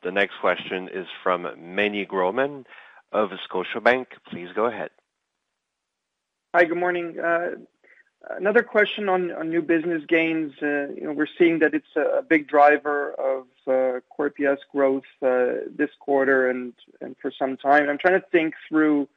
The 0.07 0.13
next 0.13 0.39
question 0.39 0.87
is 0.87 1.05
from 1.21 1.45
Meny 1.59 2.05
Grauman 2.05 2.63
of 3.11 3.29
Scotiabank. 3.45 4.05
Please 4.31 4.47
go 4.55 4.63
ahead. 4.63 4.89
Hi, 6.55 6.63
good 6.63 6.77
morning. 6.77 7.19
Uh, 7.19 7.55
another 8.29 8.63
question 8.63 9.09
on 9.09 9.49
new 9.49 9.61
business 9.61 10.03
gains. 10.07 10.53
Uh, 10.61 10.93
you 10.95 11.01
know, 11.01 11.11
we're 11.11 11.27
seeing 11.37 11.59
that 11.59 11.73
it's 11.73 11.93
a 11.97 12.21
big 12.21 12.47
driver 12.47 13.15
of 13.15 13.47
uh, 13.67 13.99
core 14.09 14.29
EPS 14.29 14.59
growth 14.71 15.03
this 15.19 15.89
quarter 15.99 16.49
and 16.51 16.71
for 17.21 17.29
some 17.37 17.57
time. 17.57 17.89
I'm 17.89 17.97
trying 17.97 18.21
to 18.21 18.25
think 18.31 18.53
through, 18.69 18.99
you 18.99 19.07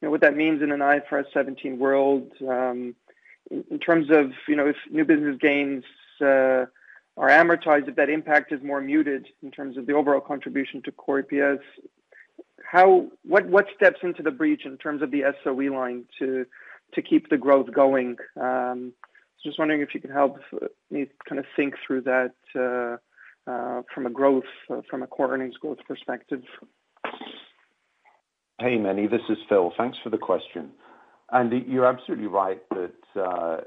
know, 0.00 0.10
what 0.10 0.22
that 0.22 0.34
means 0.34 0.62
in 0.62 0.72
an 0.72 0.80
IFRS 0.80 1.26
17 1.34 1.78
world, 1.78 2.32
um, 2.48 2.94
in 3.50 3.78
terms 3.78 4.08
of, 4.10 4.32
you 4.48 4.56
know, 4.56 4.66
if 4.66 4.76
new 4.90 5.04
business 5.04 5.36
gains 5.38 5.84
are 7.18 7.28
amortized, 7.28 7.88
if 7.88 7.96
that 7.96 8.08
impact 8.08 8.52
is 8.52 8.62
more 8.62 8.80
muted 8.80 9.26
in 9.42 9.50
terms 9.50 9.76
of 9.76 9.86
the 9.86 9.92
overall 9.92 10.20
contribution 10.20 10.80
to 10.84 10.92
core 10.92 11.22
EPS. 11.22 11.58
How 12.64 13.08
what 13.24 13.46
what 13.46 13.66
steps 13.74 13.98
into 14.02 14.22
the 14.22 14.30
breach 14.30 14.62
in 14.64 14.78
terms 14.78 15.02
of 15.02 15.10
the 15.10 15.22
SOE 15.42 15.74
line 15.74 16.04
to 16.20 16.46
to 16.94 17.02
keep 17.02 17.28
the 17.28 17.36
growth 17.36 17.72
going? 17.74 18.16
Um, 18.40 18.92
just 19.44 19.58
wondering 19.58 19.80
if 19.80 19.94
you 19.94 20.00
could 20.00 20.10
help 20.10 20.38
me 20.90 21.06
kind 21.28 21.38
of 21.38 21.44
think 21.56 21.74
through 21.86 22.02
that 22.02 22.34
uh, 22.54 23.50
uh, 23.50 23.82
from 23.92 24.06
a 24.06 24.10
growth 24.10 24.44
uh, 24.70 24.82
from 24.88 25.02
a 25.02 25.06
core 25.06 25.32
earnings 25.32 25.56
growth 25.56 25.78
perspective. 25.88 26.42
Hey, 28.60 28.76
Meny, 28.76 29.06
this 29.06 29.20
is 29.28 29.38
Phil. 29.48 29.72
Thanks 29.76 29.98
for 30.02 30.10
the 30.10 30.18
question. 30.18 30.70
And 31.30 31.52
you're 31.66 31.86
absolutely 31.86 32.26
right 32.26 32.60
that 32.70 33.20
uh, 33.20 33.58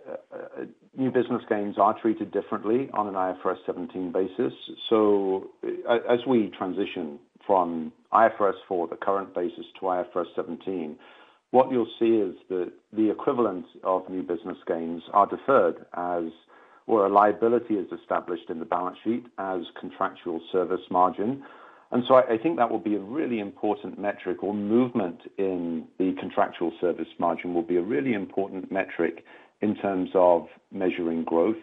new 0.97 1.11
business 1.11 1.43
gains 1.47 1.77
are 1.77 1.99
treated 1.99 2.31
differently 2.31 2.89
on 2.93 3.07
an 3.07 3.13
IFRS 3.13 3.57
17 3.65 4.11
basis. 4.11 4.53
So 4.89 5.51
as 5.87 6.19
we 6.27 6.51
transition 6.57 7.19
from 7.45 7.91
IFRS 8.13 8.55
4, 8.67 8.87
the 8.87 8.95
current 8.95 9.35
basis, 9.35 9.65
to 9.79 9.85
IFRS 9.85 10.25
17, 10.35 10.97
what 11.51 11.71
you'll 11.71 11.91
see 11.99 12.15
is 12.15 12.35
that 12.49 12.71
the 12.93 13.11
equivalent 13.11 13.65
of 13.83 14.09
new 14.09 14.23
business 14.23 14.57
gains 14.67 15.03
are 15.13 15.27
deferred 15.27 15.85
as 15.93 16.31
where 16.85 17.05
a 17.05 17.09
liability 17.09 17.75
is 17.75 17.87
established 17.91 18.49
in 18.49 18.59
the 18.59 18.65
balance 18.65 18.97
sheet 19.03 19.25
as 19.37 19.61
contractual 19.79 20.41
service 20.51 20.81
margin. 20.89 21.43
And 21.91 22.03
so 22.07 22.15
I 22.15 22.37
think 22.37 22.57
that 22.57 22.71
will 22.71 22.79
be 22.79 22.95
a 22.95 22.99
really 22.99 23.39
important 23.39 23.99
metric, 23.99 24.43
or 24.43 24.53
movement 24.53 25.19
in 25.37 25.87
the 25.97 26.13
contractual 26.13 26.71
service 26.79 27.09
margin 27.19 27.53
will 27.53 27.63
be 27.63 27.75
a 27.75 27.81
really 27.81 28.13
important 28.13 28.71
metric 28.71 29.25
in 29.59 29.75
terms 29.75 30.09
of 30.15 30.47
measuring 30.71 31.23
growth. 31.25 31.57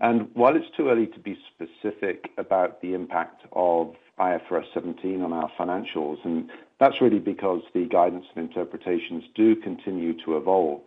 And 0.00 0.28
while 0.34 0.54
it's 0.54 0.68
too 0.76 0.90
early 0.90 1.06
to 1.06 1.18
be 1.18 1.38
specific 1.54 2.30
about 2.36 2.82
the 2.82 2.92
impact 2.92 3.42
of 3.52 3.94
IFRS 4.18 4.66
17 4.74 5.22
on 5.22 5.32
our 5.32 5.50
financials, 5.58 6.22
and 6.24 6.50
that's 6.78 7.00
really 7.00 7.18
because 7.18 7.62
the 7.72 7.86
guidance 7.86 8.26
and 8.34 8.48
interpretations 8.48 9.24
do 9.34 9.56
continue 9.56 10.12
to 10.24 10.36
evolve. 10.36 10.82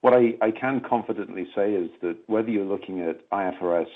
What 0.00 0.14
I 0.14 0.50
can 0.50 0.80
confidently 0.80 1.46
say 1.54 1.72
is 1.74 1.90
that 2.02 2.16
whether 2.26 2.50
you're 2.50 2.64
looking 2.64 3.00
at 3.00 3.28
IFRS 3.30 3.88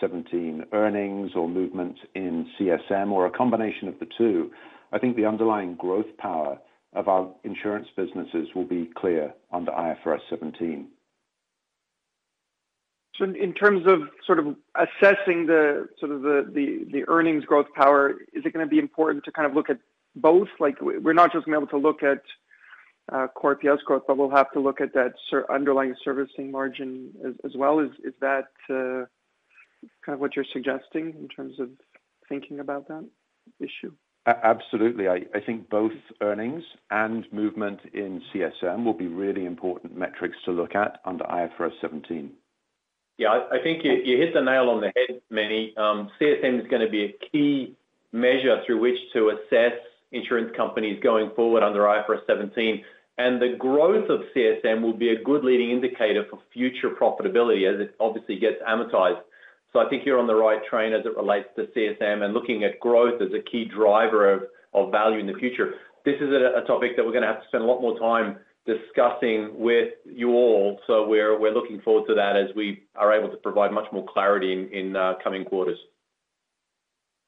17 0.00 0.64
earnings 0.72 1.32
or 1.34 1.48
movement 1.48 1.96
in 2.14 2.46
CSM 2.58 3.10
or 3.10 3.26
a 3.26 3.30
combination 3.30 3.88
of 3.88 3.98
the 3.98 4.06
two, 4.16 4.50
I 4.92 4.98
think 4.98 5.16
the 5.16 5.26
underlying 5.26 5.74
growth 5.74 6.16
power 6.18 6.58
of 6.94 7.08
our 7.08 7.28
insurance 7.44 7.88
businesses 7.96 8.48
will 8.54 8.64
be 8.64 8.90
clear 8.96 9.34
under 9.52 9.70
IFRS 9.72 10.20
17. 10.30 10.88
So 13.16 13.24
in 13.24 13.52
terms 13.52 13.86
of 13.86 14.02
sort 14.24 14.38
of 14.38 14.56
assessing 14.76 15.46
the 15.46 15.88
sort 15.98 16.12
of 16.12 16.22
the 16.22 17.04
earnings 17.08 17.44
growth 17.44 17.66
power, 17.74 18.12
is 18.32 18.44
it 18.44 18.52
gonna 18.52 18.66
be 18.66 18.78
important 18.78 19.24
to 19.24 19.32
kind 19.32 19.46
of 19.46 19.54
look 19.54 19.68
at 19.68 19.78
both? 20.14 20.48
Like, 20.60 20.80
we're 20.80 21.12
not 21.12 21.32
just 21.32 21.44
gonna 21.44 21.58
be 21.58 21.62
able 21.64 21.78
to 21.78 21.84
look 21.84 22.02
at 22.02 22.22
uh, 23.12 23.26
core 23.28 23.56
EPS 23.56 23.82
growth, 23.84 24.02
but 24.06 24.16
we'll 24.16 24.30
have 24.30 24.50
to 24.52 24.60
look 24.60 24.80
at 24.80 24.92
that 24.94 25.14
underlying 25.50 25.94
servicing 26.04 26.50
margin 26.50 27.10
as 27.44 27.52
well. 27.56 27.80
Is 27.80 27.90
that 28.20 28.48
uh, 28.70 29.06
kind 30.04 30.14
of 30.14 30.20
what 30.20 30.36
you're 30.36 30.44
suggesting 30.52 31.14
in 31.18 31.28
terms 31.28 31.58
of 31.60 31.70
thinking 32.28 32.60
about 32.60 32.88
that 32.88 33.08
issue? 33.60 33.92
Absolutely. 34.26 35.08
I 35.08 35.40
think 35.46 35.70
both 35.70 35.92
earnings 36.20 36.62
and 36.90 37.24
movement 37.32 37.80
in 37.94 38.20
CSM 38.32 38.84
will 38.84 38.92
be 38.92 39.06
really 39.06 39.46
important 39.46 39.96
metrics 39.96 40.36
to 40.44 40.50
look 40.50 40.74
at 40.74 41.00
under 41.06 41.24
IFRS 41.24 41.72
17. 41.80 42.30
Yeah, 43.16 43.46
I 43.50 43.58
think 43.62 43.84
you 43.84 44.18
hit 44.18 44.34
the 44.34 44.42
nail 44.42 44.68
on 44.68 44.80
the 44.80 44.92
head, 44.94 45.20
Meny. 45.30 45.74
Um, 45.76 46.10
CSM 46.20 46.60
is 46.60 46.66
gonna 46.70 46.90
be 46.90 47.04
a 47.04 47.12
key 47.32 47.74
measure 48.12 48.62
through 48.66 48.80
which 48.80 48.98
to 49.14 49.30
assess 49.30 49.78
insurance 50.12 50.54
companies 50.54 51.00
going 51.02 51.30
forward 51.34 51.62
under 51.62 51.80
IFRS 51.80 52.26
17. 52.26 52.84
And 53.16 53.42
the 53.42 53.56
growth 53.58 54.08
of 54.10 54.20
CSM 54.34 54.82
will 54.82 54.92
be 54.92 55.10
a 55.10 55.22
good 55.22 55.42
leading 55.42 55.70
indicator 55.70 56.24
for 56.30 56.38
future 56.52 56.90
profitability 56.90 57.66
as 57.72 57.80
it 57.80 57.94
obviously 57.98 58.38
gets 58.38 58.62
amortized. 58.62 59.22
So 59.78 59.86
I 59.86 59.88
think 59.88 60.04
you're 60.04 60.18
on 60.18 60.26
the 60.26 60.34
right 60.34 60.60
train 60.68 60.92
as 60.92 61.06
it 61.06 61.16
relates 61.16 61.46
to 61.54 61.66
CSM 61.66 62.24
and 62.24 62.34
looking 62.34 62.64
at 62.64 62.80
growth 62.80 63.22
as 63.22 63.28
a 63.32 63.40
key 63.48 63.64
driver 63.64 64.48
of 64.74 64.90
value 64.90 65.20
in 65.20 65.26
the 65.26 65.34
future. 65.34 65.74
This 66.04 66.16
is 66.16 66.30
a 66.30 66.66
topic 66.66 66.96
that 66.96 67.06
we're 67.06 67.12
gonna 67.12 67.28
have 67.28 67.42
to 67.42 67.48
spend 67.48 67.62
a 67.62 67.66
lot 67.66 67.80
more 67.80 67.96
time 67.98 68.38
discussing 68.66 69.50
with 69.56 69.92
you 70.04 70.30
all, 70.30 70.80
so 70.86 71.06
we're 71.06 71.38
we're 71.38 71.52
looking 71.52 71.80
forward 71.82 72.08
to 72.08 72.14
that 72.14 72.36
as 72.36 72.54
we 72.56 72.82
are 72.96 73.12
able 73.12 73.28
to 73.30 73.36
provide 73.36 73.72
much 73.72 73.86
more 73.92 74.04
clarity 74.12 74.68
in 74.72 74.96
uh, 74.96 75.14
coming 75.22 75.44
quarters. 75.44 75.78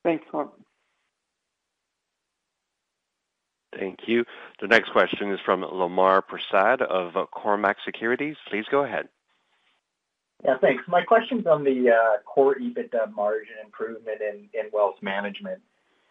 Thanks, 0.02 0.24
Phil. 0.32 0.52
Thank 3.78 4.00
you. 4.08 4.24
The 4.60 4.66
next 4.66 4.90
question 4.90 5.30
is 5.30 5.38
from 5.44 5.62
Lemar 5.62 6.22
Persaud 6.22 6.82
of 6.82 7.12
Cormark 7.30 7.76
Securities. 7.84 8.36
Please 8.48 8.64
go 8.70 8.82
ahead. 8.82 9.08
Yeah, 10.44 10.56
thanks. 10.58 10.84
My 10.88 11.02
question's 11.02 11.46
on 11.46 11.64
the 11.64 11.90
uh, 11.90 12.18
core 12.24 12.54
EBITDA 12.54 13.14
margin 13.14 13.56
improvement 13.64 14.20
in 14.22 14.70
wealth 14.72 14.96
management. 15.02 15.60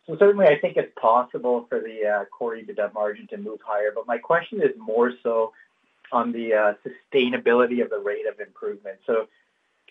So 0.05 0.17
certainly, 0.17 0.47
I 0.47 0.57
think 0.59 0.77
it's 0.77 0.91
possible 0.99 1.65
for 1.69 1.80
the 1.80 2.05
uh, 2.05 2.25
core 2.25 2.55
EBITDA 2.55 2.93
margin 2.93 3.27
to 3.27 3.38
move 3.38 3.59
higher, 3.63 3.91
but 3.93 4.07
my 4.07 4.17
question 4.17 4.61
is 4.61 4.71
more 4.77 5.13
so 5.23 5.53
on 6.11 6.32
the 6.32 6.53
uh, 6.53 6.73
sustainability 6.86 7.84
of 7.84 7.89
the 7.89 7.99
rate 7.99 8.25
of 8.27 8.39
improvement. 8.39 8.97
So 9.05 9.27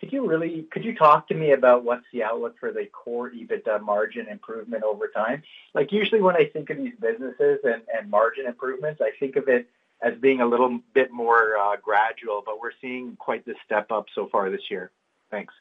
could 0.01 0.12
you 0.12 0.28
really 0.28 0.66
could 0.70 0.84
you 0.84 0.95
talk 0.95 1.28
to 1.28 1.34
me 1.34 1.53
about 1.53 1.84
what's 1.84 2.05
the 2.12 2.22
outlook 2.22 2.57
for 2.59 2.72
the 2.72 2.86
core 2.86 3.30
EBITDA 3.30 3.82
margin 3.82 4.28
improvement 4.28 4.84
over 4.84 5.09
time? 5.09 5.43
Like, 5.74 5.93
usually, 5.93 6.20
when 6.20 6.36
I 6.36 6.47
think 6.47 6.70
of 6.70 6.76
these 6.76 6.95
businesses 7.01 7.61
and 7.64 8.11
margin 8.11 8.47
improvements, 8.47 9.01
I 9.01 9.11
think 9.18 9.36
of 9.36 9.49
it 9.49 9.68
as 10.03 10.14
being 10.20 10.40
a 10.40 10.46
little 10.46 10.80
bit 10.94 11.11
more 11.11 11.57
uh, 11.57 11.76
gradual, 11.82 12.42
but 12.44 12.61
we're 12.61 12.72
seeing 12.80 13.16
quite 13.16 13.44
the 13.44 13.55
step 13.64 13.90
up 13.90 14.07
so 14.14 14.28
far 14.30 14.51
this 14.51 14.70
year. 14.70 14.90
Thanks. 15.30 15.53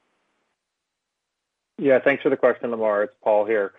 Yeah, 1.77 1.99
thanks 1.99 2.23
for 2.23 2.29
the 2.29 2.37
question, 2.37 2.71
Lemar. 2.71 3.03
It's 3.03 3.15
Paul 3.23 3.45
here. 3.45 3.73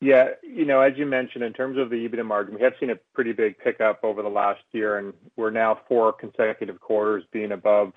Yeah, 0.00 0.28
you 0.42 0.64
know, 0.64 0.80
as 0.80 0.96
you 0.96 1.06
mentioned, 1.06 1.42
in 1.42 1.52
terms 1.52 1.76
of 1.76 1.90
the 1.90 1.96
EBITDA 1.96 2.24
margin, 2.24 2.54
we 2.54 2.60
have 2.62 2.74
seen 2.78 2.90
a 2.90 2.96
pretty 3.14 3.32
big 3.32 3.58
pickup 3.58 4.04
over 4.04 4.22
the 4.22 4.28
last 4.28 4.62
year, 4.72 4.98
and 4.98 5.12
we're 5.36 5.50
now 5.50 5.80
four 5.88 6.12
consecutive 6.12 6.80
quarters 6.80 7.24
being 7.32 7.52
above 7.52 7.92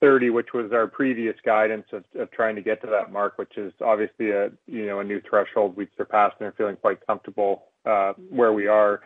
30, 0.00 0.30
which 0.30 0.52
was 0.52 0.72
our 0.72 0.88
previous 0.88 1.36
guidance 1.44 1.86
of 1.92 2.30
trying 2.32 2.56
to 2.56 2.60
get 2.60 2.80
to 2.80 2.88
that 2.88 3.12
mark, 3.12 3.38
which 3.38 3.56
is 3.56 3.72
obviously 3.80 4.32
a 4.32 4.50
you 4.66 4.84
know 4.86 4.98
a 4.98 5.04
new 5.04 5.20
threshold 5.20 5.76
we've 5.76 5.88
surpassed 5.96 6.34
and 6.40 6.48
are 6.48 6.54
feeling 6.58 6.76
quite 6.76 7.06
comfortable 7.06 7.66
uh, 7.86 8.12
where 8.28 8.52
we 8.52 8.66
are. 8.66 9.00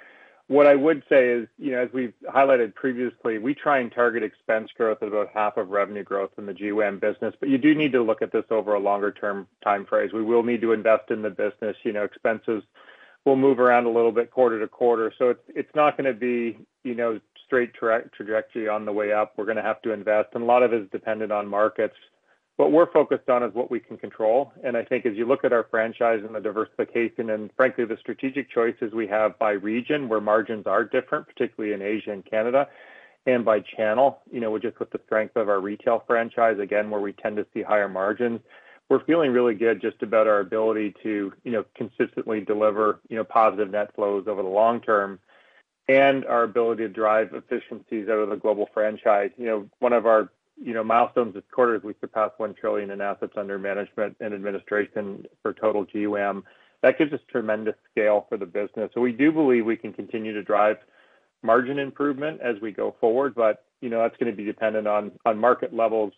What 0.49 0.67
I 0.67 0.77
would 0.77 1.03
say 1.09 1.29
is, 1.31 1.49
you 1.59 1.73
know, 1.73 1.79
as 1.79 1.89
we've 1.93 2.15
highlighted 2.29 2.75
previously, 2.75 3.39
we 3.39 3.53
try 3.53 3.81
and 3.81 3.91
target 3.91 4.23
expense 4.23 4.71
growth 4.77 4.99
at 5.03 5.09
about 5.09 5.31
half 5.35 5.57
of 5.57 5.71
revenue 5.71 6.05
growth 6.05 6.31
in 6.39 6.47
the 6.47 6.53
GWAM 6.53 7.01
business, 7.01 7.35
but 7.41 7.49
you 7.49 7.59
do 7.59 7.75
need 7.75 7.91
to 7.93 8.03
look 8.03 8.23
at 8.23 8.31
this 8.31 8.45
over 8.51 8.75
a 8.75 8.79
longer-term 8.79 9.49
time 9.65 9.85
frame. 9.87 10.09
We 10.15 10.23
will 10.23 10.45
need 10.45 10.61
to 10.61 10.73
invest 10.73 11.11
in 11.11 11.23
the 11.23 11.31
business. 11.31 11.77
You 11.83 11.93
know, 11.93 12.05
expenses 12.05 12.63
will 13.25 13.35
move 13.35 13.59
around 13.59 13.87
a 13.87 13.91
little 13.91 14.13
bit 14.13 14.31
quarter 14.31 14.61
to 14.61 14.69
quarter. 14.69 15.13
So 15.19 15.31
it's 15.31 15.43
it's 15.49 15.75
not 15.75 15.97
going 15.97 16.13
to 16.13 16.19
be 16.19 16.59
you 16.87 16.95
know, 16.95 17.21
straight 17.45 17.73
trajectory 17.75 18.69
on 18.69 18.85
the 18.85 18.93
way 18.93 19.13
up. 19.13 19.35
We're 19.37 19.45
going 19.45 19.57
to 19.57 19.63
have 19.63 19.83
to 19.83 19.93
invest, 19.93 20.29
and 20.35 20.45
a 20.45 20.47
lot 20.47 20.63
of 20.63 20.73
it 20.73 20.83
is 20.83 20.89
dependent 20.91 21.33
on 21.33 21.49
markets. 21.49 21.97
What 22.57 22.73
we're 22.73 22.91
focused 22.91 23.29
on 23.29 23.43
is 23.43 23.53
what 23.55 23.71
we 23.71 23.81
can 23.81 23.99
control. 23.99 24.53
And 24.65 24.77
I 24.77 24.85
think 24.85 25.05
as 25.05 25.15
you 25.15 25.27
look 25.27 25.45
at 25.45 25.53
our 25.53 25.67
franchise 25.71 26.21
and 26.25 26.35
the 26.35 26.41
diversification 26.41 27.31
and, 27.31 27.51
frankly, 27.55 27.85
the 27.85 27.99
strategic 28.01 28.51
choices 28.51 28.95
we 28.95 29.07
have 29.09 29.39
by 29.39 29.53
region 29.53 30.09
where 30.09 30.23
margins 30.23 30.67
are 30.67 30.83
different, 30.83 31.27
particularly 31.27 31.75
in 31.75 31.83
Asia 31.83 32.13
and 32.13 32.25
Canada, 32.25 32.69
and 33.27 33.45
by 33.45 33.61
channel, 33.61 34.21
you 34.31 34.41
know, 34.41 34.59
just 34.59 34.79
with 34.79 34.91
the 34.91 35.01
strength 35.05 35.37
of 35.37 35.49
our 35.51 35.61
retail 35.61 36.03
franchise, 36.07 36.59
again, 36.59 36.89
where 36.89 37.01
we 37.01 37.13
tend 37.13 37.37
to 37.37 37.47
see 37.53 37.61
higher 37.61 37.89
margins, 37.89 38.41
we're 38.89 39.05
feeling 39.05 39.33
really 39.33 39.55
good 39.55 39.83
just 39.83 40.01
about 40.03 40.27
our 40.27 40.41
ability 40.41 40.95
to 41.03 41.33
you 41.45 41.53
know, 41.53 41.65
consistently 41.75 42.41
deliver 42.41 43.01
you 43.09 43.17
know, 43.17 43.25
positive 43.25 43.71
net 43.71 43.95
flows 43.95 44.27
over 44.29 44.43
the 44.43 44.49
long 44.49 44.81
term 44.81 45.19
and 45.89 46.25
our 46.25 46.45
ability 46.45 46.85
to 46.85 46.89
drive 46.89 47.33
efficiencies 47.33 48.09
out 48.09 48.19
of 48.19 48.31
the 48.31 48.37
global 48.37 48.69
franchise. 48.73 49.31
You 49.37 49.47
know, 49.47 49.71
one 49.81 49.93
of 49.93 50.07
our 50.07 50.31
milestones 50.59 51.35
this 51.35 51.45
quarter 51.53 51.77
is 51.77 51.83
we 51.83 51.95
surpassed 52.01 52.35
1 52.39 52.55
trillion 52.55 52.91
in 52.91 53.01
assets 53.01 53.35
under 53.37 53.59
management 53.59 54.17
and 54.21 54.35
administration 54.35 55.27
for 55.43 55.53
total 55.53 55.85
GWAM. 55.87 56.43
That 56.83 56.99
gives 56.99 57.13
us 57.13 57.21
tremendous 57.31 57.75
scale 57.91 58.27
for 58.29 58.37
the 58.37 58.47
business. 58.47 58.91
So 58.95 59.01
we 59.01 59.13
do 59.13 59.33
believe 59.33 59.65
we 59.65 59.77
can 59.77 59.93
continue 59.93 60.33
to 60.33 60.43
drive 60.43 60.77
margin 61.43 61.79
improvement 61.79 62.41
as 62.41 62.61
we 62.61 62.73
go 62.73 62.95
forward, 63.01 63.35
but 63.35 63.65
you 63.81 63.91
know, 63.91 63.99
that's 64.03 64.17
going 64.17 64.31
to 64.31 64.37
be 64.37 64.45
dependent 64.45 64.87
on 64.87 65.13
on 65.25 65.39
market 65.39 65.75
levels, 65.75 66.13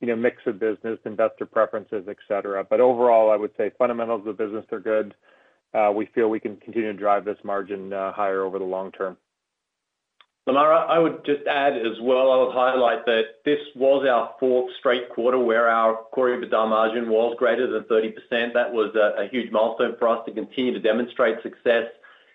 you 0.00 0.06
know, 0.06 0.16
mix 0.16 0.38
of 0.46 0.58
business, 0.58 0.98
investor 1.04 1.46
preferences, 1.46 2.06
etc. 2.08 2.64
But 2.68 2.80
overall, 2.80 3.30
I 3.30 3.36
would 3.36 3.52
say 3.56 3.70
fundamentals 3.78 4.20
of 4.26 4.36
the 4.36 4.44
business 4.44 4.66
are 4.72 4.80
good. 4.80 5.14
Uh, 5.74 5.92
we 5.94 6.06
feel 6.14 6.28
we 6.28 6.40
can 6.40 6.56
continue 6.56 6.92
to 6.92 6.98
drive 6.98 7.24
this 7.24 7.38
margin 7.44 7.92
uh, 7.92 8.12
higher 8.12 8.42
over 8.42 8.58
the 8.58 8.64
long 8.64 8.92
term. 8.92 9.16
Lemar, 10.48 10.88
I 10.88 10.98
would 10.98 11.26
just 11.26 11.46
add 11.46 11.74
as 11.76 12.00
well. 12.00 12.32
I 12.32 12.42
would 12.42 12.54
highlight 12.54 13.04
that 13.04 13.44
this 13.44 13.58
was 13.76 14.06
our 14.08 14.34
fourth 14.40 14.70
straight 14.78 15.10
quarter 15.10 15.38
where 15.38 15.68
our 15.68 15.96
core 16.10 16.30
EBITDA 16.30 16.66
margin 16.70 17.10
was 17.10 17.36
greater 17.38 17.70
than 17.70 17.82
30%. 17.82 18.54
That 18.54 18.72
was 18.72 18.94
a 18.96 19.28
huge 19.30 19.52
milestone 19.52 19.96
for 19.98 20.08
us 20.08 20.24
to 20.24 20.32
continue 20.32 20.72
to 20.72 20.80
demonstrate 20.80 21.42
success 21.42 21.84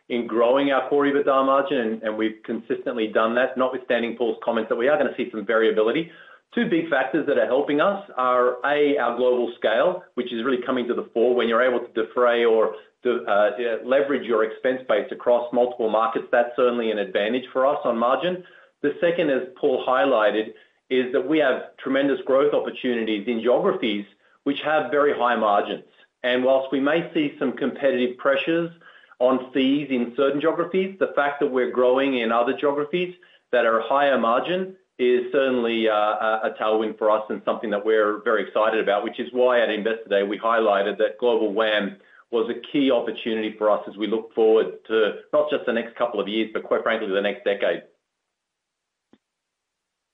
in 0.09 0.27
growing 0.27 0.71
our 0.71 0.87
core 0.89 1.05
EBITDA 1.05 1.43
margin, 1.43 2.01
and 2.03 2.15
we've 2.15 2.37
consistently 2.45 3.07
done 3.07 3.33
that, 3.33 3.57
notwithstanding 3.57 4.15
Paul's 4.15 4.37
comments 4.43 4.69
that 4.69 4.75
we 4.75 4.87
are 4.89 4.97
going 4.99 5.09
to 5.09 5.17
see 5.17 5.31
some 5.31 5.43
variability. 5.43 6.11
Two 6.53 6.69
big 6.69 6.91
factors 6.91 7.25
that 7.25 7.39
are 7.39 7.47
helping 7.47 7.81
us 7.81 8.07
are, 8.15 8.57
A, 8.63 8.95
our 8.95 9.17
global 9.17 9.51
scale, 9.57 10.03
which 10.13 10.31
is 10.31 10.45
really 10.45 10.61
coming 10.63 10.87
to 10.87 10.93
the 10.93 11.09
fore 11.15 11.33
when 11.33 11.47
you're 11.47 11.63
able 11.63 11.83
to 11.83 11.91
defray 11.93 12.45
or 12.45 12.75
Uh, 13.05 13.51
leverage 13.83 14.25
your 14.25 14.45
expense 14.45 14.81
base 14.87 15.07
across 15.11 15.51
multiple 15.51 15.89
markets. 15.89 16.25
That's 16.31 16.55
certainly 16.55 16.89
an 16.89 16.99
advantage 16.99 17.43
for 17.51 17.65
us 17.65 17.79
on 17.83 17.97
margin. 17.97 18.43
The 18.81 18.95
second, 19.01 19.29
as 19.29 19.43
Paul 19.59 19.85
highlighted, 19.85 20.53
is 20.89 21.11
that 21.11 21.27
we 21.27 21.39
have 21.39 21.75
tremendous 21.77 22.21
growth 22.25 22.53
opportunities 22.53 23.27
in 23.27 23.41
geographies 23.41 24.05
which 24.43 24.61
have 24.61 24.91
very 24.91 25.13
high 25.13 25.35
margins. 25.35 25.85
And 26.23 26.43
while 26.43 26.67
we 26.71 26.79
may 26.79 27.11
see 27.13 27.35
some 27.39 27.53
competitive 27.53 28.17
pressures 28.17 28.71
on 29.19 29.51
fees 29.51 29.87
in 29.89 30.13
certain 30.15 30.39
geographies, 30.39 30.97
the 30.99 31.11
fact 31.15 31.39
that 31.39 31.47
we're 31.47 31.71
growing 31.71 32.17
in 32.19 32.31
other 32.31 32.53
geographies 32.53 33.15
that 33.51 33.65
are 33.65 33.81
higher 33.81 34.17
margin 34.17 34.75
is 34.99 35.31
certainly 35.31 35.89
uh, 35.89 35.93
a 35.93 36.55
tailwind 36.59 36.97
for 36.97 37.09
us 37.09 37.23
and 37.29 37.41
something 37.43 37.69
that 37.71 37.85
we're 37.85 38.21
very 38.23 38.47
excited 38.47 38.79
about, 38.79 39.03
which 39.03 39.19
is 39.19 39.27
why 39.31 39.61
at 39.61 39.69
Investor 39.69 40.09
Day 40.09 40.23
we 40.23 40.37
highlighted 40.37 40.97
that 40.99 41.17
Global 41.19 41.51
WAM 41.51 41.97
was 42.33 42.49
a 42.49 42.59
key 42.71 42.89
opportunity 42.89 43.55
for 43.57 43.69
us 43.69 43.83
as 43.87 43.95
we 43.95 44.07
look 44.07 44.33
forward 44.33 44.83
to 44.87 45.11
not 45.31 45.49
just 45.51 45.65
the 45.67 45.71
next 45.71 45.95
couple 45.95 46.19
of 46.19 46.27
years, 46.27 46.49
but 46.51 46.63
quite 46.63 46.81
frankly, 46.81 47.07
the 47.07 47.21
next 47.21 47.45
decade. 47.45 47.83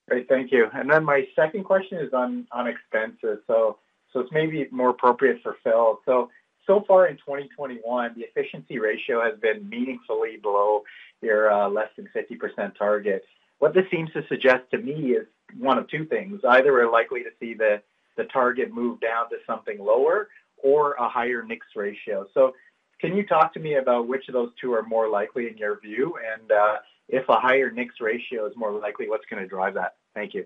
Great. 0.06 0.28
Thank 0.28 0.52
you. 0.52 0.66
And 0.74 0.90
then 0.90 1.02
my 1.04 1.24
second 1.34 1.64
question 1.64 1.98
is 1.98 2.12
on 2.12 2.46
expenses. 2.66 3.38
So 3.46 3.78
it's 4.14 4.30
maybe 4.32 4.68
more 4.70 4.90
appropriate 4.90 5.40
for 5.42 5.56
Phil. 5.64 6.00
So 6.04 6.30
so 6.66 6.84
far 6.86 7.06
in 7.06 7.16
2021, 7.16 8.14
the 8.14 8.22
efficiency 8.22 8.78
ratio 8.78 9.22
has 9.24 9.40
been 9.40 9.68
meaningfully 9.68 10.36
below 10.36 10.82
your 11.22 11.50
uh, 11.50 11.68
less 11.68 11.88
than 11.96 12.08
50% 12.14 12.76
target. 12.76 13.24
What 13.58 13.72
this 13.72 13.84
seems 13.90 14.12
to 14.12 14.22
suggest 14.28 14.70
to 14.72 14.78
me 14.78 15.12
is 15.12 15.26
one 15.58 15.78
of 15.78 15.88
two 15.88 16.04
things. 16.04 16.40
Either 16.46 16.72
we're 16.72 16.90
likely 16.90 17.22
to 17.22 17.30
see 17.40 17.54
the 17.54 17.82
target 18.30 18.70
move 18.70 19.00
down 19.00 19.30
to 19.30 19.36
something 19.46 19.78
lower 19.78 20.28
or 20.62 20.94
a 20.94 21.08
higher 21.08 21.42
NIX 21.42 21.66
ratio. 21.74 22.26
So 22.34 22.54
can 23.00 23.16
you 23.16 23.26
talk 23.26 23.54
to 23.54 23.60
me 23.60 23.76
about 23.76 24.08
which 24.08 24.28
of 24.28 24.34
those 24.34 24.50
two 24.60 24.72
are 24.74 24.82
more 24.82 25.08
likely 25.08 25.48
in 25.48 25.56
your 25.56 25.80
view? 25.80 26.14
And 26.34 26.50
uh, 26.50 26.76
if 27.08 27.28
a 27.28 27.40
higher 27.40 27.70
NIX 27.70 27.94
ratio 28.00 28.46
is 28.46 28.52
more 28.56 28.72
likely, 28.72 29.08
what's 29.08 29.24
going 29.30 29.42
to 29.42 29.48
drive 29.48 29.74
that? 29.74 29.96
Thank 30.14 30.34
you. 30.34 30.44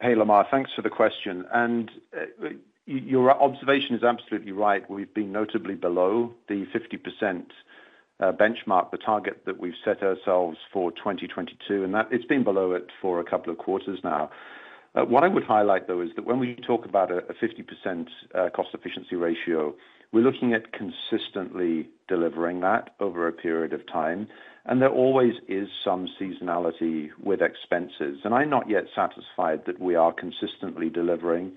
Hey, 0.00 0.14
Lemar, 0.14 0.44
thanks 0.50 0.70
for 0.74 0.82
the 0.82 0.90
question. 0.90 1.44
And 1.52 1.90
uh, 2.16 2.48
your 2.86 3.30
observation 3.30 3.96
is 3.96 4.02
absolutely 4.02 4.52
right. 4.52 4.88
We've 4.88 5.12
been 5.12 5.32
notably 5.32 5.74
below 5.74 6.32
the 6.48 6.66
50% 7.22 7.46
uh, 8.20 8.32
benchmark, 8.32 8.90
the 8.90 8.98
target 8.98 9.42
that 9.46 9.58
we've 9.58 9.74
set 9.84 10.02
ourselves 10.02 10.56
for 10.72 10.90
2022, 10.92 11.84
and 11.84 11.94
that 11.94 12.08
it's 12.10 12.24
been 12.24 12.44
below 12.44 12.72
it 12.72 12.86
for 13.00 13.20
a 13.20 13.24
couple 13.24 13.52
of 13.52 13.58
quarters 13.58 13.98
now. 14.02 14.30
Uh, 14.98 15.04
what 15.04 15.22
I 15.22 15.28
would 15.28 15.44
highlight, 15.44 15.86
though, 15.86 16.00
is 16.00 16.10
that 16.16 16.26
when 16.26 16.38
we 16.38 16.56
talk 16.66 16.84
about 16.84 17.10
a 17.12 17.22
50% 17.34 18.06
uh, 18.34 18.48
cost 18.54 18.70
efficiency 18.74 19.14
ratio, 19.14 19.74
we're 20.12 20.24
looking 20.24 20.54
at 20.54 20.72
consistently 20.72 21.88
delivering 22.08 22.60
that 22.60 22.94
over 22.98 23.28
a 23.28 23.32
period 23.32 23.72
of 23.72 23.86
time, 23.86 24.26
and 24.64 24.82
there 24.82 24.90
always 24.90 25.34
is 25.46 25.68
some 25.84 26.08
seasonality 26.20 27.10
with 27.22 27.40
expenses. 27.42 28.18
And 28.24 28.34
I'm 28.34 28.50
not 28.50 28.68
yet 28.68 28.84
satisfied 28.94 29.66
that 29.66 29.80
we 29.80 29.94
are 29.94 30.12
consistently 30.12 30.88
delivering 30.88 31.52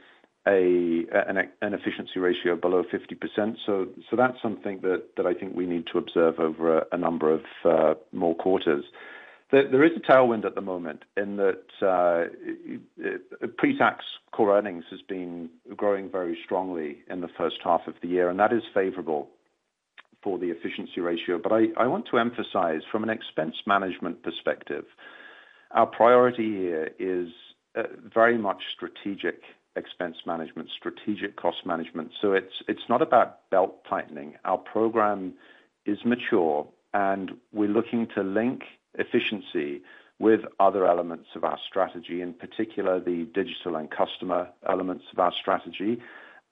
an 0.46 1.50
efficiency 1.62 2.20
ratio 2.20 2.56
below 2.56 2.84
50%. 2.84 3.56
So 3.66 3.88
so 4.10 4.16
that's 4.16 4.42
something 4.42 4.82
that 4.82 5.04
that 5.18 5.26
I 5.26 5.34
think 5.34 5.56
we 5.56 5.66
need 5.66 5.86
to 5.92 5.98
observe 5.98 6.40
over 6.40 6.86
a 6.92 6.98
number 6.98 7.32
of 7.32 7.42
uh, 7.64 7.94
more 8.12 8.36
quarters. 8.36 8.86
There 9.52 9.84
is 9.84 9.92
a 9.98 10.00
tailwind 10.00 10.46
at 10.46 10.56
the 10.56 10.62
moment 10.62 11.04
in 11.18 11.36
that 11.36 11.66
uh, 11.82 12.28
pre-tax 13.58 14.06
core 14.32 14.58
earnings 14.58 14.86
has 14.90 15.02
been 15.02 15.50
growing 15.76 16.10
very 16.10 16.38
strongly 16.46 17.00
in 17.10 17.20
the 17.20 17.28
first 17.38 17.58
half 17.62 17.82
of 17.86 17.96
the 18.02 18.08
year, 18.08 18.30
and 18.30 18.40
that 18.40 18.54
is 18.54 18.64
favorable 18.74 19.30
for 20.24 20.38
the 20.38 20.52
efficiency 20.52 21.02
ratio. 21.02 21.38
But 21.38 21.52
I 21.52 21.86
want 21.88 22.08
to 22.12 22.18
emphasize, 22.18 22.82
from 22.90 23.04
an 23.04 23.10
expense 23.10 23.56
management 23.66 24.24
perspective, 24.24 24.86
our 25.72 25.86
priority 25.86 26.50
here 26.52 26.92
is 26.98 27.30
uh, 27.76 27.84
very 28.14 28.38
much 28.38 28.62
strategic 28.74 29.42
expense 29.76 30.18
management, 30.26 30.70
strategic 30.78 31.36
cost 31.36 31.66
management. 31.66 32.12
So 32.22 32.34
it's 32.34 32.54
it's 32.68 32.88
not 32.88 33.02
about 33.02 33.50
belt 33.50 33.84
tightening. 33.90 34.36
Our 34.46 34.58
program 34.58 35.34
is 35.86 35.98
mature, 36.06 36.68
and 36.94 37.32
we're 37.52 37.70
looking 37.70 38.08
to 38.16 38.22
link 38.22 38.64
efficiency 38.96 39.82
with 40.20 40.42
other 40.60 40.86
elements 40.86 41.30
of 41.36 41.44
our 41.44 41.58
strategy, 41.68 42.22
in 42.22 42.34
particular, 42.34 43.00
the 43.00 43.28
digital 43.34 43.76
and 43.76 43.90
customer 43.90 44.48
elements 44.70 45.06
of 45.12 45.20
our 45.20 45.34
strategy 45.40 46.00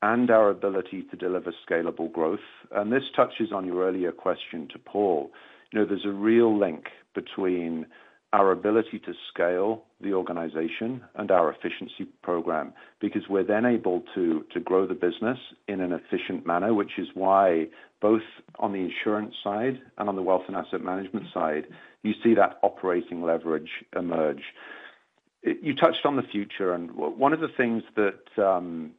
and 0.01 0.31
our 0.31 0.49
ability 0.49 1.03
to 1.11 1.17
deliver 1.17 1.53
scalable 1.69 2.11
growth. 2.11 2.39
And 2.71 2.91
this 2.91 3.03
touches 3.15 3.51
on 3.53 3.65
your 3.65 3.85
earlier 3.87 4.11
question 4.11 4.67
to 4.73 4.79
Paul. 4.79 5.31
You 5.71 5.79
know, 5.79 5.85
there's 5.85 6.05
a 6.05 6.11
real 6.11 6.57
link 6.57 6.85
between 7.13 7.85
our 8.31 8.51
ability 8.51 8.99
to 8.99 9.13
scale 9.33 9.83
the 10.01 10.13
organization 10.13 11.01
and 11.15 11.31
our 11.31 11.51
efficiency 11.51 12.05
program 12.21 12.73
because 13.01 13.23
we're 13.27 13.43
then 13.43 13.65
able 13.65 14.03
to 14.13 14.45
to 14.53 14.59
grow 14.59 14.85
the 14.85 14.93
business 14.93 15.37
in 15.67 15.81
an 15.81 15.91
efficient 15.91 16.45
manner, 16.45 16.73
which 16.73 16.99
is 16.99 17.07
why 17.15 17.67
both 18.01 18.21
on 18.59 18.71
the 18.71 18.79
insurance 18.79 19.35
side 19.43 19.81
and 19.97 20.07
on 20.07 20.15
the 20.15 20.21
wealth 20.21 20.43
and 20.47 20.55
asset 20.55 20.81
management 20.81 21.25
side, 21.33 21.65
you 22.03 22.13
see 22.23 22.33
that 22.35 22.59
operating 22.61 23.23
leverage 23.23 23.69
emerge. 23.95 24.43
You 25.43 25.75
touched 25.75 26.05
on 26.05 26.15
the 26.15 26.23
future, 26.23 26.73
and 26.73 26.91
one 26.91 27.33
of 27.33 27.39
the 27.39 27.47
things 27.47 27.83
that 27.95 28.43
um, 28.43 28.91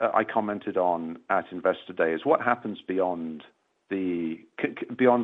I 0.00 0.24
commented 0.24 0.76
on 0.76 1.18
at 1.30 1.44
Investor 1.52 1.92
Day 1.92 2.12
is 2.12 2.24
what 2.24 2.40
happens 2.40 2.80
beyond 2.86 3.44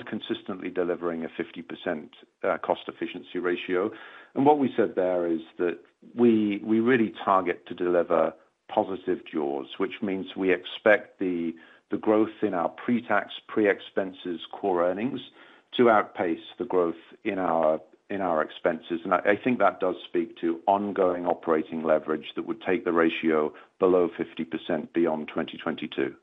consistently 0.06 0.70
delivering 0.70 1.24
a 1.24 1.28
50% 1.28 2.08
uh, 2.42 2.58
cost 2.58 2.82
efficiency 2.88 3.38
ratio. 3.38 3.90
And 4.34 4.44
what 4.44 4.58
we 4.58 4.70
said 4.76 4.94
there 4.96 5.26
is 5.26 5.40
that 5.58 5.78
we 6.14 6.60
we 6.64 6.80
really 6.80 7.12
target 7.24 7.66
to 7.66 7.74
deliver 7.74 8.32
positive 8.72 9.18
jaws, 9.30 9.66
which 9.78 9.94
means 10.02 10.26
we 10.36 10.52
expect 10.52 11.18
the 11.18 11.52
the 11.90 11.96
growth 11.96 12.42
in 12.42 12.54
our 12.54 12.68
pre-tax, 12.68 13.32
pre-expenses 13.48 14.40
core 14.52 14.88
earnings 14.88 15.20
to 15.76 15.90
outpace 15.90 16.38
the 16.58 16.64
growth 16.64 16.94
in 17.24 17.38
our 17.38 17.80
in 18.08 18.20
our 18.20 18.42
expenses. 18.42 19.00
And 19.04 19.14
I 19.14 19.36
think 19.42 19.60
that 19.60 19.78
does 19.78 19.94
speak 20.08 20.36
to 20.40 20.58
ongoing 20.66 21.26
operating 21.26 21.84
leverage 21.84 22.26
that 22.34 22.44
would 22.44 22.60
take 22.60 22.84
the 22.84 22.92
ratio 22.92 23.52
below 23.78 24.08
50% 24.18 24.92
beyond 24.92 25.28
2022. 25.28 26.14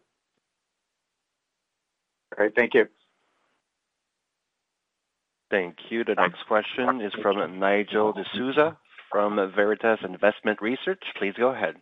Great. 2.38 2.54
Thank 2.56 2.76
you. 2.76 2.86
Thank 5.50 5.76
you. 5.90 6.04
The 6.04 6.14
next 6.14 6.46
question 6.48 7.02
is 7.02 7.12
from 7.22 7.60
Nigel 7.60 8.14
D'Souza 8.14 8.78
from 9.12 9.38
Veritas 9.56 10.00
Investment 10.04 10.62
Research. 10.62 11.02
Please 11.18 11.34
go 11.38 11.50
ahead. 11.50 11.76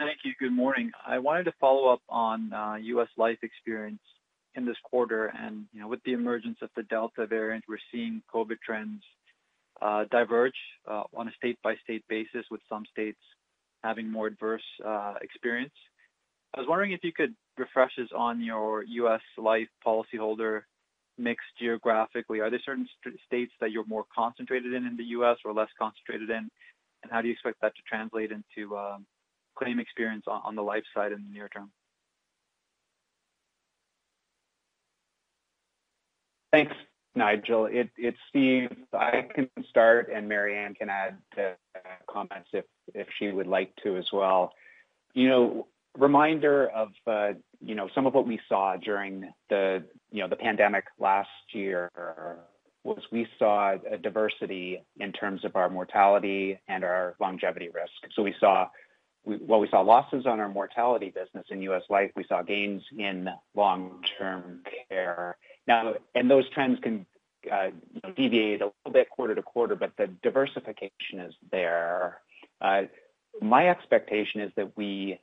Thank 0.00 0.18
you. 0.24 0.32
Good 0.40 0.52
morning. 0.52 0.90
I 1.06 1.20
wanted 1.20 1.44
to 1.44 1.52
follow 1.60 1.92
up 1.92 2.00
on 2.08 2.52
uh, 2.52 2.74
U.S. 2.82 3.08
life 3.16 3.38
experience 3.42 4.00
in 4.56 4.66
this 4.66 4.76
quarter. 4.82 5.26
And 5.26 5.66
you 5.72 5.80
know, 5.80 5.86
with 5.86 6.02
the 6.04 6.12
emergence 6.12 6.58
of 6.62 6.70
the 6.74 6.82
Delta 6.82 7.26
variant, 7.26 7.64
we're 7.68 7.76
seeing 7.92 8.22
COVID 8.34 8.56
trends 8.64 9.02
uh, 9.80 10.04
diverge 10.10 10.56
uh, 10.90 11.04
on 11.14 11.28
a 11.28 11.32
state-by-state 11.36 12.04
basis, 12.08 12.44
with 12.50 12.60
some 12.68 12.84
states 12.90 13.20
having 13.84 14.10
more 14.10 14.26
adverse 14.26 14.64
experience. 15.20 15.74
I 16.54 16.60
was 16.60 16.68
wondering 16.68 16.92
if 16.92 17.00
you 17.04 17.12
could 17.12 17.34
refresh 17.58 17.92
us 17.98 18.08
on 18.16 18.42
your 18.42 18.84
U.S. 18.84 19.20
life 19.36 19.68
policyholder 19.86 20.62
mix 21.18 21.42
geographically. 21.60 22.40
Are 22.40 22.50
there 22.50 22.60
certain 22.64 22.88
states 23.26 23.52
that 23.60 23.70
you're 23.70 23.86
more 23.86 24.04
concentrated 24.14 24.72
in 24.72 24.86
in 24.86 24.96
the 24.96 25.04
U.S. 25.04 25.36
or 25.44 25.52
less 25.52 25.68
concentrated 25.78 26.30
in? 26.30 26.48
And 27.02 27.10
how 27.10 27.20
do 27.20 27.28
you 27.28 27.32
expect 27.32 27.60
that 27.62 27.74
to 27.74 27.82
translate 27.88 28.30
into 28.32 28.76
um, 28.76 29.06
claim 29.56 29.78
experience 29.78 30.24
on 30.26 30.54
the 30.54 30.62
life 30.62 30.84
side 30.94 31.12
in 31.12 31.24
the 31.24 31.32
near 31.32 31.48
term? 31.48 31.70
Thanks, 36.52 36.74
Nigel. 37.14 37.68
It's 37.70 38.18
Steve. 38.28 38.70
I 38.92 39.26
can 39.34 39.48
start, 39.70 40.10
and 40.14 40.28
Marianne 40.28 40.74
can 40.74 40.90
add 40.90 41.16
uh, 41.38 41.52
comments 42.08 42.50
if 42.52 43.06
she 43.18 43.30
would 43.30 43.46
like 43.46 43.72
to 43.84 43.96
as 43.96 44.06
well. 44.12 44.52
You 45.14 45.28
know, 45.28 45.66
reminder 45.96 46.68
of 46.68 46.88
uh, 47.06 47.32
you 47.60 47.74
know, 47.74 47.88
some 47.94 48.06
of 48.06 48.14
what 48.14 48.26
we 48.26 48.40
saw 48.48 48.76
during 48.76 49.32
the 49.48 49.84
you 50.10 50.20
know, 50.20 50.28
the 50.28 50.36
pandemic 50.36 50.84
last 50.98 51.28
year 51.52 51.90
was 52.84 53.00
we 53.12 53.26
saw 53.38 53.76
a 53.90 53.96
diversity 53.96 54.82
in 54.98 55.12
terms 55.12 55.44
of 55.44 55.54
our 55.54 55.70
mortality 55.70 56.58
and 56.68 56.82
our 56.82 57.14
longevity 57.20 57.68
risk. 57.68 57.92
So 58.14 58.22
we 58.22 58.34
saw 58.40 58.68
we, 59.24 59.36
while 59.36 59.60
we 59.60 59.68
saw 59.68 59.80
losses 59.80 60.26
on 60.26 60.40
our 60.40 60.48
mortality 60.48 61.10
business 61.14 61.46
in 61.50 61.62
U.S. 61.62 61.82
Life, 61.88 62.10
we 62.16 62.24
saw 62.28 62.42
gains 62.42 62.82
in 62.98 63.28
long-term 63.54 64.62
care. 64.88 65.36
Now, 65.68 65.94
and 66.16 66.28
those 66.28 66.48
trends 66.50 66.80
can 66.82 67.06
uh, 67.50 67.68
deviate 68.16 68.62
a 68.62 68.66
little 68.66 68.92
bit 68.92 69.10
quarter 69.10 69.34
to 69.36 69.42
quarter, 69.42 69.76
but 69.76 69.92
the 69.96 70.08
diversification 70.24 71.20
is 71.20 71.34
there. 71.52 72.20
Uh, 72.60 72.82
my 73.40 73.68
expectation 73.68 74.40
is 74.40 74.50
that 74.56 74.76
we 74.76 75.20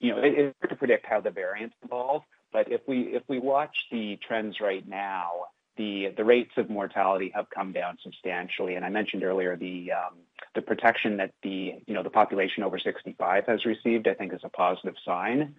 you 0.00 0.12
know, 0.12 0.20
it's 0.22 0.54
hard 0.60 0.70
to 0.70 0.76
predict 0.76 1.06
how 1.06 1.20
the 1.20 1.30
variants 1.30 1.74
evolve, 1.82 2.22
but 2.52 2.70
if 2.70 2.82
we 2.86 3.14
if 3.14 3.22
we 3.28 3.38
watch 3.38 3.76
the 3.90 4.18
trends 4.26 4.60
right 4.60 4.86
now, 4.86 5.30
the 5.76 6.12
the 6.16 6.24
rates 6.24 6.52
of 6.56 6.70
mortality 6.70 7.32
have 7.34 7.46
come 7.50 7.72
down 7.72 7.98
substantially. 8.02 8.74
And 8.74 8.84
I 8.84 8.88
mentioned 8.88 9.24
earlier 9.24 9.56
the 9.56 9.92
um, 9.92 10.14
the 10.54 10.62
protection 10.62 11.16
that 11.18 11.32
the 11.42 11.74
you 11.86 11.94
know 11.94 12.02
the 12.02 12.10
population 12.10 12.62
over 12.62 12.78
65 12.78 13.44
has 13.46 13.64
received, 13.64 14.08
I 14.08 14.14
think 14.14 14.32
is 14.32 14.40
a 14.44 14.48
positive 14.48 14.94
sign. 15.04 15.54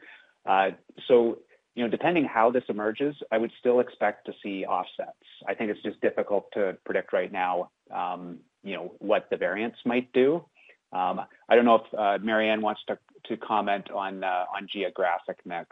Uh, 0.46 0.72
so 1.08 1.40
you 1.76 1.84
know, 1.84 1.90
depending 1.90 2.26
how 2.26 2.50
this 2.50 2.64
emerges, 2.70 3.16
I 3.32 3.38
would 3.38 3.52
still 3.60 3.80
expect 3.80 4.26
to 4.26 4.34
see 4.42 4.66
offsets. 4.66 5.12
I 5.48 5.54
think 5.54 5.70
it's 5.70 5.84
just 5.84 6.02
difficult 6.02 6.48
to 6.54 6.76
predict 6.84 7.14
right 7.14 7.32
now, 7.32 7.70
um, 7.94 8.40
you 8.64 8.74
know, 8.76 8.96
what 8.98 9.30
the 9.30 9.38
variants 9.38 9.78
might 9.86 10.12
do. 10.12 10.44
Um, 10.92 11.22
I 11.48 11.56
don't 11.56 11.66
know 11.66 11.76
if 11.76 11.94
uh, 11.94 12.18
Marianne 12.24 12.62
wants 12.62 12.82
to 12.88 12.98
comment 13.36 13.90
uh, 14.24 14.46
on 14.56 14.68
geographic 14.72 15.40
mix. 15.46 15.68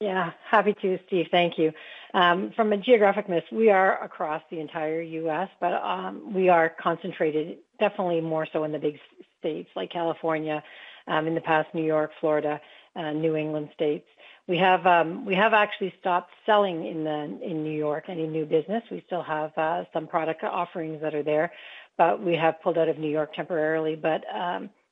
Yeah, 0.00 0.32
happy 0.50 0.74
to, 0.82 0.98
Steve. 1.06 1.26
Thank 1.30 1.58
you. 1.58 1.72
Um, 2.14 2.52
from 2.56 2.72
a 2.72 2.76
geographic 2.76 3.28
mix, 3.28 3.50
we 3.52 3.70
are 3.70 4.02
across 4.02 4.42
the 4.50 4.58
entire 4.58 5.00
U.S., 5.00 5.48
but 5.60 5.74
um, 5.74 6.32
we 6.34 6.48
are 6.48 6.72
concentrated 6.82 7.58
definitely 7.78 8.20
more 8.20 8.46
so 8.52 8.64
in 8.64 8.72
the 8.72 8.78
big 8.78 8.98
states 9.38 9.68
like 9.76 9.92
California, 9.92 10.62
um, 11.06 11.26
in 11.26 11.34
the 11.34 11.40
past, 11.40 11.68
New 11.74 11.84
York, 11.84 12.10
Florida, 12.20 12.60
New 12.96 13.36
England 13.36 13.68
states. 13.74 14.06
We 14.48 14.58
have 14.58 14.86
actually 14.86 15.94
stopped 16.00 16.32
selling 16.44 16.84
in 16.84 17.64
New 17.64 17.72
York 17.72 18.04
any 18.08 18.26
new 18.26 18.44
business. 18.44 18.82
We 18.90 19.02
still 19.06 19.22
have 19.22 19.56
uh, 19.56 19.84
some 19.92 20.06
product 20.08 20.42
offerings 20.42 21.00
that 21.00 21.14
are 21.14 21.22
there, 21.22 21.52
but 21.96 22.22
we 22.22 22.34
have 22.34 22.60
pulled 22.60 22.76
out 22.76 22.88
of 22.88 22.98
New 22.98 23.10
York 23.10 23.34
temporarily. 23.34 23.94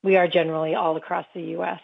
We 0.02 0.16
are 0.16 0.28
generally 0.28 0.74
all 0.74 0.96
across 0.96 1.26
the 1.34 1.42
U.S. 1.42 1.80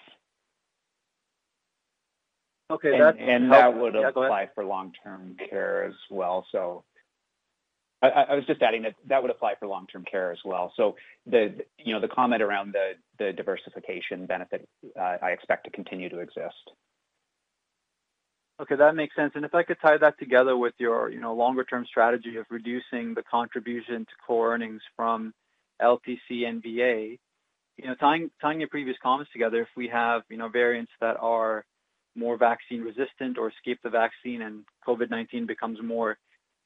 Okay. 2.71 2.99
And 3.19 3.53
that 3.53 3.77
would 3.77 3.95
apply 3.95 4.49
for 4.55 4.65
long-term 4.65 5.37
care 5.51 5.85
as 5.85 5.95
well. 6.11 6.47
So 6.51 6.85
I 8.03 8.35
was 8.35 8.45
just 8.47 8.63
adding 8.63 8.83
that 8.83 8.95
that 9.09 9.23
would 9.23 9.31
apply 9.31 9.55
for 9.59 9.67
long-term 9.67 10.05
care 10.11 10.31
as 10.31 10.39
well. 10.45 10.73
So 10.77 10.97
the 11.27 11.65
You 11.79 11.95
know, 11.95 12.01
the 12.01 12.09
comment 12.09 12.43
around 12.43 12.73
the 12.73 12.93
the 13.19 13.33
diversification 13.33 14.27
benefit, 14.27 14.69
uh, 14.99 15.17
I 15.23 15.31
expect 15.31 15.65
to 15.65 15.71
continue 15.71 16.09
to 16.09 16.21
exist. 16.21 16.71
Okay, 18.61 18.77
that 18.77 18.95
makes 18.95 19.15
sense. 19.15 19.33
And 19.35 19.45
if 19.45 19.55
I 19.55 19.63
could 19.63 19.77
tie 19.83 19.99
that 19.99 20.19
together 20.19 20.57
with 20.57 20.73
your, 20.79 21.11
you 21.11 21.21
know, 21.21 21.35
longer 21.35 21.63
term 21.65 21.85
strategy 21.87 22.37
of 22.37 22.47
reducing 22.49 23.13
the 23.15 23.23
contribution 23.23 24.07
to 24.07 24.13
core 24.27 24.55
earnings 24.55 24.81
from 24.97 25.35
LTC 25.81 26.47
and 26.47 26.63
VA. 26.63 27.17
You 27.77 27.89
know, 27.89 27.95
tying 28.41 28.61
your 28.61 28.69
previous 28.69 28.97
comments 29.03 29.31
together, 29.33 29.63
if 29.63 29.69
we 29.77 29.89
have, 29.89 30.23
you 30.31 30.39
know, 30.39 30.49
variants 30.49 30.93
that 31.01 31.17
are 31.21 31.65
more 32.15 32.39
vaccine 32.39 32.81
resistant 32.81 33.37
or 33.37 33.51
escape 33.51 33.79
the 33.83 33.91
vaccine 33.91 34.43
and 34.43 34.65
COVID-19 34.87 35.47
becomes 35.47 35.79
more 35.83 36.17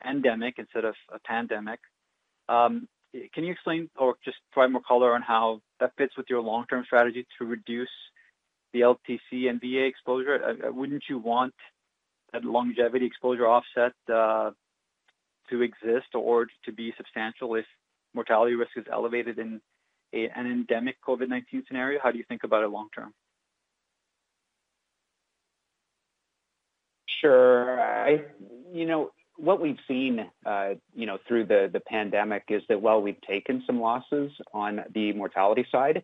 endemic 0.07 0.55
instead 0.59 0.85
of 0.85 0.95
a 1.13 1.19
pandemic, 1.19 1.81
um, 2.49 2.89
can 3.35 3.45
you 3.45 3.53
explain 3.53 3.91
or 3.99 4.15
just 4.25 4.37
provide 4.53 4.73
more 4.73 4.83
color 4.87 5.15
on 5.15 5.23
how 5.23 5.61
that 5.81 5.93
fits 5.97 6.17
with 6.17 6.27
your 6.29 6.41
long-term 6.41 6.85
strategy 6.85 7.27
to 7.39 7.45
reduce 7.45 7.89
the 8.73 8.81
LTC 8.81 9.49
and 9.49 9.61
VA 9.61 9.85
exposure? 9.85 10.41
Uh, 10.43 10.69
uh, 10.69 10.73
wouldn't 10.73 11.05
you 11.09 11.19
want 11.19 11.55
that 12.33 12.45
longevity 12.45 13.07
exposure 13.07 13.47
offset 13.47 13.93
uh, 14.13 14.51
to 15.49 15.63
exist 15.63 16.15
or 16.15 16.47
to 16.65 16.73
be 16.73 16.95
substantial 16.97 17.57
if 17.57 17.65
mortality 18.15 18.55
risk 18.55 18.73
is 18.77 18.85
elevated 18.93 19.39
in 19.39 19.61
an 20.13 20.47
endemic 20.47 20.97
COVID-19 21.07 21.67
scenario? 21.67 22.01
How 22.03 22.11
do 22.11 22.19
you 22.19 22.25
think 22.29 22.45
about 22.45 22.65
it 22.65 22.69
long 22.69 22.89
term? 22.95 23.13
Sure. 27.21 28.19
You 28.73 28.87
know, 28.87 29.11
what 29.37 29.61
we've 29.61 29.79
seen, 29.89 30.21
uh, 30.45 30.71
you 30.95 31.07
know, 31.07 31.19
through 31.27 31.47
the 31.47 31.71
the 31.73 31.81
pandemic 31.81 32.45
is 32.49 32.63
that 32.69 32.81
while 32.81 33.01
we've 33.01 33.21
taken 33.23 33.63
some 33.67 33.81
losses 33.81 34.31
on 34.53 34.81
the 34.95 35.13
mortality 35.13 35.67
side, 35.71 36.03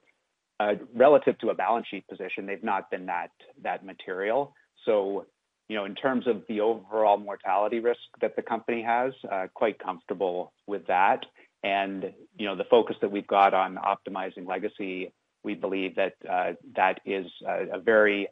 uh, 0.58 0.74
relative 0.94 1.38
to 1.38 1.50
a 1.50 1.54
balance 1.54 1.86
sheet 1.90 2.06
position, 2.08 2.46
they've 2.46 2.64
not 2.64 2.90
been 2.90 3.06
that 3.06 3.30
that 3.62 3.84
material. 3.84 4.54
So, 4.84 5.26
you 5.68 5.76
know, 5.76 5.84
in 5.84 5.94
terms 5.94 6.26
of 6.26 6.42
the 6.48 6.60
overall 6.60 7.18
mortality 7.18 7.80
risk 7.80 8.00
that 8.20 8.36
the 8.36 8.42
company 8.42 8.82
has, 8.82 9.12
uh, 9.30 9.46
quite 9.54 9.78
comfortable 9.78 10.52
with 10.66 10.86
that. 10.86 11.26
And 11.66 12.12
you 12.38 12.46
know, 12.46 12.54
the 12.54 12.64
focus 12.70 12.94
that 13.00 13.10
we've 13.10 13.26
got 13.26 13.52
on 13.52 13.76
optimizing 13.76 14.46
legacy, 14.46 15.12
we 15.42 15.54
believe 15.54 15.96
that 15.96 16.14
uh, 16.30 16.52
that 16.76 17.00
is 17.04 17.26
a 17.44 17.80
very 17.80 18.28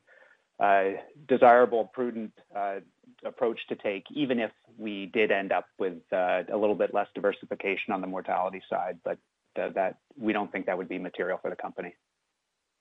uh, 0.61 0.91
desirable, 1.27 1.91
prudent 1.93 2.33
uh, 2.57 2.77
approach 3.25 3.59
to 3.71 3.75
take, 3.75 4.05
even 4.15 4.39
if 4.39 4.53
we 4.79 5.07
did 5.07 5.33
end 5.33 5.51
up 5.51 5.67
with 5.81 5.99
a 6.13 6.45
little 6.49 6.77
bit 6.77 6.95
less 6.95 7.09
diversification 7.15 7.93
on 7.93 8.01
the 8.01 8.07
mortality 8.07 8.63
side. 8.71 8.99
But 9.05 9.19
that 9.57 9.99
we 10.17 10.33
don't 10.33 10.51
think 10.53 10.67
that 10.67 10.79
would 10.79 10.89
be 10.89 10.99
material 10.99 11.39
for 11.43 11.51
the 11.51 11.57
company. 11.57 11.95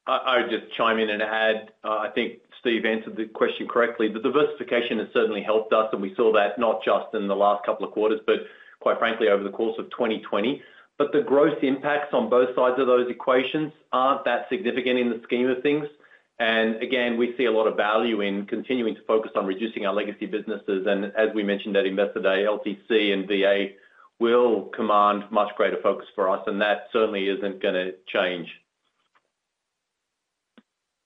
I 0.05 0.41
would 0.41 0.49
just 0.51 0.75
chime 0.75 0.99
in 0.99 1.09
and 1.09 1.21
add, 1.21 1.71
I 1.83 2.09
think 2.13 2.39
Steve 2.59 2.83
answered 2.85 3.15
the 3.15 3.25
question 3.25 3.67
correctly. 3.67 4.11
The 4.11 4.19
diversification 4.19 4.99
has 4.99 5.07
certainly 5.13 5.41
helped 5.41 5.71
us, 5.71 5.89
and 5.93 6.01
we 6.01 6.13
saw 6.15 6.33
that 6.33 6.59
not 6.59 6.83
just 6.83 7.13
in 7.13 7.27
the 7.27 7.35
last 7.35 7.65
couple 7.65 7.87
of 7.87 7.93
quarters, 7.93 8.19
but 8.27 8.35
quite 8.83 8.99
frankly, 8.99 9.29
over 9.29 9.43
the 9.43 9.49
course 9.49 9.79
of 9.79 9.89
2020. 9.89 10.61
But 10.99 11.11
the 11.11 11.21
gross 11.21 11.57
impacts 11.63 12.13
on 12.13 12.29
both 12.29 12.55
sides 12.55 12.79
of 12.79 12.85
those 12.85 13.09
equations 13.09 13.71
aren't 13.91 14.25
that 14.25 14.45
significant 14.49 14.99
in 14.99 15.09
the 15.09 15.21
scheme 15.23 15.49
of 15.49 15.63
things. 15.63 15.87
And 16.39 16.75
again, 16.83 17.17
we 17.17 17.33
see 17.37 17.45
a 17.45 17.51
lot 17.51 17.67
of 17.67 17.77
value 17.77 18.21
in 18.21 18.45
continuing 18.45 18.95
to 18.95 19.01
focus 19.07 19.31
on 19.35 19.45
reducing 19.45 19.85
our 19.85 19.93
legacy 19.93 20.25
businesses. 20.25 20.85
And 20.85 21.05
as 21.17 21.29
we 21.33 21.43
mentioned 21.43 21.75
at 21.77 21.85
Investor 21.85 22.21
Day, 22.21 22.45
LTC 22.45 23.13
and 23.13 23.27
VA 23.27 23.75
will 24.19 24.65
command 24.75 25.23
much 25.31 25.55
greater 25.55 25.77
focus 25.81 26.07
for 26.13 26.29
us, 26.29 26.43
and 26.45 26.61
that 26.61 26.87
certainly 26.91 27.27
isn't 27.29 27.61
going 27.61 27.73
to 27.73 27.93
change. 28.07 28.47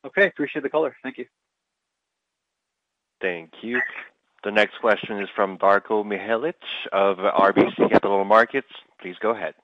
Okay. 0.06 0.28
Appreciate 0.28 0.64
the 0.64 0.70
color. 0.70 0.96
Thank 1.04 1.18
you. 1.18 1.26
Thank 3.22 3.52
you. 3.62 3.80
The 4.44 4.52
next 4.52 4.80
question 4.80 5.20
is 5.20 5.30
from 5.36 5.58
Darko 5.58 6.06
Mihelic 6.06 6.56
of 6.92 7.18
RBC 7.18 7.90
Capital 7.92 8.24
Markets. 8.24 8.68
Please 9.02 9.16
go 9.20 9.32
ahead. 9.32 9.56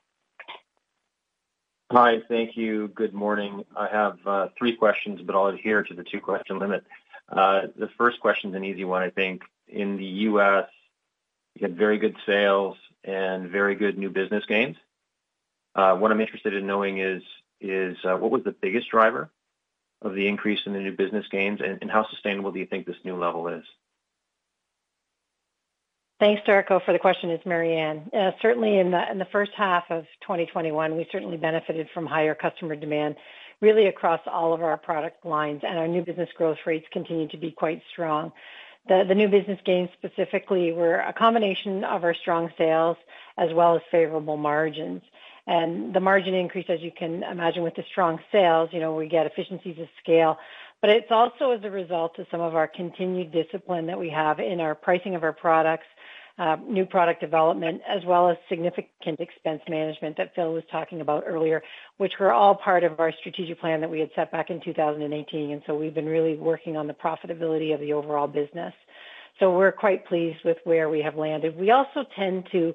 Hi. 1.92 2.20
Thank 2.28 2.56
you. 2.56 2.88
Good 2.88 3.14
morning. 3.14 3.64
I 3.76 3.88
have 3.88 4.18
uh, 4.26 4.48
three 4.58 4.74
questions, 4.74 5.20
but 5.22 5.36
I'll 5.36 5.46
adhere 5.46 5.82
to 5.84 5.94
the 5.94 6.02
two-question 6.02 6.58
limit. 6.58 6.84
Uh, 7.28 7.62
the 7.76 7.88
first 7.96 8.20
question 8.20 8.50
is 8.50 8.56
an 8.56 8.64
easy 8.64 8.84
one, 8.84 9.02
I 9.02 9.10
think. 9.10 9.42
In 9.68 9.96
the 9.96 10.04
U.S., 10.04 10.68
you 11.54 11.62
had 11.62 11.76
very 11.76 11.98
good 11.98 12.16
sales 12.26 12.76
and 13.04 13.48
very 13.48 13.76
good 13.76 13.96
new 13.96 14.10
business 14.10 14.44
gains. 14.46 14.76
Uh, 15.74 15.94
what 15.96 16.10
I'm 16.10 16.20
interested 16.20 16.54
in 16.54 16.66
knowing 16.66 16.98
is 16.98 17.22
what 18.02 18.30
was 18.30 18.42
the 18.44 18.52
biggest 18.52 18.90
driver 18.90 19.30
of 20.02 20.14
the 20.14 20.26
increase 20.26 20.60
in 20.66 20.72
the 20.72 20.80
new 20.80 20.92
business 20.92 21.26
gains, 21.30 21.60
and 21.60 21.90
how 21.90 22.06
sustainable 22.08 22.52
do 22.52 22.58
you 22.58 22.66
think 22.66 22.86
this 22.86 22.96
new 23.04 23.16
level 23.16 23.48
is? 23.48 23.64
Thanks, 26.24 26.40
Darko, 26.48 26.82
for 26.82 26.94
the 26.94 26.98
question. 26.98 27.28
It's 27.28 27.44
Marianne. 27.44 28.08
Uh, 28.10 28.30
certainly, 28.40 28.78
in 28.78 28.90
the 28.92 29.10
in 29.10 29.18
the 29.18 29.26
first 29.26 29.52
half 29.54 29.84
of 29.90 30.04
2021, 30.22 30.96
we 30.96 31.06
certainly 31.12 31.36
benefited 31.36 31.86
from 31.92 32.06
higher 32.06 32.34
customer 32.34 32.74
demand, 32.76 33.16
really 33.60 33.88
across 33.88 34.22
all 34.24 34.54
of 34.54 34.62
our 34.62 34.78
product 34.78 35.26
lines, 35.26 35.60
and 35.62 35.78
our 35.78 35.86
new 35.86 36.00
business 36.00 36.30
growth 36.34 36.56
rates 36.64 36.86
continue 36.94 37.28
to 37.28 37.36
be 37.36 37.50
quite 37.50 37.82
strong. 37.92 38.32
The, 38.88 39.04
The 39.06 39.14
new 39.14 39.28
business 39.28 39.60
gains 39.66 39.90
specifically 39.98 40.72
were 40.72 41.00
a 41.00 41.12
combination 41.12 41.84
of 41.84 42.04
our 42.04 42.14
strong 42.14 42.50
sales 42.56 42.96
as 43.36 43.52
well 43.52 43.76
as 43.76 43.82
favorable 43.90 44.38
margins. 44.38 45.02
And 45.46 45.92
the 45.92 46.00
margin 46.00 46.32
increase, 46.32 46.70
as 46.70 46.80
you 46.80 46.90
can 46.90 47.22
imagine, 47.22 47.62
with 47.62 47.74
the 47.74 47.84
strong 47.92 48.18
sales, 48.32 48.70
you 48.72 48.80
know, 48.80 48.94
we 48.94 49.08
get 49.08 49.26
efficiencies 49.26 49.78
of 49.78 49.88
scale. 50.02 50.38
But 50.80 50.88
it's 50.88 51.10
also 51.10 51.50
as 51.50 51.62
a 51.64 51.70
result 51.70 52.18
of 52.18 52.26
some 52.30 52.40
of 52.40 52.54
our 52.54 52.66
continued 52.66 53.30
discipline 53.30 53.84
that 53.86 53.98
we 53.98 54.08
have 54.08 54.40
in 54.40 54.60
our 54.60 54.74
pricing 54.74 55.14
of 55.14 55.22
our 55.22 55.34
products, 55.34 55.86
Um, 56.36 56.64
new 56.68 56.84
product 56.84 57.20
development, 57.20 57.80
as 57.88 58.04
well 58.04 58.28
as 58.28 58.36
significant 58.48 59.20
expense 59.20 59.62
management 59.68 60.16
that 60.16 60.34
Phil 60.34 60.52
was 60.52 60.64
talking 60.68 61.00
about 61.00 61.22
earlier, 61.28 61.62
which 61.98 62.14
were 62.18 62.32
all 62.32 62.56
part 62.56 62.82
of 62.82 62.98
our 62.98 63.12
strategic 63.20 63.60
plan 63.60 63.80
that 63.80 63.88
we 63.88 64.00
had 64.00 64.10
set 64.16 64.32
back 64.32 64.50
in 64.50 64.60
2018. 64.60 65.52
And 65.52 65.62
so 65.64 65.76
we've 65.76 65.94
been 65.94 66.06
really 66.06 66.34
working 66.34 66.76
on 66.76 66.88
the 66.88 66.92
profitability 66.92 67.72
of 67.72 67.78
the 67.78 67.92
overall 67.92 68.26
business. 68.26 68.74
So 69.38 69.56
we're 69.56 69.70
quite 69.70 70.06
pleased 70.06 70.38
with 70.44 70.56
where 70.64 70.88
we 70.88 71.02
have 71.02 71.14
landed. 71.14 71.56
We 71.56 71.70
also 71.70 72.04
tend 72.16 72.48
to 72.50 72.74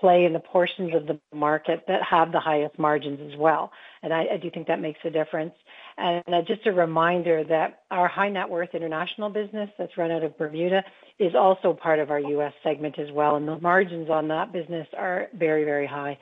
play 0.00 0.24
in 0.24 0.32
the 0.32 0.40
portions 0.40 0.94
of 0.94 1.06
the 1.06 1.18
market 1.34 1.84
that 1.88 2.02
have 2.02 2.30
the 2.32 2.40
highest 2.40 2.78
margins 2.78 3.32
as 3.32 3.36
well. 3.36 3.72
And 4.02 4.14
I 4.14 4.36
do 4.38 4.50
think 4.50 4.68
that 4.68 4.80
makes 4.80 5.00
a 5.04 5.10
difference. 5.10 5.52
And 6.00 6.46
just 6.46 6.66
a 6.66 6.72
reminder 6.72 7.44
that 7.44 7.82
our 7.90 8.08
high-net-worth 8.08 8.74
international 8.74 9.28
business 9.28 9.68
that's 9.78 9.96
run 9.98 10.10
out 10.10 10.24
of 10.24 10.38
Bermuda 10.38 10.82
is 11.18 11.34
also 11.34 11.74
part 11.74 11.98
of 11.98 12.10
our 12.10 12.20
U.S. 12.20 12.54
segment 12.62 12.98
as 12.98 13.10
well. 13.12 13.36
And 13.36 13.46
the 13.46 13.58
margins 13.60 14.08
on 14.08 14.28
that 14.28 14.52
business 14.52 14.88
are 14.96 15.28
very, 15.34 15.64
very 15.64 15.86
high. 15.86 16.18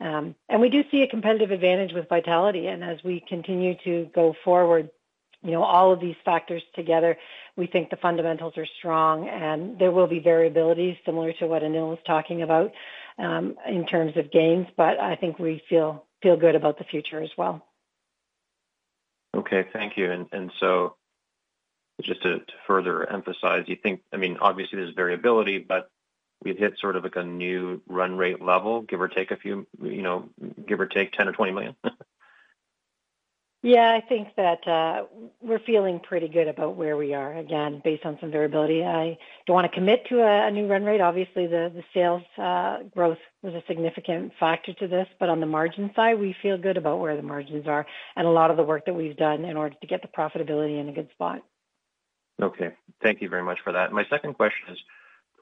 Um, 0.00 0.34
And 0.48 0.60
we 0.60 0.68
do 0.68 0.84
see 0.90 1.02
a 1.02 1.08
competitive 1.08 1.50
advantage 1.50 1.92
with 1.92 2.08
Vitality. 2.08 2.68
And 2.68 2.84
as 2.84 2.98
we 3.02 3.24
continue 3.28 3.74
to 3.84 4.08
go 4.14 4.34
forward, 4.44 4.90
you 5.42 5.50
know, 5.50 5.64
all 5.64 5.92
of 5.92 6.00
these 6.00 6.16
factors 6.24 6.62
together, 6.74 7.16
we 7.56 7.66
think 7.66 7.90
the 7.90 7.96
fundamentals 7.96 8.54
are 8.56 8.66
strong, 8.78 9.28
and 9.28 9.78
there 9.78 9.92
will 9.92 10.06
be 10.06 10.18
variability 10.18 10.98
similar 11.04 11.32
to 11.34 11.46
what 11.46 11.62
Anil 11.62 11.90
was 11.90 11.98
talking 12.06 12.42
about 12.42 12.72
um, 13.18 13.56
in 13.66 13.86
terms 13.86 14.16
of 14.16 14.30
gains. 14.30 14.66
But 14.76 15.00
I 15.00 15.16
think 15.16 15.38
we 15.38 15.62
feel 15.68 16.04
feel 16.22 16.36
good 16.36 16.54
about 16.54 16.78
the 16.78 16.84
future 16.84 17.22
as 17.22 17.30
well. 17.36 17.64
Okay. 19.46 19.68
Thank 19.72 19.96
you. 19.96 20.10
And 20.32 20.50
so 20.58 20.96
just 22.02 22.22
to 22.22 22.40
further 22.66 23.08
emphasize, 23.10 23.64
you 23.66 23.76
think, 23.76 24.02
I 24.12 24.16
mean, 24.16 24.36
obviously, 24.40 24.78
there's 24.78 24.94
variability, 24.94 25.58
but 25.58 25.90
we've 26.42 26.58
hit 26.58 26.78
sort 26.78 26.96
of 26.96 27.04
like 27.04 27.16
a 27.16 27.22
new 27.22 27.80
run 27.88 28.16
rate 28.16 28.42
level, 28.42 28.82
give 28.82 29.00
or 29.00 29.08
take 29.08 29.30
a 29.30 29.36
few, 29.36 29.66
you 29.82 30.02
know, 30.02 30.28
give 30.66 30.80
or 30.80 30.86
take 30.86 31.12
10 31.12 31.28
or 31.28 31.32
20 31.32 31.52
million? 31.52 31.76
Yeah. 33.66 33.98
I 34.00 34.06
think 34.06 34.28
that 34.36 34.66
uh, 34.68 35.06
we're 35.42 35.58
feeling 35.58 35.98
pretty 35.98 36.28
good 36.28 36.46
about 36.46 36.76
where 36.76 36.96
we 36.96 37.14
are, 37.14 37.36
again, 37.36 37.80
based 37.82 38.04
on 38.04 38.16
some 38.20 38.30
variability. 38.30 38.84
I 38.84 39.18
don't 39.44 39.54
want 39.54 39.68
to 39.68 39.76
commit 39.76 40.06
to 40.08 40.20
a 40.20 40.46
a 40.46 40.50
new 40.52 40.68
run 40.68 40.84
rate. 40.84 41.00
Obviously, 41.00 41.48
the 41.48 41.72
the 41.74 41.82
sales 41.92 42.22
uh, 42.38 42.84
growth 42.94 43.18
was 43.42 43.54
a 43.54 43.62
significant 43.66 44.32
factor 44.38 44.72
to 44.74 44.86
this. 44.86 45.08
But 45.18 45.30
on 45.30 45.40
the 45.40 45.46
margin 45.46 45.90
side, 45.96 46.20
we 46.20 46.36
feel 46.42 46.56
good 46.56 46.76
about 46.76 47.00
where 47.00 47.16
the 47.16 47.22
margins 47.22 47.66
are 47.66 47.84
and 48.14 48.24
a 48.24 48.30
lot 48.30 48.52
of 48.52 48.56
the 48.56 48.62
work 48.62 48.86
that 48.86 48.94
we've 48.94 49.16
done 49.16 49.44
in 49.44 49.56
order 49.56 49.74
to 49.80 49.86
get 49.88 50.00
the 50.00 50.08
profitability 50.08 50.80
in 50.80 50.88
a 50.88 50.92
good 50.92 51.10
spot. 51.10 51.42
Okay. 52.40 52.70
Thank 53.02 53.20
you 53.20 53.28
very 53.28 53.42
much 53.42 53.58
for 53.64 53.72
that. 53.72 53.92
My 53.92 54.04
second 54.08 54.34
question 54.34 54.74
is 54.74 54.78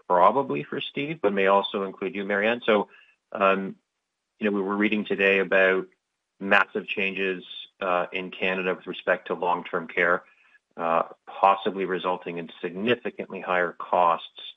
probably 0.08 0.62
for 0.62 0.80
Steve, 0.80 1.18
but 1.20 1.34
may 1.34 1.48
also 1.48 1.82
include 1.82 2.14
you, 2.14 2.24
Marianne. 2.24 2.62
So 2.64 2.88
um, 3.32 3.76
you 4.38 4.48
know, 4.48 4.56
we 4.56 4.62
were 4.62 4.76
reading 4.76 5.04
today 5.04 5.40
about 5.40 5.86
massive 6.40 6.86
changes 6.88 7.44
Uh, 7.80 8.06
in 8.12 8.30
Canada 8.30 8.72
with 8.74 8.86
respect 8.86 9.26
to 9.26 9.34
long-term 9.34 9.88
care, 9.88 10.22
uh, 10.76 11.02
possibly 11.26 11.84
resulting 11.84 12.38
in 12.38 12.48
significantly 12.62 13.40
higher 13.40 13.74
costs 13.78 14.54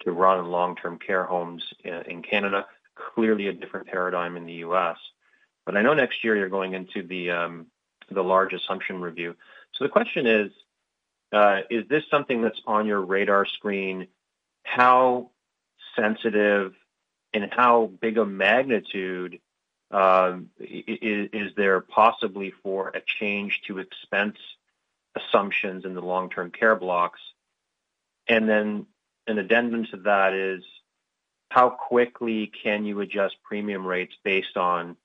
to 0.00 0.12
run 0.12 0.46
long-term 0.46 0.98
care 0.98 1.24
homes 1.24 1.62
in 1.84 2.22
Canada. 2.22 2.66
Clearly, 2.94 3.48
a 3.48 3.52
different 3.52 3.86
paradigm 3.86 4.36
in 4.36 4.46
the 4.46 4.54
U.S. 4.64 4.96
But 5.66 5.76
I 5.76 5.82
know 5.82 5.94
next 5.94 6.24
year 6.24 6.36
you're 6.36 6.48
going 6.48 6.74
into 6.74 7.02
the 7.02 7.30
um, 7.30 7.66
large 8.10 8.52
assumption 8.52 9.00
review. 9.00 9.34
So 9.74 9.84
the 9.84 9.90
question 9.90 10.26
is, 10.26 10.50
uh, 11.32 11.60
is 11.70 11.86
this 11.88 12.04
something 12.10 12.42
that's 12.42 12.60
on 12.66 12.86
your 12.86 13.00
radar 13.00 13.46
screen? 13.46 14.08
How 14.62 15.30
sensitive 15.96 16.74
and 17.32 17.48
how 17.52 17.92
big 18.00 18.18
a 18.18 18.26
magnitude 18.26 19.40
Um, 19.90 20.50
is 20.58 21.52
there 21.56 21.80
possibly 21.80 22.52
for 22.62 22.88
a 22.90 23.00
change 23.00 23.62
to 23.66 23.78
expense 23.78 24.36
assumptions 25.16 25.84
in 25.84 25.94
the 25.94 26.00
long-term 26.00 26.52
care 26.52 26.76
blocks? 26.76 27.20
And 28.28 28.48
then 28.48 28.86
an 29.26 29.38
addendum 29.38 29.86
to 29.86 29.96
that 29.98 30.34
is, 30.34 30.62
how 31.50 31.70
quickly 31.70 32.52
can 32.62 32.84
you 32.84 33.00
adjust 33.00 33.34
premium 33.42 33.84
rates 33.84 34.14
based 34.22 34.56
on 34.56 34.96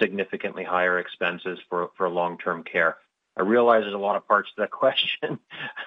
significantly 0.00 0.64
higher 0.64 0.98
expenses 0.98 1.58
for 1.68 1.90
long-term 2.08 2.64
care? 2.64 2.96
I 3.36 3.42
realize 3.42 3.82
there's 3.82 3.94
a 3.94 3.98
lot 3.98 4.16
of 4.16 4.26
parts 4.26 4.48
to 4.50 4.62
that 4.62 4.70
question, 4.70 5.40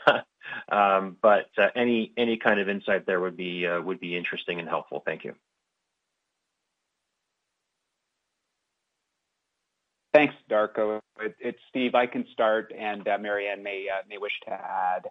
um, 0.69 1.18
but 1.22 1.49
uh, 1.57 1.69
any 1.76 2.39
kind 2.43 2.59
of 2.59 2.68
insight 2.69 3.05
there 3.05 3.22
would 3.22 3.38
be 3.38 3.65
uh 3.65 3.81
would 3.81 3.99
be 3.99 4.18
interesting 4.18 4.59
and 4.59 4.68
helpful. 4.68 5.01
Thank 5.05 5.23
you. 5.23 5.34
Thanks, 10.18 10.34
Darko. 10.49 10.99
It's 11.39 11.60
Steve. 11.69 11.94
I 11.94 12.07
can 12.07 12.26
start, 12.34 12.73
and 12.76 13.07
uh, 13.07 13.19
Marianne 13.19 13.61
may 13.61 13.85
uh, 13.88 14.02
may 14.10 14.18
wish 14.18 14.31
to 14.45 14.52
add. 14.52 15.06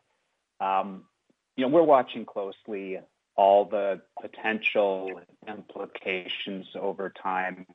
Um, 0.59 1.05
you 1.57 1.63
know, 1.63 1.69
we're 1.69 1.85
watching 1.85 2.25
closely 2.25 2.99
all 3.37 3.67
the 3.67 4.01
potential 4.21 5.21
implications 5.47 6.67
over 6.75 7.13
time 7.23 7.67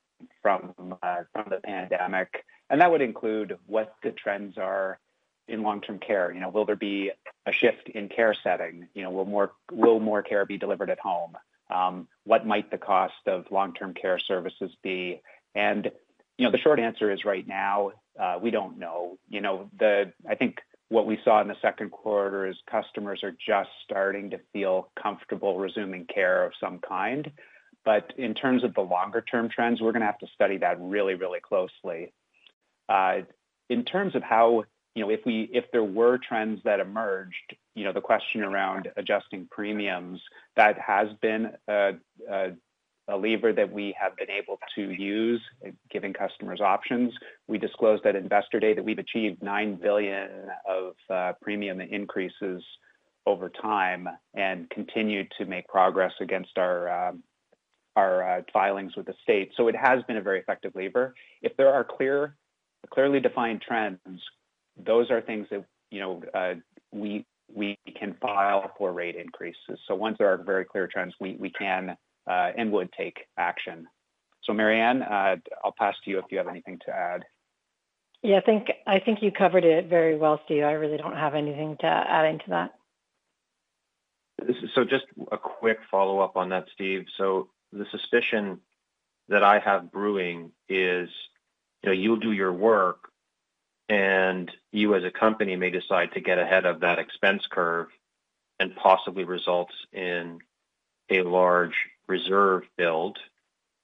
from 0.41 0.74
uh, 1.02 1.22
from 1.32 1.45
the 1.49 1.62
pandemic. 1.64 2.44
And 2.70 2.82
that 2.82 2.91
would 2.91 3.02
include 3.02 3.58
what 3.66 3.95
the 4.03 4.12
trends 4.12 4.58
are 4.58 4.99
in 5.48 5.64
long-term 5.64 5.99
care? 5.99 6.34
You 6.34 6.41
know, 6.41 6.49
will 6.49 6.66
there 6.66 6.76
be 6.76 7.12
a 7.45 7.53
shift 7.53 7.88
in 7.88 8.10
care 8.10 8.36
setting? 8.44 8.90
You 8.94 9.03
know, 9.03 9.10
will 9.72 9.99
more 10.02 10.22
care 10.22 10.45
be 10.45 10.58
delivered 10.58 10.90
at 10.90 10.99
home? 10.99 11.38
Um, 11.74 12.10
what 12.26 12.45
might 12.45 12.72
the 12.72 12.78
cost 12.78 13.26
of 13.26 13.45
long-term 13.52 13.94
care 13.94 14.20
services 14.20 14.76
be? 14.84 15.22
And, 15.56 15.91
you 16.42 16.48
know, 16.48 16.52
the 16.52 16.58
short 16.58 16.80
answer 16.80 17.12
is 17.12 17.24
right 17.24 17.48
now, 17.48 17.92
uh, 18.20 18.40
we 18.42 18.50
don't 18.50 18.80
know. 18.80 19.20
You 19.30 19.42
know, 19.42 19.70
I 19.80 20.34
think 20.34 20.58
what 20.90 21.06
we 21.06 21.20
saw 21.24 21.40
in 21.40 21.48
the 21.48 21.56
second 21.62 21.92
quarter 21.92 22.48
is 22.48 22.56
customers 22.66 23.22
are 23.22 23.36
just 23.48 23.70
starting 23.84 24.32
to 24.32 24.40
feel 24.52 24.90
comfortable 25.00 25.60
resuming 25.60 26.08
care 26.12 26.44
of 26.44 26.54
some 26.60 26.80
kind. 26.80 27.32
But 27.86 28.14
in 28.18 28.34
terms 28.34 28.64
of 28.64 28.74
the 28.74 28.82
longer-term 28.82 29.50
trends, 29.50 29.82
we're 29.82 29.92
gonna 29.92 30.06
have 30.06 30.18
to 30.18 30.28
study 30.34 30.58
that 30.58 30.82
really, 30.82 31.14
really 31.14 31.42
closely. 31.42 32.12
Uh, 32.90 33.20
in 33.70 33.86
terms 33.86 34.16
of 34.16 34.24
how, 34.24 34.64
you 34.96 35.06
know, 35.06 35.12
if 35.12 35.72
there 35.72 35.84
were 35.84 36.18
trends 36.18 36.60
that 36.64 36.80
emerged, 36.80 37.56
you 37.76 37.84
know, 37.84 37.94
the 37.94 38.02
question 38.02 38.42
around 38.42 38.92
adjusting 38.98 39.48
premiums, 39.52 40.20
that 40.56 40.80
has 40.80 41.10
been 41.22 41.52
a 43.12 43.18
lever 43.18 43.54
that 43.54 43.72
we 43.72 43.96
have 44.00 44.16
been 44.16 44.32
able 44.32 44.58
to 44.76 44.90
use, 44.92 45.42
giving 45.90 46.01
customers 46.22 46.61
options. 46.61 47.11
We 47.48 47.57
disclosed 47.57 48.06
at 48.06 48.15
Investor 48.15 48.60
Day 48.60 48.73
that 48.73 48.84
we've 48.84 48.99
achieved 48.99 49.41
9 49.41 49.80
billion 49.81 50.30
of 50.68 50.93
uh, 51.10 51.34
premium 51.41 51.81
increases 51.81 52.64
over 53.26 53.49
time 53.49 54.07
and 54.34 54.69
continue 54.69 55.23
to 55.38 55.45
make 55.45 55.68
progress 55.68 56.14
against 56.22 56.57
our 56.57 57.10
um, 57.10 57.23
uh, 57.95 58.41
filings 58.53 58.95
with 58.95 59.06
the 59.07 59.14
state. 59.22 59.52
So 59.57 59.68
it 59.68 59.76
has 59.76 60.03
been 60.07 60.18
a 60.18 60.22
very 60.22 60.39
effective 60.39 60.73
lever. 60.76 61.14
If 61.41 61.56
there 61.57 61.73
are 61.73 61.84
clearly 61.84 63.19
defined 63.19 63.61
trends, 63.68 63.99
those 64.77 65.10
are 65.11 65.22
things 65.22 65.48
that, 65.52 65.65
you 65.89 65.99
know, 65.99 66.23
uh, 66.34 66.53
we 66.91 67.26
can 67.99 68.15
file 68.22 68.72
for 68.77 68.93
rate 68.93 69.15
increases. 69.15 69.80
So 69.88 69.95
once 69.95 70.18
there 70.18 70.30
are 70.30 70.41
very 70.41 70.65
clear 70.65 70.88
trends, 70.88 71.14
we 71.19 71.52
can 71.57 71.95
and 72.27 72.72
would 72.72 72.91
take 72.93 73.18
action. 73.38 73.88
So 74.52 74.56
Marianne, 74.56 75.02
uh, 75.02 75.38
I'll 75.64 75.72
pass 75.72 75.95
to 76.03 76.11
you 76.11 76.19
if 76.19 76.26
you 76.30 76.38
have 76.38 76.49
anything 76.49 76.78
to 76.86 76.91
add. 76.91 77.23
Yeah, 78.22 78.41
I 78.86 78.99
think 78.99 79.19
you 79.22 79.32
covered 79.32 79.64
it 79.64 79.88
very 79.88 80.18
well, 80.18 80.41
Steve. 80.44 80.64
I 80.64 80.73
really 80.73 80.98
don't 80.98 81.15
have 81.15 81.36
anything 81.36 81.78
to 81.80 81.88
add 81.88 82.26
into 82.26 82.49
that. 82.49 82.72
So 84.76 84.84
just 84.84 85.06
a 85.32 85.38
quick 85.38 85.78
follow-up 85.90 86.36
on 86.36 86.49
that, 86.49 86.65
Steve. 86.73 87.06
So 87.18 87.48
the 87.72 87.86
suspicion 87.91 88.60
that 89.30 89.41
I 89.41 89.60
have 89.60 89.90
brewing 89.90 90.52
is, 90.68 91.10
you 91.82 91.86
know, 91.86 91.94
you'll 91.94 92.18
do 92.18 92.34
your 92.34 92.52
work, 92.52 93.10
and 93.88 94.52
you, 94.73 94.95
as 94.95 95.06
a 95.06 95.11
company, 95.11 95.56
may 95.56 95.69
decide 95.69 96.11
to 96.15 96.19
get 96.19 96.40
ahead 96.40 96.65
of 96.65 96.82
that 96.82 96.99
expense 96.99 97.44
curve 97.49 97.88
and 98.60 98.76
possibly 98.76 99.23
results 99.23 99.73
in 99.94 100.40
a 101.10 101.22
large 101.22 101.76
reserve 102.10 102.64
build. 102.78 103.18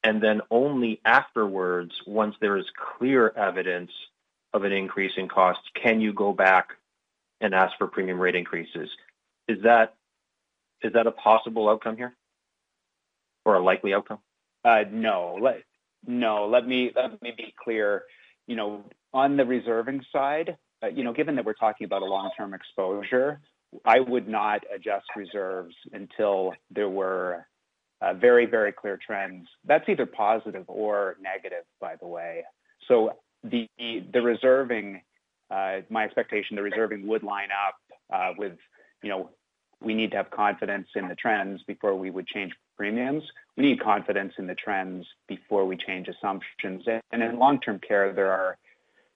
And 0.08 0.24
then 0.24 0.40
only 0.50 1.02
afterwards, 1.04 1.92
once 2.08 2.36
there 2.40 2.56
is 2.56 2.66
clear 2.98 3.28
evidence 3.36 3.92
of 4.54 4.64
an 4.64 4.72
increase 4.72 5.12
in 5.18 5.28
costs, 5.28 5.66
can 5.76 6.00
you 6.00 6.14
go 6.14 6.32
back 6.32 6.70
and 7.42 7.54
ask 7.54 7.78
for 7.78 7.88
premium 7.88 8.18
rate 8.18 8.34
increases. 8.34 8.90
Is 9.50 9.62
that 9.64 9.96
is 10.82 10.94
that 10.94 11.08
a 11.08 11.12
possible 11.12 11.68
outcome 11.68 11.98
here 11.98 12.16
or 13.44 13.56
a 13.56 13.60
likely 13.60 13.94
outcome? 13.94 14.20
Uh, 14.64 14.86
no. 14.90 15.38
Let 15.42 16.68
me 16.68 16.92
be 17.22 17.54
clear. 17.62 18.04
You 18.48 18.56
know, 18.56 18.86
on 19.14 19.36
the 19.36 19.44
reserving 19.44 20.06
side, 20.14 20.56
uh, 20.82 20.88
you 20.88 21.04
know, 21.04 21.12
given 21.12 21.36
that 21.36 21.44
we're 21.44 21.54
talking 21.54 21.84
about 21.84 22.02
a 22.02 22.06
long-term 22.06 22.54
exposure, 22.54 23.42
I 23.84 24.00
would 24.00 24.30
not 24.30 24.64
adjust 24.74 25.08
reserves 25.18 25.76
until 25.92 26.54
there 26.72 26.88
were 26.88 27.46
very, 28.14 28.45
very 28.45 28.72
clear 28.72 28.98
trends. 28.98 29.48
That's 29.65 29.88
either 29.90 30.06
positive 30.06 30.65
or 30.68 31.18
negative, 31.22 31.65
by 31.80 31.95
the 31.95 32.07
way. 32.07 32.44
So 32.88 33.18
the 33.44 33.68
the 34.14 34.22
reserving, 34.22 35.02
uh, 35.49 35.78
my 35.90 36.03
expectation, 36.06 36.56
the 36.56 36.64
reserving 36.64 37.07
would 37.07 37.24
line 37.24 37.49
up 37.68 37.76
uh, 38.14 38.34
with, 38.38 38.57
you 39.03 39.10
know, 39.10 39.30
we 39.82 39.94
need 39.94 40.11
to 40.11 40.18
have 40.18 40.30
confidence 40.32 40.88
in 40.95 41.07
the 41.07 41.15
trends 41.15 41.61
before 41.68 41.95
we 41.95 42.10
would 42.10 42.28
change 42.28 42.52
premiums. 42.76 43.24
We 43.56 43.64
need 43.64 43.80
confidence 43.82 44.34
in 44.38 44.48
the 44.48 44.56
trends 44.56 45.06
before 45.28 45.65
we 45.65 45.78
change 45.78 46.07
assumptions. 46.07 46.84
And 47.11 47.24
in 47.24 47.38
long-term 47.38 47.82
care, 47.88 48.11
there 48.14 48.32
are, 48.32 48.57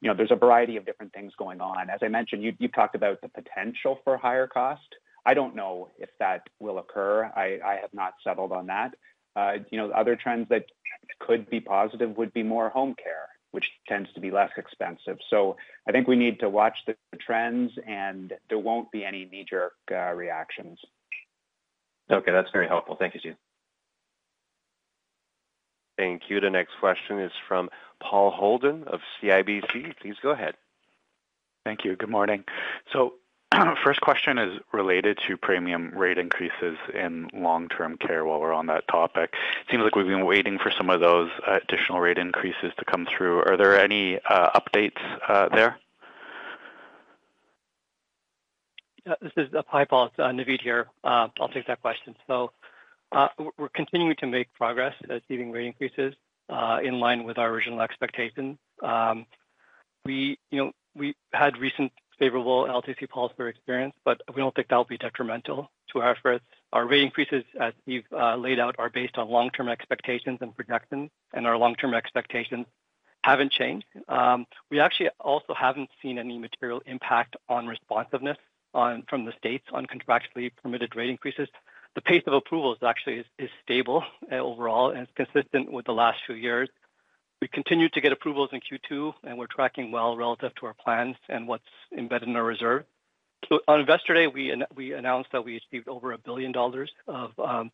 you 0.01 0.09
know, 0.09 0.15
there's 0.15 0.31
a 0.31 0.35
variety 0.35 0.77
of 0.77 0.85
different 0.85 1.13
things 1.13 1.33
going 1.37 1.61
on. 1.61 1.89
As 1.89 1.99
I 2.03 2.09
mentioned, 2.09 2.43
you, 2.43 2.53
you 2.59 2.67
talked 2.67 2.95
about 2.95 3.21
the 3.21 3.29
potential 3.29 3.99
for 4.03 4.17
higher 4.17 4.47
cost. 4.47 4.81
I 5.25 5.33
don't 5.33 5.55
know 5.55 5.89
if 5.97 6.09
that 6.19 6.47
will 6.59 6.79
occur. 6.79 7.25
I 7.35 7.77
have 7.81 7.93
not 7.93 8.13
settled 8.23 8.51
on 8.51 8.67
that. 8.67 8.95
Uh, 9.35 9.53
you 9.71 9.77
know, 9.77 9.91
other 9.91 10.15
trends 10.15 10.47
that 10.49 10.65
could 11.19 11.49
be 11.49 11.59
positive 11.59 12.17
would 12.17 12.33
be 12.33 12.43
more 12.43 12.69
home 12.69 12.95
care, 13.01 13.27
which 13.51 13.65
tends 13.87 14.11
to 14.13 14.19
be 14.19 14.31
less 14.31 14.51
expensive. 14.57 15.17
So 15.29 15.55
I 15.87 15.91
think 15.91 16.07
we 16.07 16.15
need 16.15 16.39
to 16.41 16.49
watch 16.49 16.77
the 16.85 16.95
trends, 17.19 17.71
and 17.87 18.33
there 18.49 18.59
won't 18.59 18.91
be 18.91 19.05
any 19.05 19.25
knee-jerk 19.25 19.73
uh, 19.91 20.13
reactions. 20.13 20.79
Okay, 22.11 22.31
that's 22.31 22.49
very 22.51 22.67
helpful. 22.67 22.97
Thank 22.99 23.13
you, 23.13 23.19
Steve. 23.21 23.35
Thank 25.97 26.23
you. 26.29 26.39
The 26.39 26.49
next 26.49 26.71
question 26.79 27.19
is 27.19 27.31
from 27.47 27.69
Paul 28.01 28.31
Holden 28.31 28.85
of 28.87 28.99
CIBC. 29.21 29.97
Please 30.01 30.15
go 30.21 30.31
ahead. 30.31 30.55
Thank 31.63 31.85
you. 31.85 31.95
Good 31.95 32.09
morning. 32.09 32.43
So, 32.91 33.13
first 33.83 34.01
question 34.01 34.37
is 34.37 34.59
related 34.71 35.19
to 35.27 35.35
premium 35.35 35.91
rate 35.95 36.17
increases 36.17 36.77
in 36.93 37.29
long-term 37.33 37.97
care 37.97 38.23
while 38.23 38.39
we're 38.39 38.53
on 38.53 38.67
that 38.67 38.87
topic. 38.87 39.33
It 39.33 39.71
Seems 39.71 39.83
like 39.83 39.95
we've 39.95 40.07
been 40.07 40.25
waiting 40.25 40.57
for 40.57 40.71
some 40.71 40.89
of 40.89 41.01
those 41.01 41.29
uh, 41.45 41.59
additional 41.61 41.99
rate 41.99 42.17
increases 42.17 42.71
to 42.77 42.85
come 42.85 43.05
through. 43.05 43.39
Are 43.43 43.57
there 43.57 43.79
any 43.79 44.19
uh, 44.29 44.59
updates 44.59 45.01
uh, 45.27 45.49
there? 45.49 45.77
This 49.19 49.31
is 49.35 49.49
hi, 49.67 49.83
Paul. 49.85 50.05
It's 50.07 50.17
Naveed 50.17 50.61
here. 50.61 50.87
I'll 51.03 51.49
take 51.51 51.67
that 51.67 51.81
question. 51.81 52.15
So, 52.27 52.51
we're 53.57 53.69
continuing 53.73 54.15
to 54.17 54.27
make 54.27 54.53
progress 54.53 54.93
achieving 55.09 55.51
rate 55.51 55.65
increases 55.65 56.13
in 56.83 56.99
line 56.99 57.23
with 57.23 57.39
our 57.39 57.49
original 57.49 57.81
expectations. 57.81 58.57
Um, 58.81 59.25
know, 60.51 60.71
we 60.95 61.15
had 61.33 61.57
recent 61.57 61.91
favorable 62.21 62.65
LTC 62.65 63.09
policy 63.09 63.33
experience, 63.47 63.95
but 64.05 64.21
we 64.35 64.41
don't 64.41 64.53
think 64.53 64.67
that 64.67 64.75
will 64.75 64.85
be 64.85 64.97
detrimental 64.97 65.71
to 65.91 66.01
our 66.01 66.11
efforts. 66.11 66.45
Our 66.71 66.85
rate 66.85 67.01
increases, 67.01 67.43
as 67.59 67.73
we've 67.87 68.05
uh, 68.15 68.35
laid 68.35 68.59
out, 68.59 68.75
are 68.77 68.91
based 68.91 69.17
on 69.17 69.27
long-term 69.27 69.67
expectations 69.67 70.37
and 70.39 70.55
projections, 70.55 71.09
and 71.33 71.47
our 71.47 71.57
long-term 71.57 71.95
expectations 71.95 72.67
haven't 73.23 73.51
changed. 73.51 73.87
Um, 74.07 74.45
we 74.69 74.79
actually 74.79 75.09
also 75.19 75.55
haven't 75.55 75.89
seen 75.99 76.19
any 76.19 76.37
material 76.37 76.81
impact 76.85 77.35
on 77.49 77.65
responsiveness 77.65 78.37
from 78.71 79.25
the 79.25 79.33
states 79.39 79.65
on 79.73 79.87
contractually 79.87 80.51
permitted 80.61 80.95
rate 80.95 81.09
increases. 81.09 81.49
The 81.95 82.01
pace 82.01 82.23
of 82.27 82.33
approvals 82.33 82.77
actually 82.85 83.25
is 83.39 83.49
stable 83.63 84.03
uh, 84.31 84.35
overall, 84.35 84.91
and 84.91 85.01
it's 85.01 85.11
consistent 85.15 85.71
with 85.71 85.85
the 85.85 85.91
last 85.91 86.19
few 86.27 86.35
years. 86.35 86.69
We 87.41 87.47
continued 87.47 87.93
to 87.93 88.01
get 88.01 88.11
approvals 88.11 88.51
in 88.53 88.59
Q2, 88.59 89.13
and 89.23 89.35
we're 89.35 89.47
tracking 89.47 89.91
well 89.91 90.15
relative 90.15 90.53
to 90.59 90.67
our 90.67 90.75
plans 90.75 91.15
and 91.27 91.47
what's 91.47 91.63
embedded 91.97 92.29
in 92.29 92.35
our 92.35 92.43
reserve. 92.43 92.83
On 93.67 93.79
Investor 93.79 94.13
Day, 94.13 94.27
we 94.27 94.93
announced 94.93 95.31
that 95.31 95.43
we 95.43 95.57
achieved 95.57 95.87
over 95.87 96.11
1 96.11 96.19
billion 96.23 96.51
dollars 96.51 96.91
of 97.07 97.31
um, 97.39 97.71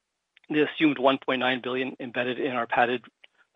the 0.49 0.65
assumed 0.65 0.97
1.9 0.97 1.61
billion 1.61 1.97
embedded 1.99 2.39
in 2.39 2.53
our 2.53 2.65
padded 2.65 3.03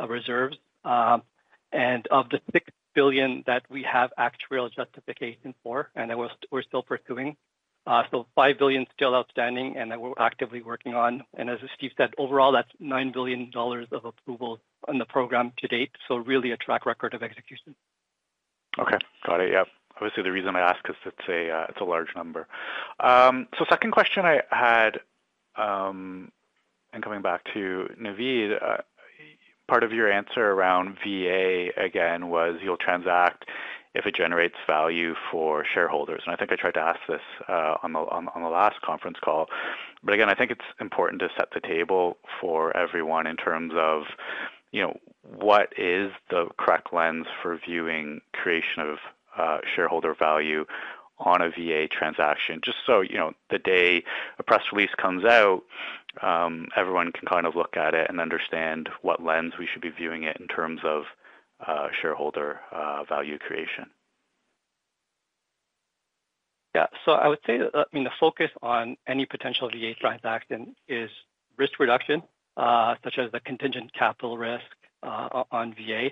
uh, 0.02 0.08
reserves. 0.08 0.58
Um, 0.84 1.24
and 1.72 2.06
of 2.08 2.28
the 2.30 2.42
6 2.52 2.66
billion 2.94 3.44
that 3.48 3.64
we 3.70 3.84
have 3.84 4.12
actuarial 4.20 4.70
justification 4.74 5.56
for, 5.64 5.90
and 5.96 6.10
that 6.10 6.18
we're 6.18 6.64
still 6.64 6.84
pursuing. 6.84 7.38
Uh, 7.88 8.04
so 8.12 8.28
5 8.36 8.60
billion 8.60 8.86
still 8.94 9.16
outstanding, 9.16 9.78
and 9.78 9.90
that 9.92 10.02
we're 10.02 10.12
actively 10.20 10.62
working 10.62 10.94
on. 10.94 11.24
And 11.38 11.50
as 11.50 11.60
Steve 11.78 11.92
said, 11.96 12.10
overall, 12.18 12.52
that's 12.52 12.70
9 12.82 13.14
billion 13.14 13.50
dollars 13.52 13.88
of 13.94 14.04
approval 14.04 14.60
on 14.88 14.98
the 14.98 15.06
program 15.06 15.52
to 15.58 15.68
date, 15.68 15.92
so 16.08 16.18
really 16.18 16.52
a 16.52 16.58
track 16.58 16.86
record 16.86 17.14
of 17.14 17.24
execution. 17.24 17.76
Okay, 18.80 18.98
got 19.26 19.42
it. 19.42 19.52
Yeah. 19.52 19.64
Obviously, 19.96 20.24
the 20.24 20.32
reason 20.32 20.56
I 20.56 20.62
ask 20.62 20.80
is 20.90 20.96
it's 21.06 21.28
a, 21.30 21.52
uh, 21.52 21.66
it's 21.70 21.82
a 21.82 21.84
large 21.84 22.16
number. 22.16 22.48
Um, 23.00 23.48
so 23.58 23.66
second 23.70 23.92
question 23.92 24.26
I 24.26 24.42
had, 24.50 25.00
um, 25.56 26.32
and 26.94 27.04
coming 27.04 27.22
back 27.22 27.44
to 27.54 27.90
Naveed, 28.02 28.62
uh, 28.62 28.78
part 29.68 29.84
of 29.84 29.92
your 29.94 30.12
answer 30.12 30.52
around 30.52 30.98
VA, 31.06 31.70
again, 31.78 32.30
was 32.30 32.56
you'll 32.64 32.78
transact 32.78 33.46
if 33.94 34.06
it 34.06 34.16
generates 34.16 34.56
value 34.68 35.14
for 35.30 35.66
shareholders. 35.66 36.24
And 36.26 36.34
I 36.34 36.38
think 36.38 36.52
I 36.52 36.56
tried 36.56 36.76
to 36.76 36.80
ask 36.80 37.00
this 37.08 37.22
uh 37.48 37.76
on 37.84 37.94
the 37.94 38.00
on 38.00 38.30
on 38.30 38.42
the 38.42 38.50
last 38.50 38.82
conference 38.82 39.18
call. 39.24 39.48
But 40.04 40.14
again, 40.14 40.30
I 40.30 40.34
think 40.34 40.52
it's 40.52 40.66
important 40.80 41.22
to 41.22 41.30
set 41.38 41.50
the 41.54 41.60
table 41.60 42.18
for 42.40 42.76
everyone 42.76 43.28
in 43.28 43.36
terms 43.36 43.74
of, 43.76 44.04
you 44.72 44.82
know, 44.82 44.98
what 45.24 45.74
is 45.78 46.12
the 46.30 46.48
correct 46.58 46.94
lens 46.94 47.28
for 47.42 47.60
viewing 47.66 48.22
creation 48.34 48.80
of 48.80 49.62
shareholder 49.76 50.14
value 50.14 50.66
on 51.26 51.42
a 51.42 51.50
VA 51.50 51.88
transaction, 51.88 52.62
just 52.64 52.78
so 52.86 53.02
you 53.02 53.18
know 53.18 53.32
the 53.50 53.60
day 53.60 54.04
a 54.40 54.44
press 54.44 54.64
release 54.74 54.90
comes 55.00 55.24
out, 55.24 55.62
um, 56.22 56.68
everyone 56.76 57.12
can 57.12 57.28
kind 57.28 57.46
of 57.46 57.56
look 57.56 57.78
at 57.78 57.94
it 57.94 58.10
and 58.10 58.20
understand 58.20 58.90
what 59.02 59.24
lens 59.24 59.54
we 59.60 59.68
should 59.72 59.82
be 59.82 59.90
viewing 59.90 60.24
it 60.24 60.38
in 60.40 60.48
terms 60.48 60.82
of 60.84 61.04
uh, 61.66 61.88
shareholder 62.02 62.60
uh, 62.72 63.04
value 63.08 63.38
creation. 63.38 63.86
Yeah. 66.74 66.88
So 67.06 67.12
I 67.12 67.28
would 67.28 67.40
say, 67.46 67.58
that, 67.58 67.72
I 67.76 67.84
mean, 67.94 68.06
the 68.06 68.12
focus 68.20 68.50
on 68.62 68.98
any 69.08 69.26
potential 69.26 69.70
VA 69.70 69.94
transaction 70.00 70.76
is 70.88 71.10
risk 71.58 71.80
reduction, 71.80 72.22
uh, 72.22 72.26
such 72.58 73.18
as 73.18 73.32
the 73.32 73.40
contingent 73.40 73.92
capital 73.94 74.38
risk 74.38 74.64
uh, 75.04 75.44
on 75.52 75.74
VA. 75.74 76.12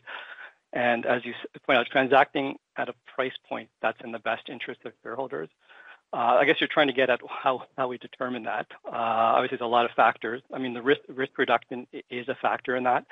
And 0.74 1.06
as 1.06 1.26
you 1.26 1.34
point 1.66 1.80
out, 1.80 1.88
transacting 1.92 2.58
at 2.78 2.90
a 2.90 2.94
price 3.16 3.34
point 3.48 3.70
that's 3.82 3.98
in 4.04 4.12
the 4.12 4.20
best 4.20 4.50
interest 4.50 4.82
of 4.86 4.94
shareholders. 5.04 5.50
Uh, 6.12 6.38
I 6.40 6.46
guess 6.46 6.56
you're 6.60 6.70
trying 6.72 6.88
to 6.88 6.94
get 6.94 7.10
at 7.10 7.22
how, 7.28 7.64
how 7.78 7.88
we 7.88 7.98
determine 7.98 8.44
that. 8.44 8.66
Uh, 8.86 8.92
obviously, 8.94 9.58
there's 9.58 9.68
a 9.68 9.70
lot 9.70 9.86
of 9.86 9.92
factors. 9.92 10.42
I 10.54 10.58
mean, 10.58 10.74
the 10.74 10.82
risk, 10.82 11.02
risk 11.08 11.38
reduction 11.38 11.88
is 12.10 12.28
a 12.28 12.36
factor 12.36 12.76
in 12.76 12.84
that. 12.84 13.06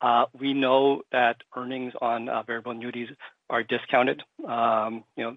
Uh, 0.00 0.24
we 0.38 0.54
know 0.54 1.02
that 1.12 1.36
earnings 1.56 1.92
on 2.00 2.28
uh, 2.28 2.42
variable 2.42 2.72
annuities 2.72 3.08
are 3.50 3.62
discounted. 3.62 4.22
Um, 4.46 5.04
you 5.16 5.24
know, 5.24 5.36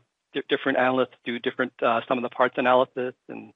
different 0.49 0.77
analysts 0.77 1.15
do 1.25 1.37
different 1.37 1.73
uh, 1.83 2.01
sum 2.07 2.17
of 2.17 2.23
the 2.23 2.29
parts 2.29 2.55
analysis 2.57 3.13
and 3.29 3.53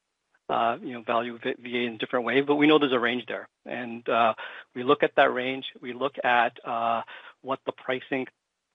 uh, 0.48 0.76
you 0.82 0.94
know 0.94 1.02
value 1.02 1.38
VA 1.38 1.54
in 1.62 1.98
different 1.98 2.24
ways, 2.24 2.44
but 2.46 2.56
we 2.56 2.66
know 2.66 2.78
there's 2.78 2.92
a 2.92 2.98
range 2.98 3.24
there, 3.26 3.48
and 3.66 4.08
uh, 4.08 4.34
we 4.74 4.82
look 4.82 5.02
at 5.02 5.12
that 5.16 5.32
range. 5.32 5.64
We 5.80 5.92
look 5.92 6.16
at 6.24 6.52
uh, 6.64 7.02
what 7.42 7.60
the 7.66 7.72
pricing 7.72 8.26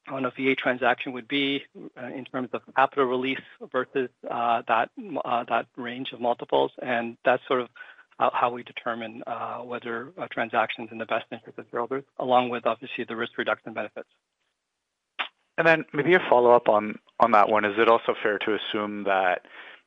on 0.10 0.26
a 0.26 0.32
VA 0.32 0.56
transaction 0.56 1.14
would 1.14 1.28
be 1.28 1.62
uh, 1.98 2.08
in 2.08 2.26
terms 2.26 2.50
of 2.54 2.62
capital 2.76 3.06
release 3.06 3.40
versus 3.72 4.10
uh, 4.30 4.62
that 4.68 4.90
uh, 5.24 5.44
that 5.50 5.68
range 5.78 6.12
of 6.14 6.22
multiples, 6.22 6.72
and 6.82 7.18
that's 7.26 7.44
sort 7.48 7.62
of 7.62 7.70
how 8.20 8.52
we 8.52 8.64
determine 8.64 9.22
whether 9.66 10.14
a 10.18 10.28
transaction 10.30 10.86
is 10.86 10.91
in 10.91 10.98
the 10.98 11.06
best 11.06 11.26
interest 11.32 11.58
of 11.58 11.66
shareholders, 11.72 12.04
along 12.20 12.50
with 12.50 12.66
obviously 12.66 13.04
the 13.04 13.16
risk 13.16 13.38
reduction 13.38 13.74
benefits. 13.74 14.08
And 15.58 15.68
then 15.68 15.86
maybe 15.94 16.16
a 16.16 16.20
follow-up 16.30 16.68
on 16.68 16.98
on 17.20 17.32
that 17.32 17.50
one. 17.50 17.66
Is 17.66 17.78
it 17.78 17.88
also 17.88 18.16
fair 18.22 18.40
to 18.40 18.56
assume 18.56 19.04
that, 19.04 19.41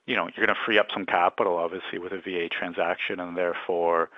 you 0.07 0.16
know, 0.16 0.28
you're 0.37 0.47
gonna 0.47 0.59
free 0.65 0.78
up 0.78 0.87
some 0.93 1.07
capital, 1.07 1.57
obviously, 1.57 1.99
with 1.99 2.12
a 2.12 2.20
VA 2.20 2.49
transaction, 2.49 3.20
and 3.20 3.37
therefore 3.37 4.11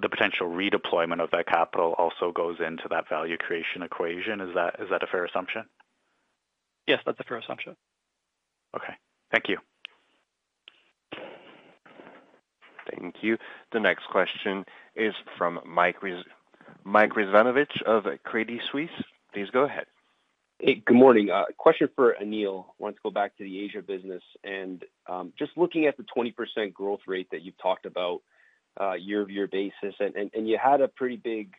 the 0.00 0.08
potential 0.08 0.48
redeployment 0.48 1.22
of 1.22 1.30
that 1.30 1.46
capital 1.46 1.94
also 1.98 2.32
goes 2.32 2.56
into 2.58 2.84
that 2.90 3.08
value 3.08 3.36
creation 3.36 3.82
equation? 3.82 4.40
Is 4.40 4.54
that 4.54 4.76
is 4.80 4.88
that 4.90 5.02
a 5.02 5.06
fair 5.06 5.24
assumption? 5.24 5.64
Yes, 6.86 7.00
that's 7.06 7.20
a 7.20 7.24
fair 7.24 7.38
assumption. 7.38 7.76
Okay. 8.76 8.94
Thank 9.30 9.48
you. 9.48 9.58
Thank 12.90 13.16
you. 13.22 13.38
The 13.72 13.80
next 13.80 14.06
question 14.10 14.64
is 14.94 15.14
from 15.38 15.60
Mike 15.66 16.00
Rizvanovic 16.02 17.82
of 17.86 18.04
Credit 18.24 18.60
Suisse. 18.70 18.90
Please 19.32 19.48
go 19.52 19.64
ahead. 19.64 19.86
Hey, 20.60 20.82
good 20.86 20.96
morning. 20.96 21.30
Uh, 21.30 21.46
question 21.58 21.88
for 21.96 22.14
Anil. 22.22 22.64
I 22.68 22.72
want 22.78 22.94
to 22.94 23.02
go 23.02 23.10
back 23.10 23.36
to 23.36 23.44
the 23.44 23.60
Asia 23.60 23.82
business 23.82 24.22
and 24.44 24.84
um, 25.08 25.32
just 25.36 25.50
looking 25.56 25.86
at 25.86 25.96
the 25.96 26.04
20% 26.16 26.72
growth 26.72 27.00
rate 27.08 27.26
that 27.32 27.42
you've 27.42 27.58
talked 27.58 27.86
about 27.86 28.20
uh, 28.80 28.92
year-over-year 28.92 29.48
basis, 29.48 29.94
and, 29.98 30.48
you 30.48 30.58
had 30.62 30.80
a 30.80 30.88
pretty 30.88 31.16
big 31.16 31.52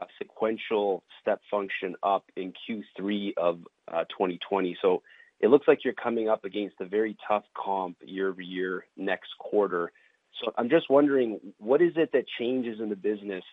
uh, 0.00 0.04
sequential 0.18 1.02
step 1.20 1.40
function 1.50 1.94
up 2.02 2.24
in 2.36 2.52
Q3 2.68 3.32
of 3.38 3.60
uh, 3.88 4.04
2020. 4.04 4.76
So 4.80 5.02
it 5.40 5.48
looks 5.48 5.66
like 5.66 5.84
you're 5.84 5.94
coming 5.94 6.28
up 6.28 6.44
against 6.44 6.76
a 6.80 6.86
very 6.86 7.16
tough 7.26 7.44
comp 7.56 7.96
year-over-year 8.04 8.86
next 8.96 9.30
quarter. 9.38 9.90
So 10.42 10.52
I'm 10.58 10.68
just 10.68 10.90
wondering, 10.90 11.40
what 11.58 11.80
is 11.80 11.92
it 11.96 12.10
that 12.12 12.24
changes 12.38 12.78
in 12.80 12.90
the 12.90 12.96
business 12.96 13.44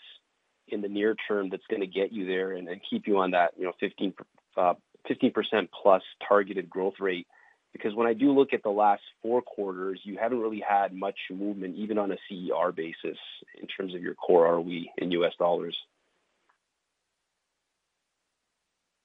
in 0.67 0.81
the 0.81 0.89
near 0.89 1.15
term 1.27 1.49
that's 1.49 1.67
going 1.69 1.81
to 1.81 1.87
get 1.87 2.11
you 2.11 2.25
there 2.25 2.53
and, 2.53 2.67
keep 2.89 3.07
you 3.07 3.19
on 3.19 3.31
that, 3.31 3.51
you 3.57 3.65
know, 3.65 3.73
15 3.79 4.13
uh, 4.57 4.73
15% 5.09 5.33
plus 5.81 6.01
targeted 6.27 6.69
growth 6.69 6.95
rate? 6.99 7.27
Because 7.73 7.95
when 7.95 8.07
I 8.07 8.13
do 8.13 8.31
look 8.31 8.53
at 8.53 8.63
the 8.63 8.69
last 8.69 9.01
four 9.21 9.41
quarters, 9.41 9.99
you 10.03 10.17
haven't 10.17 10.39
really 10.39 10.63
had 10.67 10.93
much 10.93 11.17
movement, 11.31 11.75
even 11.77 11.97
on 11.97 12.11
a 12.11 12.17
CER 12.27 12.71
basis, 12.71 13.17
in 13.61 13.67
terms 13.67 13.95
of 13.95 14.01
your 14.01 14.13
core 14.15 14.43
ROE 14.43 14.83
in 14.97 15.11
U.S. 15.11 15.33
dollars. 15.39 15.75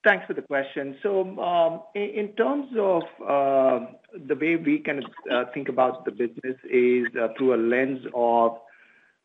Thanks 0.04 0.24
for 0.26 0.34
the 0.34 0.42
question. 0.42 0.96
So, 1.02 1.22
um, 1.40 1.82
in 1.96 2.32
terms 2.36 2.66
of 2.78 3.02
uh, 3.20 3.86
the 4.28 4.36
way 4.36 4.54
we 4.54 4.78
kind 4.78 5.00
of 5.02 5.10
uh, 5.32 5.50
think 5.52 5.68
about 5.68 6.04
the 6.04 6.12
business 6.12 6.56
is 6.70 7.06
uh, 7.20 7.28
through 7.36 7.54
a 7.54 7.60
lens 7.60 8.06
of 8.14 8.58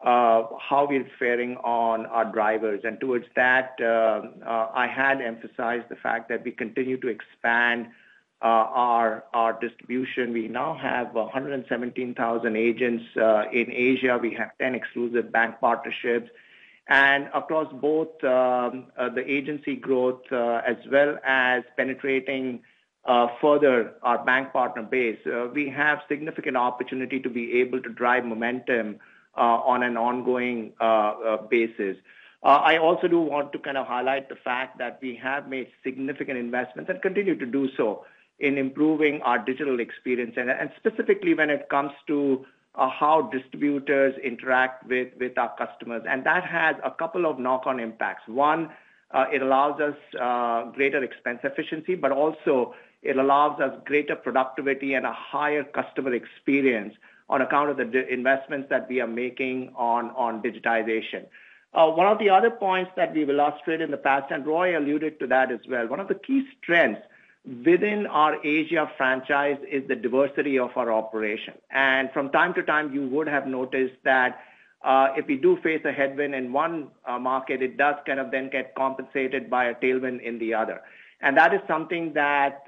how 0.03 0.88
we're 0.90 1.07
faring 1.19 1.57
on 1.57 2.06
our 2.07 2.26
drivers. 2.32 2.82
And 2.84 2.99
towards 2.99 3.26
that, 3.36 3.76
uh, 3.82 4.22
uh, 4.45 4.72
I 4.73 4.88
had 4.88 5.22
emphasized 5.22 5.90
the 5.90 5.95
fact 5.95 6.30
that 6.30 6.44
we 6.44 6.52
continue 6.52 6.99
to 7.02 7.07
expand 7.07 7.88
our 8.41 9.23
our 9.36 9.60
distribution. 9.61 10.34
We 10.34 10.48
now 10.48 10.76
have 10.82 11.14
117,000 11.14 12.56
agents 12.56 13.03
in 13.15 13.72
Asia. 13.72 14.18
We 14.19 14.34
have 14.34 14.49
10 14.60 14.73
exclusive 14.73 15.32
bank 15.32 15.60
partnerships. 15.61 16.32
And 16.88 17.30
across 17.36 17.72
both 17.72 18.22
um, 18.23 18.88
the 18.98 19.23
agency 19.28 19.76
growth 19.76 20.23
as 20.32 20.78
well 20.91 21.19
as 21.23 21.61
penetrating 21.78 22.61
further 23.40 23.94
our 24.02 24.26
bank 24.26 24.52
partner 24.52 24.82
base, 24.82 25.19
we 25.53 25.69
have 25.69 25.99
significant 26.10 26.57
opportunity 26.57 27.19
to 27.19 27.30
be 27.30 27.61
able 27.61 27.80
to 27.84 27.90
drive 27.90 28.26
momentum 28.26 28.95
uh, 28.95 29.11
Uh, 29.38 29.64
on 29.64 29.82
an 29.82 29.95
ongoing 29.95 30.74
uh, 30.82 30.84
uh, 30.84 31.38
basis. 31.44 31.95
Uh, 32.44 32.60
I 32.66 32.78
also 32.78 33.08
do 33.08 33.22
want 33.22 33.53
to 33.53 33.60
kind 33.60 33.78
of 33.78 33.88
highlight 33.88 34.28
the 34.28 34.36
fact 34.36 34.78
that 34.80 34.99
we 35.02 35.18
have 35.24 35.48
made 35.48 35.68
significant 35.86 36.38
investments 36.38 36.90
and 36.90 37.02
continue 37.02 37.40
to 37.40 37.45
do 37.45 37.70
so 37.78 38.03
in 38.40 38.58
improving 38.58 39.22
our 39.22 39.40
digital 39.40 39.80
experience, 39.80 40.34
and 40.36 40.70
specifically 40.76 41.34
when 41.34 41.49
it 41.49 41.70
comes 41.70 41.91
to 42.08 42.45
uh, 42.76 42.90
how 42.90 43.30
distributors 43.32 44.14
interact 44.22 44.86
with 44.90 45.38
our 45.38 45.56
customers. 45.56 46.03
And 46.06 46.26
that 46.26 46.44
has 46.44 46.76
a 46.84 46.91
couple 46.91 47.26
of 47.26 47.40
knock-on 47.40 47.80
impacts. 47.80 48.28
One, 48.28 48.70
it 49.32 49.41
allows 49.41 49.80
us 49.80 49.95
greater 50.76 51.02
expense 51.02 51.40
efficiency, 51.45 51.95
but 51.95 52.12
also 52.12 52.76
it 53.02 53.16
allows 53.16 53.62
us 53.62 53.72
greater 53.86 54.18
productivity 54.18 54.95
and 54.95 55.06
a 55.06 55.14
higher 55.14 55.64
customer 55.64 56.14
experience 56.14 56.95
on 57.32 57.41
account 57.41 57.70
of 57.72 57.78
the 57.78 58.08
investments 58.14 58.68
that 58.70 58.88
we 58.90 58.99
are 58.99 59.08
making 59.08 59.72
on 59.76 60.44
digitization. 60.44 61.26
Uh, 61.74 61.88
one 61.88 62.06
of 62.06 62.20
the 62.20 62.30
other 62.30 62.52
points 62.52 62.91
that 62.98 63.14
we've 63.16 63.30
illustrated 63.30 63.86
in 63.86 63.91
the 63.91 63.98
past, 63.98 64.30
and 64.30 64.45
Roy 64.45 64.78
alluded 64.78 65.20
to 65.20 65.28
that 65.28 65.52
as 65.52 65.62
well, 65.70 65.88
one 65.88 66.02
of 66.02 66.10
the 66.10 66.16
key 66.16 66.45
strengths 66.62 67.02
within 67.66 68.06
our 68.08 68.45
Asia 68.45 68.91
franchise 68.98 69.58
is 69.72 69.88
the 69.88 69.95
diversity 69.95 70.60
of 70.60 70.72
our 70.76 70.91
operation. 70.91 71.53
And 71.72 72.12
from 72.12 72.30
time 72.32 72.53
to 72.56 72.64
time, 72.64 72.94
you 72.94 73.08
would 73.08 73.28
have 73.28 73.48
noticed 73.48 73.95
that 74.03 74.41
uh, 74.84 75.14
if 75.16 75.26
we 75.28 75.38
do 75.38 75.58
face 75.64 75.82
a 75.86 75.91
headwind 75.94 76.36
in 76.36 76.52
one 76.52 76.90
uh, 77.08 77.18
market, 77.18 77.62
it 77.62 77.78
does 77.78 77.95
kind 78.06 78.20
of 78.20 78.32
then 78.32 78.49
get 78.49 78.76
compensated 78.76 79.49
by 79.49 79.66
a 79.66 79.76
tailwind 79.76 80.22
in 80.22 80.40
the 80.40 80.53
other. 80.53 80.82
And 81.22 81.38
that 81.38 81.53
is 81.53 81.62
something 81.68 82.14
that 82.14 82.64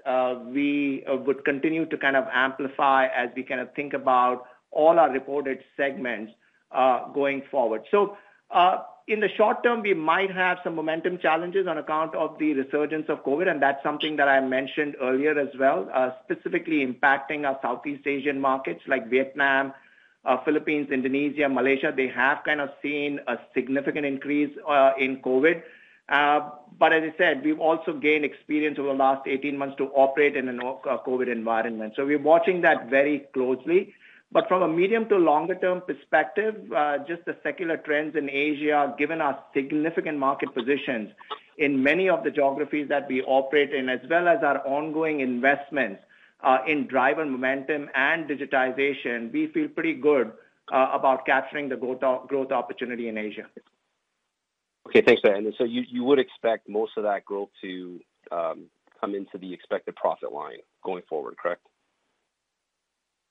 we 0.45 1.03
would 1.07 1.43
continue 1.43 1.85
to 1.87 1.97
kind 1.97 2.15
of 2.15 2.25
amplify 2.31 3.07
as 3.07 3.29
we 3.35 3.43
kind 3.43 3.59
of 3.59 3.73
think 3.73 3.93
about 3.93 4.45
all 4.73 4.99
our 4.99 5.11
reported 5.11 5.59
segments 5.77 6.33
uh, 6.71 7.07
going 7.13 7.43
forward. 7.51 7.83
So, 7.91 8.17
uh, 8.51 8.83
in 9.07 9.19
the 9.19 9.29
short 9.35 9.63
term, 9.63 9.81
we 9.81 9.93
might 9.93 10.31
have 10.31 10.59
some 10.63 10.75
momentum 10.75 11.17
challenges 11.17 11.67
on 11.67 11.77
account 11.77 12.15
of 12.15 12.39
the 12.39 12.53
resurgence 12.53 13.09
of 13.09 13.23
COVID, 13.25 13.49
and 13.51 13.61
that's 13.61 13.83
something 13.83 14.15
that 14.15 14.29
I 14.29 14.39
mentioned 14.39 14.95
earlier 15.01 15.37
as 15.37 15.49
well, 15.59 15.89
uh, 15.93 16.11
specifically 16.23 16.85
impacting 16.85 17.45
our 17.45 17.59
Southeast 17.61 18.07
Asian 18.07 18.39
markets 18.39 18.81
like 18.87 19.09
Vietnam, 19.09 19.73
Philippines, 20.45 20.89
Indonesia, 20.89 21.49
Malaysia. 21.49 21.91
They 21.93 22.07
have 22.07 22.45
kind 22.45 22.61
of 22.61 22.69
seen 22.81 23.19
a 23.27 23.37
significant 23.53 24.05
increase 24.05 24.55
in 24.97 25.17
COVID. 25.17 25.61
But 26.07 26.93
as 26.93 27.03
I 27.03 27.13
said, 27.17 27.43
we've 27.43 27.59
also 27.59 27.91
gained 27.91 28.23
experience 28.23 28.79
over 28.79 28.87
the 28.87 28.93
last 28.93 29.27
18 29.27 29.57
months 29.57 29.75
to 29.77 29.87
operate 29.87 30.37
in 30.37 30.47
a 30.47 30.53
COVID 30.53 31.29
environment. 31.29 31.93
So 31.97 32.05
we're 32.05 32.19
watching 32.19 32.61
that 32.61 32.89
very 32.89 33.27
closely. 33.33 33.93
But 34.33 34.47
from 34.47 34.63
a 34.63 34.67
medium 34.67 35.07
to 35.09 35.15
longer 35.17 35.53
term 35.53 35.81
perspective, 35.81 36.55
uh, 36.75 36.97
just 37.07 37.23
the 37.25 37.37
secular 37.43 37.77
trends 37.77 38.15
in 38.15 38.29
Asia, 38.31 38.95
given 38.97 39.21
our 39.21 39.37
significant 39.53 40.17
market 40.17 40.51
positions 40.55 41.11
in 41.59 41.83
many 41.83 42.09
of 42.09 42.23
the 42.23 42.31
geographies 42.31 42.89
that 42.89 43.07
we 43.07 43.21
operate 43.21 43.71
in, 43.73 43.89
as 43.89 43.99
well 44.09 44.27
as 44.27 44.39
our 44.43 44.65
ongoing 44.65 45.19
investments 45.19 46.01
uh, 46.43 46.57
in 46.67 46.87
driver 46.87 47.23
momentum 47.23 47.89
and 47.93 48.27
digitization, 48.27 49.31
we 49.31 49.47
feel 49.53 49.67
pretty 49.67 49.93
good 49.93 50.31
uh, 50.73 50.89
about 50.91 51.27
capturing 51.27 51.69
the 51.69 51.75
growth 51.75 52.51
opportunity 52.51 53.09
in 53.09 53.19
Asia. 53.19 53.45
Okay, 54.87 55.01
thanks 55.01 55.21
for. 55.21 55.31
And 55.31 55.53
so 55.59 55.63
you, 55.63 55.83
you 55.87 56.03
would 56.03 56.19
expect 56.19 56.67
most 56.67 56.93
of 56.97 57.03
that 57.03 57.23
growth 57.23 57.49
to 57.61 57.99
um, 58.31 58.65
come 58.99 59.13
into 59.13 59.37
the 59.37 59.53
expected 59.53 59.95
profit 59.95 60.31
line 60.33 60.57
going 60.83 61.03
forward, 61.07 61.37
correct? 61.37 61.61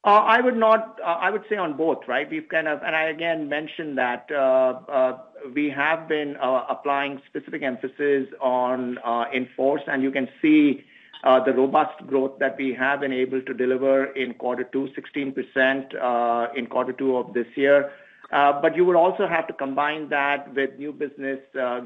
Uh, 0.04 0.08
I 0.10 0.40
would 0.40 0.56
not. 0.56 0.98
Uh, 1.00 1.10
I 1.10 1.30
would 1.30 1.44
say 1.48 1.56
on 1.56 1.76
both, 1.76 1.98
right? 2.08 2.28
We've 2.28 2.48
kind 2.48 2.66
of, 2.66 2.82
and 2.82 2.96
I 2.96 3.04
again 3.04 3.48
mentioned 3.48 3.96
that 3.98 4.28
uh, 4.32 5.18
we 5.54 5.70
have 5.70 6.08
been 6.08 6.36
applying 6.40 7.22
specific 7.28 7.62
emphasis 7.62 8.26
on 8.40 8.98
in-force, 9.32 9.82
and 9.86 10.02
you 10.02 10.10
can 10.10 10.28
see 10.40 10.84
the 11.22 11.52
robust 11.56 12.04
growth 12.08 12.36
that 12.40 12.56
we 12.58 12.74
have 12.74 13.00
been 13.00 13.12
able 13.12 13.42
to 13.42 13.54
deliver 13.54 14.06
in 14.06 14.34
quarter 14.34 14.64
two, 14.64 14.88
16% 14.98 16.56
in 16.56 16.66
quarter 16.66 16.92
two 16.92 17.16
of 17.16 17.32
this 17.32 17.46
year. 17.54 17.92
But 18.32 18.74
you 18.74 18.84
would 18.84 18.96
also 18.96 19.28
have 19.28 19.46
to 19.46 19.52
combine 19.52 20.08
that 20.08 20.52
with 20.52 20.70
new 20.78 20.90
business 20.92 21.38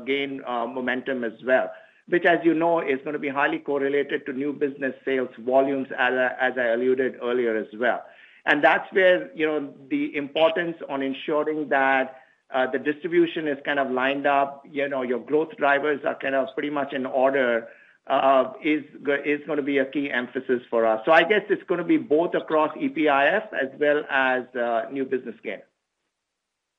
gain 0.07 0.41
momentum 0.47 1.23
as 1.23 1.35
well, 1.45 1.71
which, 2.09 2.25
as 2.25 2.39
you 2.45 2.55
know, 2.55 2.81
is 2.81 2.99
going 3.05 3.15
to 3.15 3.19
be 3.19 3.29
highly 3.29 3.59
correlated 3.59 4.25
to 4.27 4.33
new 4.33 4.53
business 4.53 4.95
sales 5.05 5.31
volumes, 5.39 5.89
as 5.99 6.55
I 6.57 6.67
alluded 6.75 7.17
earlier 7.23 7.57
as 7.57 7.67
well. 7.79 8.03
And 8.45 8.63
that's 8.63 8.91
where 8.93 9.31
you 9.35 9.47
know, 9.47 9.75
the 9.91 10.17
importance 10.17 10.77
on 10.89 11.03
ensuring 11.03 11.69
that 11.71 12.23
uh, 12.55 12.71
the 12.71 12.79
distribution 12.79 13.49
is 13.49 13.59
kind 13.65 13.81
of 13.81 13.91
lined 13.91 14.27
up, 14.27 14.63
you 14.71 14.89
know, 14.89 15.03
your 15.03 15.19
growth 15.19 15.57
drivers 15.57 16.01
are 16.07 16.17
kind 16.17 16.37
of 16.37 16.47
pretty 16.55 16.71
much 16.71 16.93
in 16.93 17.05
order, 17.05 17.67
uh, 18.07 18.53
is 18.63 18.85
is 19.25 19.41
going 19.47 19.57
to 19.57 19.65
be 19.65 19.79
a 19.79 19.85
key 19.85 20.11
emphasis 20.13 20.63
for 20.71 20.87
us. 20.87 21.03
So 21.05 21.11
I 21.11 21.25
guess 21.25 21.43
it's 21.51 21.65
going 21.65 21.79
to 21.79 21.85
be 21.85 21.97
both 21.97 22.35
across 22.35 22.71
EPIF 22.77 23.49
as 23.53 23.71
well 23.81 24.05
as 24.09 24.45
uh, 24.55 24.83
new 24.93 25.05
business 25.05 25.35
gain. 25.43 25.59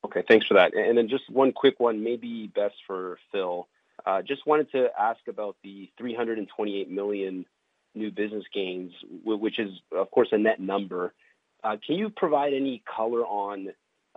Okay. 0.05 0.23
Thanks 0.25 0.47
for 0.47 0.53
that. 0.53 0.73
And 0.73 0.97
then 0.97 1.09
just 1.09 1.29
one 1.29 1.51
quick 1.51 1.81
one, 1.81 2.01
maybe 2.01 2.49
best 2.55 2.75
for 2.85 3.17
Phil. 3.33 3.67
Uh, 4.07 4.21
just 4.21 4.47
wanted 4.47 4.71
to 4.71 4.87
ask 4.97 5.19
about 5.27 5.57
the 5.65 5.91
328 5.97 6.89
million 6.89 7.45
new 7.93 8.09
business 8.09 8.45
gains, 8.53 8.93
which 9.25 9.59
is, 9.59 9.69
of 9.91 10.09
course, 10.11 10.29
a 10.31 10.37
net 10.37 10.61
number. 10.61 11.13
Uh, 11.61 11.75
can 11.85 11.97
you 11.97 12.09
provide 12.09 12.53
any 12.53 12.81
color 12.95 13.25
on 13.25 13.67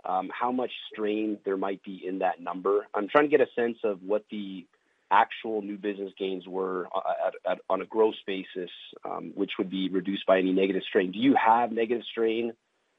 um, 0.05 0.29
how 0.33 0.49
much 0.49 0.71
strain 0.93 1.37
there 1.43 1.57
might 1.57 1.83
be 1.83 2.01
in 2.07 2.19
that 2.19 2.39
number? 2.39 2.87
I'm 2.93 3.09
trying 3.09 3.25
to 3.25 3.37
get 3.37 3.41
a 3.41 3.51
sense 3.53 3.79
of 3.83 4.01
what 4.01 4.23
the 4.31 4.65
actual 5.11 5.61
new 5.61 5.77
business 5.77 6.13
gains 6.17 6.47
were 6.47 6.87
uh, 6.95 7.55
on 7.69 7.81
a 7.81 7.85
gross 7.85 8.15
basis, 8.25 8.69
um, 9.03 9.33
which 9.35 9.51
would 9.57 9.69
be 9.69 9.89
reduced 9.89 10.25
by 10.25 10.37
any 10.37 10.53
negative 10.53 10.83
strain. 10.87 11.11
Do 11.11 11.19
you 11.19 11.35
have 11.35 11.73
negative 11.73 12.03
strain 12.09 12.53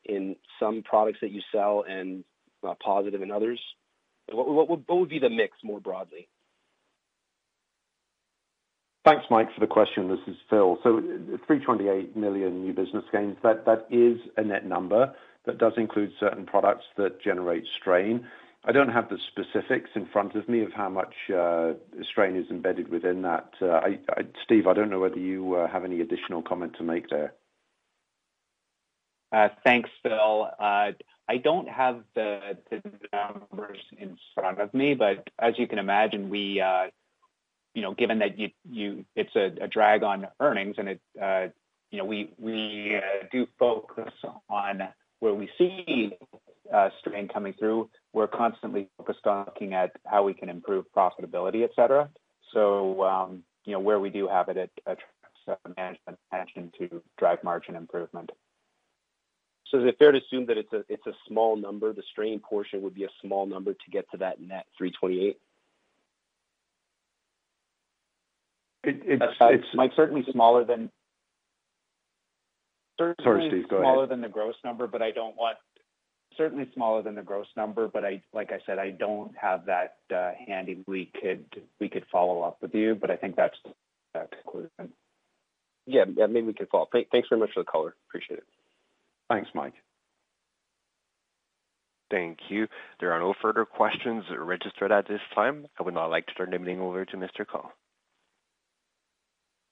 in 0.05 0.37
some 0.61 0.83
products 0.83 1.21
that 1.23 1.31
you 1.31 1.41
sell 1.51 1.87
and 1.89 2.23
positive 2.85 3.23
in 3.23 3.31
others? 3.31 3.61
What 4.31 4.69
would 4.69 5.09
be 5.09 5.21
the 5.21 5.31
mix 5.31 5.57
more 5.65 5.81
broadly? 5.81 6.29
Thanks, 9.05 9.25
Mike, 9.31 9.53
for 9.53 9.61
the 9.61 9.67
question. 9.67 10.09
This 10.09 10.21
is 10.29 10.37
Phil. 10.49 10.79
So 10.85 11.01
328 11.01 12.17
million 12.17 12.63
new 12.63 12.73
business 12.73 13.05
gains, 13.11 13.37
that 13.43 13.87
is 13.91 14.21
a 14.37 14.45
net 14.45 14.65
number 14.65 15.13
that 15.45 15.59
does 15.59 15.73
include 15.77 16.13
certain 16.21 16.47
products 16.47 16.85
that 16.97 17.21
generate 17.21 17.65
strain. 17.81 18.25
I 18.65 18.71
don't 18.71 18.91
have 18.91 19.09
the 19.09 19.19
specifics 19.33 19.91
in 19.97 20.07
front 20.07 20.37
of 20.37 20.49
me 20.49 20.63
of 20.63 20.73
how 20.73 20.89
much 20.89 21.15
uh, 21.37 21.73
strain 22.09 22.37
is 22.37 22.49
embedded 22.49 22.91
within 22.91 23.23
that. 23.23 23.53
Uh, 23.61 23.81
Steve, 24.45 24.69
I 24.69 24.73
don't 24.73 24.89
know 24.89 25.01
whether 25.01 25.19
you 25.19 25.55
uh, 25.55 25.67
have 25.67 25.85
any 25.85 26.01
additional 26.01 26.41
comment 26.41 26.77
to 26.79 26.85
make 26.85 27.09
there. 27.09 27.35
Thanks, 29.65 29.91
Phil. 30.05 30.49
I 30.61 31.37
don't 31.43 31.69
have 31.69 32.05
the 32.15 32.57
numbers 33.13 33.79
in 33.99 34.17
front 34.35 34.61
of 34.61 34.73
me, 34.75 34.95
but 34.95 35.29
as 35.41 35.55
you 35.59 35.67
can 35.67 35.79
imagine, 35.81 36.31
given 37.97 38.19
that 38.19 38.39
you 38.39 38.51
you 38.71 39.05
it's 39.17 39.35
a 39.37 39.69
drag 39.69 40.03
on 40.03 40.27
earnings 40.41 40.77
and 40.79 40.89
it, 40.89 41.01
uh, 41.21 41.47
you 41.91 41.99
know, 41.99 42.05
we 42.05 42.33
we 42.39 42.97
uh, 42.97 43.27
do 43.31 43.47
focus 43.59 44.13
on 44.49 44.83
where 45.21 45.35
we 45.35 45.49
see 45.59 46.11
uh, 46.73 46.89
strain 47.01 47.29
coming 47.29 47.55
through, 47.59 47.89
we're 48.13 48.27
constantly 48.27 48.89
focused 48.97 49.27
on 49.27 49.45
looking 49.47 49.75
at 49.75 49.93
how 50.07 50.25
we 50.25 50.35
can 50.35 50.49
improve 50.49 50.85
profitability, 50.97 51.65
et 51.65 51.71
cetera. 51.77 52.09
So 52.53 53.05
um, 53.05 53.43
you 53.65 53.73
know, 53.73 53.81
where 53.81 54.01
we 54.01 54.11
do 54.11 54.27
have 54.29 54.49
it, 54.49 54.57
it 54.57 54.71
attracts 54.87 55.09
management 55.77 56.19
attention 56.33 56.73
to 56.79 57.03
drive 57.19 57.43
margin 57.45 57.77
improvement. 57.77 58.31
So 59.69 59.81
is 59.81 59.87
it 59.87 59.97
fair 59.99 60.13
to 60.13 60.19
assume 60.19 60.47
that 60.47 60.59
it's 60.59 60.73
a 60.73 60.85
it's 60.89 61.07
a 61.07 61.13
small 61.27 61.57
number? 61.57 61.93
The 61.93 62.03
strain 62.11 62.41
portion 62.41 62.83
would 62.83 62.95
be 62.95 63.05
a 63.05 63.11
small 63.23 63.47
number 63.47 63.73
to 63.73 63.91
get 63.91 64.11
to 64.11 64.19
that 64.19 64.41
net 64.41 64.67
328? 64.77 65.39
It's 68.85 69.65
Mike, 69.75 69.93
certainly 69.97 70.25
smaller 70.33 70.65
than. 70.65 70.91
Sorry, 72.99 73.49
Steve. 73.49 73.69
Go 73.69 73.77
ahead. 73.77 73.85
Smaller 73.85 74.07
than 74.07 74.21
the 74.21 74.29
gross 74.29 74.55
number, 74.65 74.87
but 74.87 75.03
I 75.03 75.11
don't 75.11 75.37
want 75.37 75.57
certainly 76.37 76.69
smaller 76.75 77.03
than 77.03 77.15
the 77.15 77.23
gross 77.23 77.47
number, 77.57 77.89
but 77.89 78.05
I 78.05 78.23
like 78.33 78.51
I 78.53 78.59
said, 78.67 78.79
I 78.79 78.91
don't 78.91 79.33
have 79.41 79.67
that 79.67 79.97
uh, 80.15 80.33
handy. 80.47 80.83
We 80.87 81.11
could 81.21 82.05
follow 82.11 82.43
up 82.43 82.59
with 82.63 82.75
you, 82.75 82.95
but 82.95 83.11
I 83.11 83.17
think 83.17 83.37
that's 83.37 83.57
the 84.15 84.27
conclusion. 84.43 84.93
Yeah. 85.87 86.05
Yeah. 86.17 86.27
Maybe 86.27 86.47
we 86.49 86.55
can 86.55 86.67
follow 86.67 86.85
up. 86.85 86.91
Thanks 86.93 87.29
very 87.29 87.41
much 87.41 87.51
for 87.55 87.63
the 87.63 87.71
color. 87.71 87.95
Appreciate 88.09 88.39
it. 88.39 88.47
Thanks, 89.29 89.51
Mike. 89.55 89.75
Thank 92.11 92.39
you. 92.51 92.67
There 93.01 93.13
are 93.13 93.19
no 93.19 93.35
further 93.41 93.65
questions 93.65 94.25
registered 94.39 94.93
at 94.93 95.09
this 95.09 95.21
time. 95.35 95.67
I 95.81 95.83
would 95.83 95.95
now 95.95 96.11
like 96.11 96.27
to 96.27 96.35
turn 96.35 96.51
the 96.51 96.59
meeting 96.59 96.81
over 96.81 97.07
to 97.07 97.17
Mr. 97.17 97.47
Ko. 97.51 97.71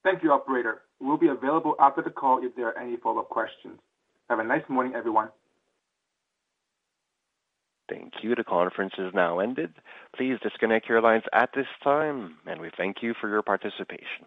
Thank 0.03 0.23
you, 0.23 0.33
Operator. 0.33 0.83
We'll 1.01 1.19
be 1.19 1.29
available 1.29 1.75
after 1.81 2.03
the 2.03 2.11
call 2.11 2.41
if 2.43 2.55
there 2.57 2.69
are 2.69 2.79
any 2.79 2.97
follow-up 2.97 3.29
questions. 3.29 3.79
Have 4.29 4.39
a 4.39 4.45
nice 4.45 4.63
morning, 4.69 4.95
everyone. 4.95 5.29
Thank 7.91 8.13
you. 8.23 8.35
The 8.35 8.45
conference 8.45 8.93
is 8.99 9.13
now 9.13 9.41
ended. 9.41 9.75
Please 10.17 10.39
disconnect 10.43 10.89
your 10.89 11.03
lines 11.03 11.25
at 11.33 11.51
this 11.55 11.67
time, 11.83 12.37
and 12.47 12.61
we 12.61 12.71
thank 12.77 12.99
you 13.03 13.15
for 13.21 13.29
your 13.29 13.43
participation. 13.43 14.27